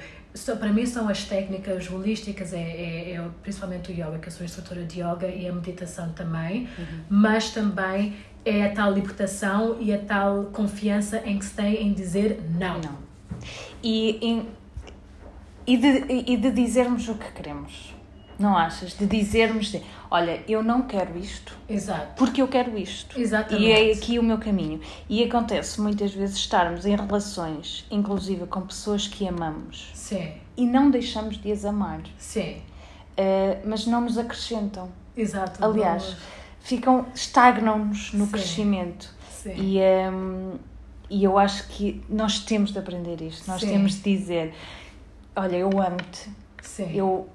para 0.60 0.72
mim 0.72 0.86
são 0.86 1.10
as 1.10 1.26
técnicas 1.26 1.90
holísticas, 1.90 2.54
é, 2.54 2.58
é, 2.58 3.12
é, 3.14 3.28
principalmente 3.42 3.92
o 3.92 3.94
yoga, 3.94 4.20
que 4.20 4.28
eu 4.28 4.32
sou 4.32 4.46
instrutora 4.46 4.84
de 4.84 5.00
yoga 5.00 5.28
e 5.28 5.48
a 5.48 5.54
meditação 5.54 6.12
também, 6.12 6.68
uhum. 6.78 7.00
mas 7.10 7.50
também 7.50 8.16
é 8.46 8.66
a 8.66 8.72
tal 8.72 8.94
libertação 8.94 9.78
e 9.80 9.94
a 9.94 9.98
tal 9.98 10.46
confiança 10.46 11.22
em 11.26 11.40
que 11.40 11.46
se 11.46 11.54
tem 11.54 11.88
em 11.88 11.94
dizer 11.94 12.42
não. 12.60 12.80
Não. 12.80 12.98
E, 13.82 14.20
em, 14.22 14.48
e, 15.66 15.78
de, 15.78 16.32
e 16.32 16.38
de 16.38 16.52
dizermos 16.52 17.08
o 17.08 17.16
que 17.16 17.32
queremos. 17.32 17.96
Não 18.40 18.58
achas? 18.58 18.94
De 18.94 19.06
dizermos, 19.06 19.72
de, 19.72 19.82
olha, 20.10 20.44
eu 20.48 20.64
não 20.64 20.84
quero 20.84 21.18
isto. 21.18 21.56
Exato. 21.68 22.14
Porque 22.16 22.42
eu 22.42 22.48
quero 22.48 22.78
isto. 22.78 23.20
Exatamente. 23.20 23.66
E 23.66 23.72
é 23.72 23.94
aqui 23.94 24.20
o 24.20 24.24
meu 24.24 24.38
caminho. 24.38 24.80
E 25.10 25.24
acontece 25.24 25.80
muitas 25.80 26.14
vezes 26.14 26.38
estarmos 26.38 26.86
em 26.86 26.96
relações, 26.96 27.86
inclusive 27.90 28.46
com 28.48 28.62
pessoas 28.62 29.08
que 29.08 29.28
amamos. 29.28 29.92
Sim. 29.94 30.34
E 30.58 30.66
não 30.66 30.90
deixamos 30.90 31.38
de 31.38 31.52
as 31.52 31.66
amar. 31.66 32.02
Sim. 32.18 32.58
Uh, 33.18 33.62
mas 33.66 33.86
não 33.86 34.02
nos 34.02 34.18
acrescentam. 34.18 34.90
Exato. 35.16 35.64
Aliás, 35.64 36.16
ficam, 36.60 37.06
estagnam-nos 37.14 38.14
no 38.14 38.26
Sim. 38.26 38.32
crescimento. 38.32 39.14
Sim. 39.30 39.54
E, 39.56 39.78
um, 39.78 39.82
ehm, 39.82 40.60
e 41.10 41.24
eu 41.24 41.38
acho 41.38 41.68
que 41.68 42.04
nós 42.10 42.40
temos 42.40 42.72
de 42.72 42.80
aprender 42.80 43.22
isto. 43.22 43.48
Nós 43.48 43.62
Sim. 43.62 43.68
temos 43.68 43.94
de 43.96 44.18
dizer, 44.18 44.56
olha, 45.36 45.58
eu 45.58 45.70
amo-te 45.70 46.30
Sim. 46.64 46.96
Eu, 46.96 47.30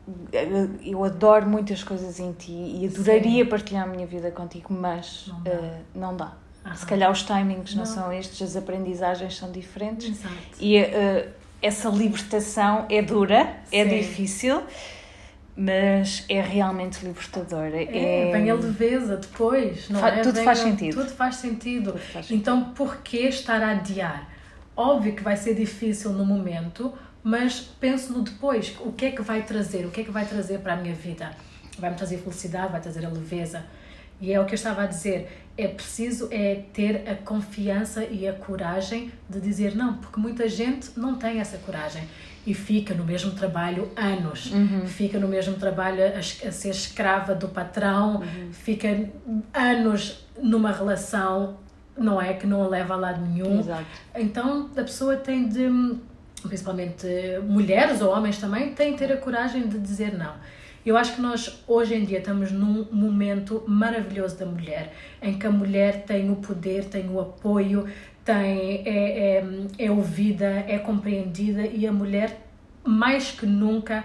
eu 0.82 1.04
adoro 1.04 1.46
muitas 1.46 1.84
coisas 1.84 2.18
em 2.18 2.32
ti 2.32 2.50
e 2.50 2.86
adoraria 2.86 3.44
Sim. 3.44 3.50
partilhar 3.50 3.84
a 3.84 3.86
minha 3.86 4.06
vida 4.06 4.30
contigo, 4.30 4.72
mas 4.72 5.26
não 5.28 5.42
dá. 5.42 5.50
Uh, 5.50 5.80
não 5.94 6.16
dá. 6.16 6.32
Se 6.74 6.86
calhar 6.86 7.10
os 7.10 7.22
timings 7.22 7.74
não. 7.74 7.84
não. 7.84 7.86
são 7.86 8.12
estes, 8.12 8.42
as 8.42 8.56
aprendizagens 8.56 9.36
são 9.36 9.52
diferentes. 9.52 10.08
Exato. 10.08 10.34
E 10.58 10.80
uh, 10.80 11.28
essa 11.60 11.88
libertação 11.88 12.86
é 12.88 13.02
dura, 13.02 13.56
é 13.70 13.84
Sim. 13.84 13.98
difícil, 13.98 14.62
mas 15.54 16.24
é 16.28 16.40
realmente 16.40 17.04
libertadora. 17.04 17.76
É, 17.76 18.28
é... 18.28 18.32
Vem 18.32 18.50
a 18.50 18.54
leveza 18.54 19.16
depois, 19.16 19.88
não 19.90 20.00
Fa 20.00 20.08
é? 20.08 20.22
Tudo 20.22 20.42
faz 20.42 20.58
sentido. 20.58 20.96
Tudo 20.96 21.10
faz 21.10 21.36
sentido. 21.36 21.92
Tudo 21.92 21.98
faz 22.00 22.26
sentido. 22.26 22.40
Então, 22.40 22.70
por 22.72 22.98
que 22.98 23.18
estar 23.18 23.62
a 23.62 23.72
adiar? 23.72 24.28
Óbvio 24.76 25.14
que 25.14 25.22
vai 25.22 25.36
ser 25.36 25.54
difícil 25.54 26.12
no 26.12 26.24
momento, 26.24 26.94
mas 27.22 27.60
penso 27.80 28.12
no 28.12 28.22
depois, 28.22 28.76
o 28.80 28.92
que 28.92 29.06
é 29.06 29.10
que 29.10 29.22
vai 29.22 29.42
trazer, 29.42 29.84
o 29.86 29.90
que 29.90 30.00
é 30.00 30.04
que 30.04 30.10
vai 30.10 30.26
trazer 30.26 30.60
para 30.60 30.74
a 30.74 30.76
minha 30.76 30.94
vida? 30.94 31.30
Vai 31.78 31.90
me 31.90 31.96
trazer 31.96 32.18
felicidade, 32.18 32.72
vai 32.72 32.80
trazer 32.80 33.04
a 33.04 33.08
leveza. 33.08 33.64
E 34.20 34.32
é 34.32 34.40
o 34.40 34.44
que 34.44 34.52
eu 34.52 34.56
estava 34.56 34.82
a 34.82 34.86
dizer, 34.86 35.46
é 35.56 35.68
preciso 35.68 36.28
é 36.32 36.62
ter 36.72 37.08
a 37.08 37.14
confiança 37.14 38.04
e 38.04 38.26
a 38.26 38.32
coragem 38.32 39.12
de 39.28 39.40
dizer 39.40 39.76
não, 39.76 39.94
porque 39.94 40.18
muita 40.18 40.48
gente 40.48 40.90
não 40.96 41.14
tem 41.14 41.38
essa 41.38 41.56
coragem 41.58 42.02
e 42.44 42.54
fica 42.54 42.94
no 42.94 43.04
mesmo 43.04 43.32
trabalho 43.32 43.90
anos, 43.94 44.52
uhum. 44.52 44.86
fica 44.86 45.18
no 45.18 45.28
mesmo 45.28 45.54
trabalho 45.54 46.02
a, 46.02 46.18
a 46.18 46.52
ser 46.52 46.70
escrava 46.70 47.34
do 47.34 47.48
patrão, 47.48 48.20
uhum. 48.20 48.52
fica 48.52 48.88
anos 49.52 50.26
numa 50.40 50.72
relação, 50.72 51.58
não 51.96 52.20
é 52.20 52.32
que 52.32 52.46
não 52.46 52.66
leva 52.68 52.94
a 52.94 52.96
lado 52.96 53.20
nenhum. 53.20 53.60
Exato. 53.60 53.84
Então 54.14 54.70
a 54.76 54.82
pessoa 54.82 55.16
tem 55.16 55.48
de 55.48 55.68
principalmente 56.40 57.06
mulheres 57.46 58.00
ou 58.00 58.10
homens 58.10 58.38
também, 58.38 58.72
têm 58.74 58.92
que 58.92 58.98
ter 58.98 59.12
a 59.12 59.16
coragem 59.16 59.66
de 59.66 59.78
dizer 59.78 60.16
não. 60.16 60.34
Eu 60.84 60.96
acho 60.96 61.16
que 61.16 61.20
nós 61.20 61.62
hoje 61.66 61.94
em 61.94 62.04
dia 62.04 62.18
estamos 62.18 62.50
num 62.50 62.86
momento 62.90 63.62
maravilhoso 63.66 64.38
da 64.38 64.46
mulher, 64.46 64.94
em 65.20 65.38
que 65.38 65.46
a 65.46 65.50
mulher 65.50 66.04
tem 66.04 66.30
o 66.30 66.36
poder, 66.36 66.84
tem 66.84 67.10
o 67.10 67.20
apoio, 67.20 67.86
tem, 68.24 68.82
é, 68.86 69.38
é, 69.38 69.44
é 69.78 69.90
ouvida, 69.90 70.64
é 70.66 70.78
compreendida 70.78 71.66
e 71.66 71.86
a 71.86 71.92
mulher, 71.92 72.40
mais 72.84 73.30
que 73.30 73.44
nunca, 73.44 74.04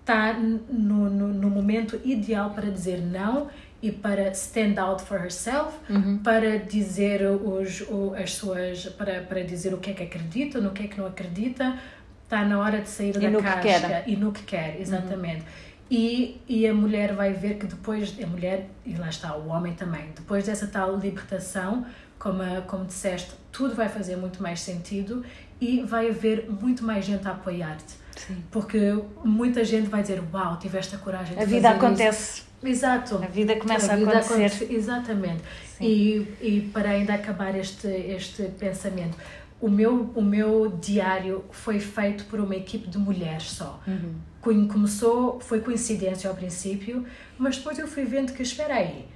está 0.00 0.32
no, 0.32 1.08
no, 1.08 1.28
no 1.28 1.50
momento 1.50 2.00
ideal 2.04 2.50
para 2.50 2.70
dizer 2.70 3.00
não 3.00 3.48
e 3.82 3.90
para 3.90 4.30
stand 4.30 4.80
out 4.80 5.02
for 5.02 5.18
herself, 5.18 5.76
uhum. 5.90 6.18
para 6.18 6.58
dizer 6.58 7.22
os, 7.26 7.82
as 8.16 8.34
suas, 8.34 8.86
para, 8.86 9.22
para 9.22 9.42
dizer 9.42 9.74
o 9.74 9.78
que 9.78 9.90
é 9.90 9.94
que 9.94 10.04
acredita, 10.04 10.60
no 10.60 10.70
que 10.70 10.84
é 10.84 10.86
que 10.86 10.98
não 10.98 11.06
acredita, 11.06 11.76
está 12.22 12.44
na 12.44 12.60
hora 12.60 12.80
de 12.80 12.88
sair 12.88 13.16
e 13.16 13.28
da 13.28 13.42
casca 13.42 14.04
e 14.06 14.14
no 14.14 14.30
que 14.30 14.44
quer, 14.44 14.76
uhum. 14.76 14.82
exatamente. 14.82 15.40
Uhum. 15.40 15.72
E, 15.90 16.40
e 16.48 16.66
a 16.66 16.72
mulher 16.72 17.12
vai 17.12 17.32
ver 17.32 17.58
que 17.58 17.66
depois, 17.66 18.16
a 18.22 18.26
mulher, 18.26 18.68
e 18.86 18.94
lá 18.94 19.08
está, 19.08 19.36
o 19.36 19.48
homem 19.48 19.74
também, 19.74 20.10
depois 20.14 20.46
dessa 20.46 20.66
tal 20.66 20.96
libertação, 20.96 21.84
como, 22.18 22.42
como 22.68 22.84
disseste, 22.86 23.32
tudo 23.50 23.74
vai 23.74 23.88
fazer 23.88 24.16
muito 24.16 24.40
mais 24.40 24.60
sentido 24.60 25.24
e 25.60 25.82
vai 25.82 26.08
haver 26.08 26.48
muito 26.48 26.84
mais 26.84 27.04
gente 27.04 27.26
a 27.26 27.32
apoiar-te. 27.32 28.01
Porque 28.50 28.78
muita 29.24 29.64
gente 29.64 29.88
vai 29.88 30.02
dizer, 30.02 30.22
uau, 30.32 30.58
tiveste 30.58 30.94
a 30.94 30.98
coragem 30.98 31.36
de 31.36 31.42
A 31.42 31.46
vida 31.46 31.70
acontece. 31.70 32.40
Isso 32.40 32.52
Exato. 32.62 33.16
A 33.16 33.26
vida 33.26 33.56
começa 33.56 33.92
a, 33.92 33.96
vida 33.96 34.10
a 34.10 34.18
acontecer. 34.20 34.34
Acontece, 34.34 34.74
exatamente. 34.74 35.42
E, 35.80 36.26
e 36.40 36.70
para 36.72 36.90
ainda 36.90 37.14
acabar 37.14 37.54
este, 37.56 37.88
este 37.88 38.44
pensamento, 38.58 39.16
o 39.60 39.68
meu, 39.68 40.10
o 40.14 40.22
meu 40.22 40.78
diário 40.80 41.44
foi 41.50 41.80
feito 41.80 42.24
por 42.26 42.40
uma 42.40 42.54
equipe 42.54 42.88
de 42.88 42.98
mulheres 42.98 43.50
só. 43.50 43.80
Uhum. 43.86 44.68
Começou, 44.68 45.40
foi 45.40 45.60
coincidência 45.60 46.28
ao 46.30 46.36
princípio, 46.36 47.04
mas 47.36 47.56
depois 47.56 47.78
eu 47.78 47.86
fui 47.86 48.04
vendo 48.04 48.32
que, 48.32 48.42
espera 48.42 48.74
aí, 48.74 49.06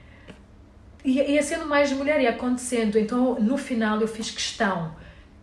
ia, 1.05 1.29
ia 1.29 1.43
sendo 1.43 1.67
mais 1.67 1.91
mulher 1.93 2.21
e 2.21 2.27
acontecendo. 2.27 2.99
Então, 2.99 3.39
no 3.41 3.57
final, 3.57 4.01
eu 4.01 4.09
fiz 4.09 4.31
questão 4.31 4.95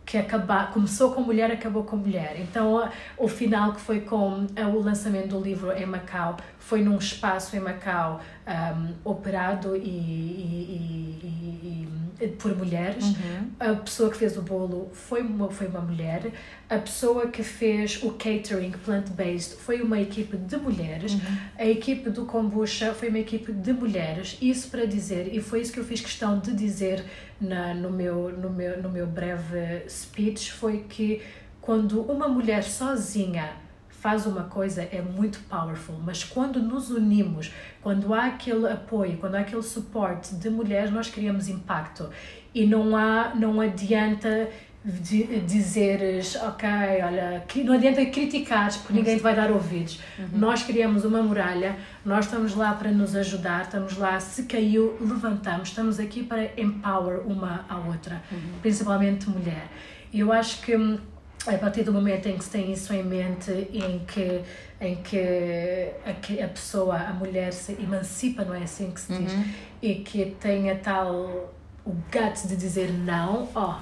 que 0.04 0.18
acabar, 0.18 0.70
começou 0.72 1.12
com 1.12 1.22
mulher, 1.22 1.50
acabou 1.50 1.84
com 1.84 1.96
mulher. 1.96 2.36
Então, 2.38 2.88
o 3.16 3.26
final 3.26 3.72
que 3.72 3.80
foi 3.80 4.00
com 4.00 4.46
o 4.46 4.80
lançamento 4.80 5.28
do 5.28 5.40
livro 5.40 5.72
em 5.72 5.86
Macau 5.86 6.36
foi 6.58 6.82
num 6.82 6.96
espaço 6.96 7.56
em 7.56 7.60
Macau 7.60 8.20
um, 8.46 9.10
operado 9.10 9.76
e, 9.76 9.80
e, 9.80 11.20
e, 11.22 12.24
e, 12.24 12.28
por 12.28 12.56
mulheres. 12.56 13.04
Uhum. 13.04 13.50
A 13.60 13.74
pessoa 13.74 14.10
que 14.10 14.16
fez 14.16 14.36
o 14.36 14.42
bolo 14.42 14.90
foi 14.92 15.22
uma, 15.22 15.50
foi 15.50 15.66
uma 15.66 15.80
mulher. 15.80 16.32
A 16.68 16.78
pessoa 16.78 17.26
que 17.28 17.42
fez 17.42 18.02
o 18.02 18.12
catering 18.12 18.72
plant-based 18.84 19.56
foi 19.56 19.82
uma 19.82 20.00
equipe 20.00 20.36
de 20.36 20.56
mulheres. 20.56 21.12
Uhum. 21.14 21.36
A 21.58 21.66
equipe 21.66 22.08
do 22.10 22.24
kombucha 22.24 22.94
foi 22.94 23.08
uma 23.08 23.18
equipe 23.18 23.52
de 23.52 23.72
mulheres. 23.72 24.38
Isso 24.40 24.68
para 24.68 24.86
dizer, 24.86 25.34
e 25.34 25.40
foi 25.40 25.60
isso 25.60 25.72
que 25.72 25.80
eu 25.80 25.84
fiz 25.84 26.00
questão 26.00 26.38
de 26.38 26.52
dizer 26.52 27.04
na, 27.40 27.74
no, 27.74 27.90
meu, 27.90 28.30
no, 28.30 28.50
meu, 28.50 28.82
no 28.82 28.88
meu 28.88 29.06
breve 29.06 29.88
speech, 29.88 30.52
foi 30.52 30.84
que 30.88 31.22
quando 31.60 32.02
uma 32.02 32.28
mulher 32.28 32.62
sozinha 32.62 33.64
faz 33.88 34.26
uma 34.26 34.44
coisa 34.44 34.82
é 34.82 35.00
muito 35.00 35.40
powerful, 35.48 35.96
mas 36.04 36.22
quando 36.22 36.60
nos 36.60 36.90
unimos, 36.90 37.50
quando 37.80 38.12
há 38.12 38.26
aquele 38.26 38.68
apoio, 38.68 39.16
quando 39.16 39.36
há 39.36 39.40
aquele 39.40 39.62
suporte 39.62 40.34
de 40.34 40.50
mulheres, 40.50 40.90
nós 40.90 41.08
criamos 41.08 41.48
impacto. 41.48 42.10
E 42.54 42.66
não 42.66 42.94
há, 42.94 43.32
não 43.34 43.62
adianta 43.62 44.50
dizeres, 44.84 46.36
ok, 46.36 46.68
olha, 47.02 47.42
não 47.64 47.72
adianta 47.72 48.04
criticares 48.04 48.76
porque 48.76 48.92
ninguém 48.92 49.16
te 49.16 49.22
vai 49.22 49.34
dar 49.34 49.50
ouvidos. 49.50 49.98
Uhum. 50.18 50.28
Nós 50.34 50.62
criamos 50.62 51.04
uma 51.06 51.22
muralha, 51.22 51.76
nós 52.04 52.26
estamos 52.26 52.54
lá 52.54 52.74
para 52.74 52.90
nos 52.90 53.16
ajudar, 53.16 53.62
estamos 53.62 53.96
lá, 53.96 54.20
se 54.20 54.42
caiu, 54.42 54.96
levantamos, 55.00 55.68
estamos 55.68 55.98
aqui 55.98 56.22
para 56.22 56.50
empower 56.60 57.26
uma 57.26 57.64
a 57.66 57.78
outra, 57.78 58.22
uhum. 58.30 58.58
principalmente 58.60 59.28
mulher. 59.30 59.68
E 60.12 60.20
eu 60.20 60.30
acho 60.30 60.60
que 60.60 60.74
a 60.74 61.58
partir 61.58 61.82
do 61.82 61.92
momento 61.92 62.26
em 62.28 62.36
que 62.36 62.44
se 62.44 62.50
tem 62.50 62.72
isso 62.72 62.92
em 62.92 63.02
mente, 63.02 63.50
em 63.72 64.00
que, 64.06 64.42
em 64.80 64.96
que 64.96 65.90
a, 66.04 66.44
a 66.44 66.48
pessoa, 66.48 66.96
a 66.96 67.12
mulher 67.12 67.52
se 67.52 67.72
emancipa, 67.72 68.44
não 68.44 68.54
é 68.54 68.62
assim 68.64 68.90
que 68.90 69.00
se 69.00 69.12
diz, 69.12 69.32
Uhum. 69.32 69.44
e 69.82 69.94
que 69.96 70.36
tenha 70.38 70.76
tal 70.76 71.52
o 71.86 71.90
guts 72.10 72.48
de 72.48 72.56
dizer 72.56 72.90
não, 72.92 73.48
ó, 73.54 73.78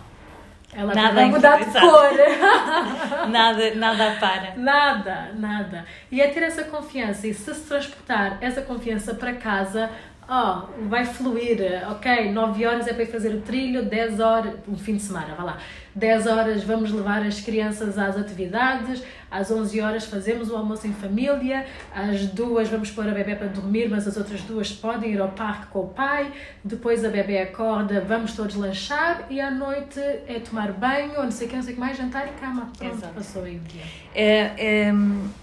ela 0.74 0.94
Nada 0.94 1.14
vai 1.14 1.26
mudar 1.26 1.58
de 1.58 1.66
cor. 1.66 2.12
Nada, 3.28 3.74
nada 3.74 4.16
para. 4.18 4.54
Nada, 4.56 5.30
nada. 5.34 5.84
E 6.10 6.20
é 6.20 6.28
ter 6.28 6.42
essa 6.42 6.64
confiança 6.64 7.26
e 7.26 7.34
se 7.34 7.54
se 7.54 7.68
transportar 7.68 8.38
essa 8.40 8.62
confiança 8.62 9.14
para 9.14 9.34
casa, 9.34 9.90
ó, 10.28 10.66
vai 10.88 11.04
fluir, 11.04 11.60
ok, 11.90 12.30
9 12.30 12.66
horas 12.66 12.86
é 12.86 12.92
para 12.92 13.02
ir 13.02 13.06
fazer 13.06 13.34
o 13.34 13.40
trilho, 13.40 13.84
10 13.84 14.20
horas, 14.20 14.54
um 14.68 14.76
fim 14.76 14.96
de 14.96 15.02
semana, 15.02 15.34
vá 15.34 15.44
lá, 15.44 15.58
10 15.94 16.26
horas 16.26 16.64
vamos 16.64 16.90
levar 16.90 17.22
as 17.22 17.40
crianças 17.40 17.98
às 17.98 18.16
atividades, 18.16 19.02
às 19.30 19.50
11 19.50 19.80
horas 19.80 20.04
fazemos 20.04 20.50
o 20.50 20.56
almoço 20.56 20.86
em 20.86 20.92
família, 20.92 21.66
às 21.94 22.26
duas 22.26 22.68
vamos 22.68 22.90
pôr 22.90 23.08
a 23.08 23.12
bebê 23.12 23.34
para 23.34 23.48
dormir, 23.48 23.88
mas 23.88 24.06
as 24.06 24.16
outras 24.16 24.40
duas 24.42 24.72
podem 24.72 25.12
ir 25.12 25.20
ao 25.20 25.28
parque 25.28 25.66
com 25.66 25.80
o 25.80 25.88
pai, 25.88 26.32
depois 26.64 27.04
a 27.04 27.08
bebê 27.08 27.38
acorda, 27.38 28.00
vamos 28.00 28.34
todos 28.34 28.54
lanchar 28.54 29.26
e 29.28 29.40
à 29.40 29.50
noite 29.50 30.00
é 30.00 30.40
tomar 30.40 30.72
banho, 30.72 31.16
ou 31.16 31.24
não 31.24 31.30
sei 31.30 31.46
o 31.46 31.50
que, 31.50 31.56
não 31.56 31.62
sei 31.62 31.72
o 31.72 31.74
que 31.74 31.80
mais, 31.80 31.96
jantar 31.96 32.26
e 32.26 32.30
cama. 32.40 32.70
Pronto, 32.76 32.94
Exato. 32.94 33.14
passou 33.14 33.44
aí 33.44 33.56
o 33.56 33.60
dia. 33.60 33.82
É, 34.14 34.86
é, 34.88 34.92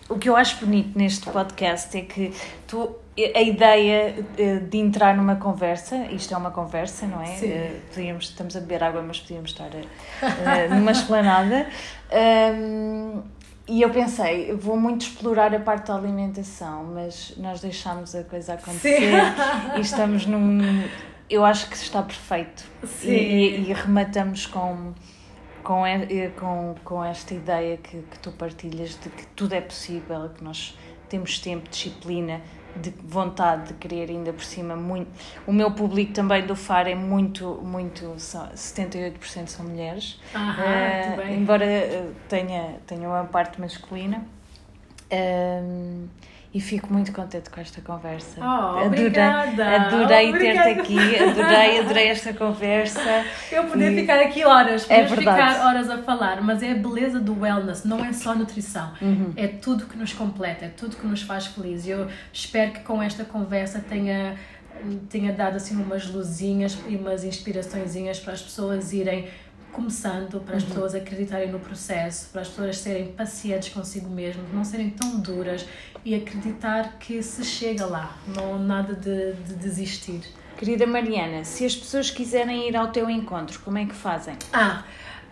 o 0.08 0.18
que 0.18 0.30
eu 0.30 0.36
acho 0.36 0.64
bonito 0.66 0.98
neste 0.98 1.30
podcast 1.30 1.96
é 1.98 2.02
que 2.02 2.32
tu, 2.68 2.96
a 3.36 3.42
ideia 3.42 4.16
eh, 4.38 4.56
de 4.60 4.78
entrar 4.78 5.16
numa 5.16 5.36
conversa, 5.36 5.96
isto 6.12 6.34
é 6.34 6.38
uma 6.38 6.52
conversa, 6.52 7.06
não 7.08 7.22
é? 7.22 7.26
Sim. 7.26 7.52
Eh, 7.52 7.80
Podíamos, 7.94 8.26
estamos 8.26 8.56
a 8.56 8.60
beber 8.60 8.84
água, 8.84 9.02
mas 9.02 9.20
podíamos 9.20 9.52
estar 9.52 9.70
eh, 9.74 10.68
numa 10.70 10.92
esplanada. 10.92 11.68
Ahm, 12.12 13.22
e 13.68 13.82
eu 13.84 13.90
pensei, 13.92 14.52
vou 14.54 14.76
muito 14.78 15.02
explorar 15.06 15.54
a 15.54 15.60
parte 15.60 15.88
da 15.88 15.96
alimentação, 15.96 16.84
mas 16.86 17.34
nós 17.38 17.62
deixámos 17.62 18.16
a 18.16 18.24
coisa 18.24 18.54
acontecer 18.56 19.12
e 19.78 19.82
estamos 19.82 20.26
num. 20.26 20.84
Eu 21.30 21.46
acho 21.46 21.70
que 21.70 21.76
está 21.76 22.02
perfeito. 22.02 22.64
Sim. 22.84 23.10
E, 23.12 23.14
e- 23.14 23.70
e 23.70 23.74
rematamos 23.74 24.48
com, 24.48 24.94
com, 25.64 25.84
com, 26.40 26.76
com 26.84 27.04
esta 27.06 27.36
ideia 27.36 27.78
que, 27.78 27.98
que 28.02 28.18
tu 28.20 28.32
partilhas 28.32 28.98
de 29.00 29.10
que 29.10 29.28
tudo 29.36 29.54
é 29.54 29.62
possível, 29.62 30.30
que 30.36 30.44
nós 30.44 30.76
temos 31.08 31.38
tempo, 31.38 31.70
disciplina, 31.70 32.42
de 32.76 32.92
vontade 33.04 33.70
de 33.70 33.74
querer 33.76 34.10
ainda 34.10 34.34
por 34.34 34.44
cima 34.44 34.76
muito. 34.76 35.10
O 35.46 35.52
meu 35.54 35.72
público 35.72 36.14
também 36.14 36.46
do 36.46 36.56
FAR 36.56 36.88
é 36.88 36.96
muito, 36.96 37.60
muito, 37.64 38.14
são, 38.18 38.48
78% 38.50 39.48
são 39.48 39.66
mulheres, 39.66 40.20
muito 40.34 41.18
bem. 41.18 41.38
embora 41.38 41.66
eh, 41.66 42.10
tenha, 42.28 42.80
tenha 42.86 43.08
uma 43.08 43.26
parte 43.26 43.60
masculina. 43.60 44.26
Ehm, 45.10 46.08
e 46.52 46.60
fico 46.60 46.92
muito 46.92 47.12
contente 47.12 47.48
com 47.50 47.62
esta 47.62 47.80
conversa. 47.82 48.42
Oh, 48.42 48.88
obrigada. 48.88 49.68
adorei 49.86 50.30
Obrigada. 50.30 50.64
ter-te 50.64 50.80
aqui, 50.82 51.16
adorei, 51.24 51.80
adorei 51.80 52.08
esta 52.08 52.34
conversa. 52.34 53.24
Eu 53.52 53.66
podia 53.66 53.92
E- 53.92 53.96
ficar 53.96 54.20
aqui 54.20 54.44
horas, 54.44 54.90
É 54.90 55.04
verdade. 55.04 55.20
ficar 55.20 55.68
horas 55.68 55.90
a 55.92 56.00
falar, 56.00 56.42
mas 56.42 56.64
é 56.64 56.72
a 56.72 56.76
beleza 56.76 57.20
do 57.20 57.40
wellness, 57.40 57.84
não 57.86 58.04
é 58.04 58.12
só 58.14 58.34
nutrição, 58.34 58.92
Uhum. 59.00 59.32
é 59.36 59.46
tudo 59.48 59.86
que 59.86 59.96
nos 59.96 60.12
completa, 60.12 60.66
é 60.66 60.70
tudo 60.70 60.96
que 60.98 61.06
nos 61.06 61.22
faz 61.22 61.46
felizes. 61.46 61.88
Eu 61.88 62.08
espero 62.34 62.72
que 62.72 62.80
com 62.80 63.00
esta 63.02 63.24
conversa 63.24 63.80
tenha, 63.88 64.36
tenha 65.08 65.32
dado 65.32 65.58
assim 65.58 65.76
umas 65.76 66.08
luzinhas 66.10 66.78
e 66.88 66.96
umas 66.96 67.24
inspiraçõezinhas 67.24 68.20
para 68.20 68.34
as 68.34 68.42
pessoas 68.42 68.92
irem 68.92 69.28
começando, 69.72 70.40
para 70.42 70.58
as 70.58 70.64
Uhum. 70.64 70.70
pessoas 70.70 70.96
acreditarem 70.96 71.52
no 71.52 71.60
processo, 71.60 72.30
para 72.32 72.42
as 72.42 72.48
pessoas 72.50 72.78
serem 72.78 73.12
pacientes 73.14 73.70
consigo 73.70 74.10
mesmas, 74.10 74.46
não 74.54 74.64
serem 74.64 74.90
tão 74.90 75.20
duras 75.20 75.66
e 76.04 76.14
acreditar 76.16 76.98
que 77.00 77.22
se 77.24 77.44
chega 77.44 77.86
lá, 77.86 78.18
não 78.28 78.60
nada 78.60 78.94
de, 78.94 79.34
de 79.34 79.54
desistir. 79.56 80.22
Querida 80.58 80.86
Mariana, 80.86 81.44
se 81.46 81.66
as 81.66 81.76
pessoas 81.76 82.12
quiserem 82.12 82.68
ir 82.68 82.76
ao 82.76 82.90
teu 82.90 83.10
encontro, 83.10 83.60
como 83.62 83.78
é 83.78 83.86
que 83.86 83.96
fazem? 83.96 84.36
Ah, 84.52 84.84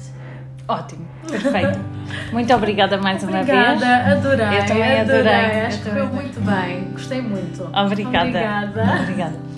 Ótimo, 0.67 1.05
perfeito. 1.29 1.79
Muito 2.31 2.53
obrigada 2.53 2.97
mais 2.97 3.21
uma 3.23 3.41
Obrigada, 3.41 3.79
vez. 3.79 4.17
adorei. 4.17 4.59
Eu 4.59 4.65
também 4.65 4.99
adorei, 4.99 5.61
Acho 5.65 5.89
eu 5.89 6.07
que 6.07 6.15
muito 6.15 6.41
bem, 6.41 6.83
gostei 6.91 7.21
muito. 7.21 7.63
Obrigada. 7.73 8.27
Obrigada. 8.29 8.99
Obrigada. 9.01 9.52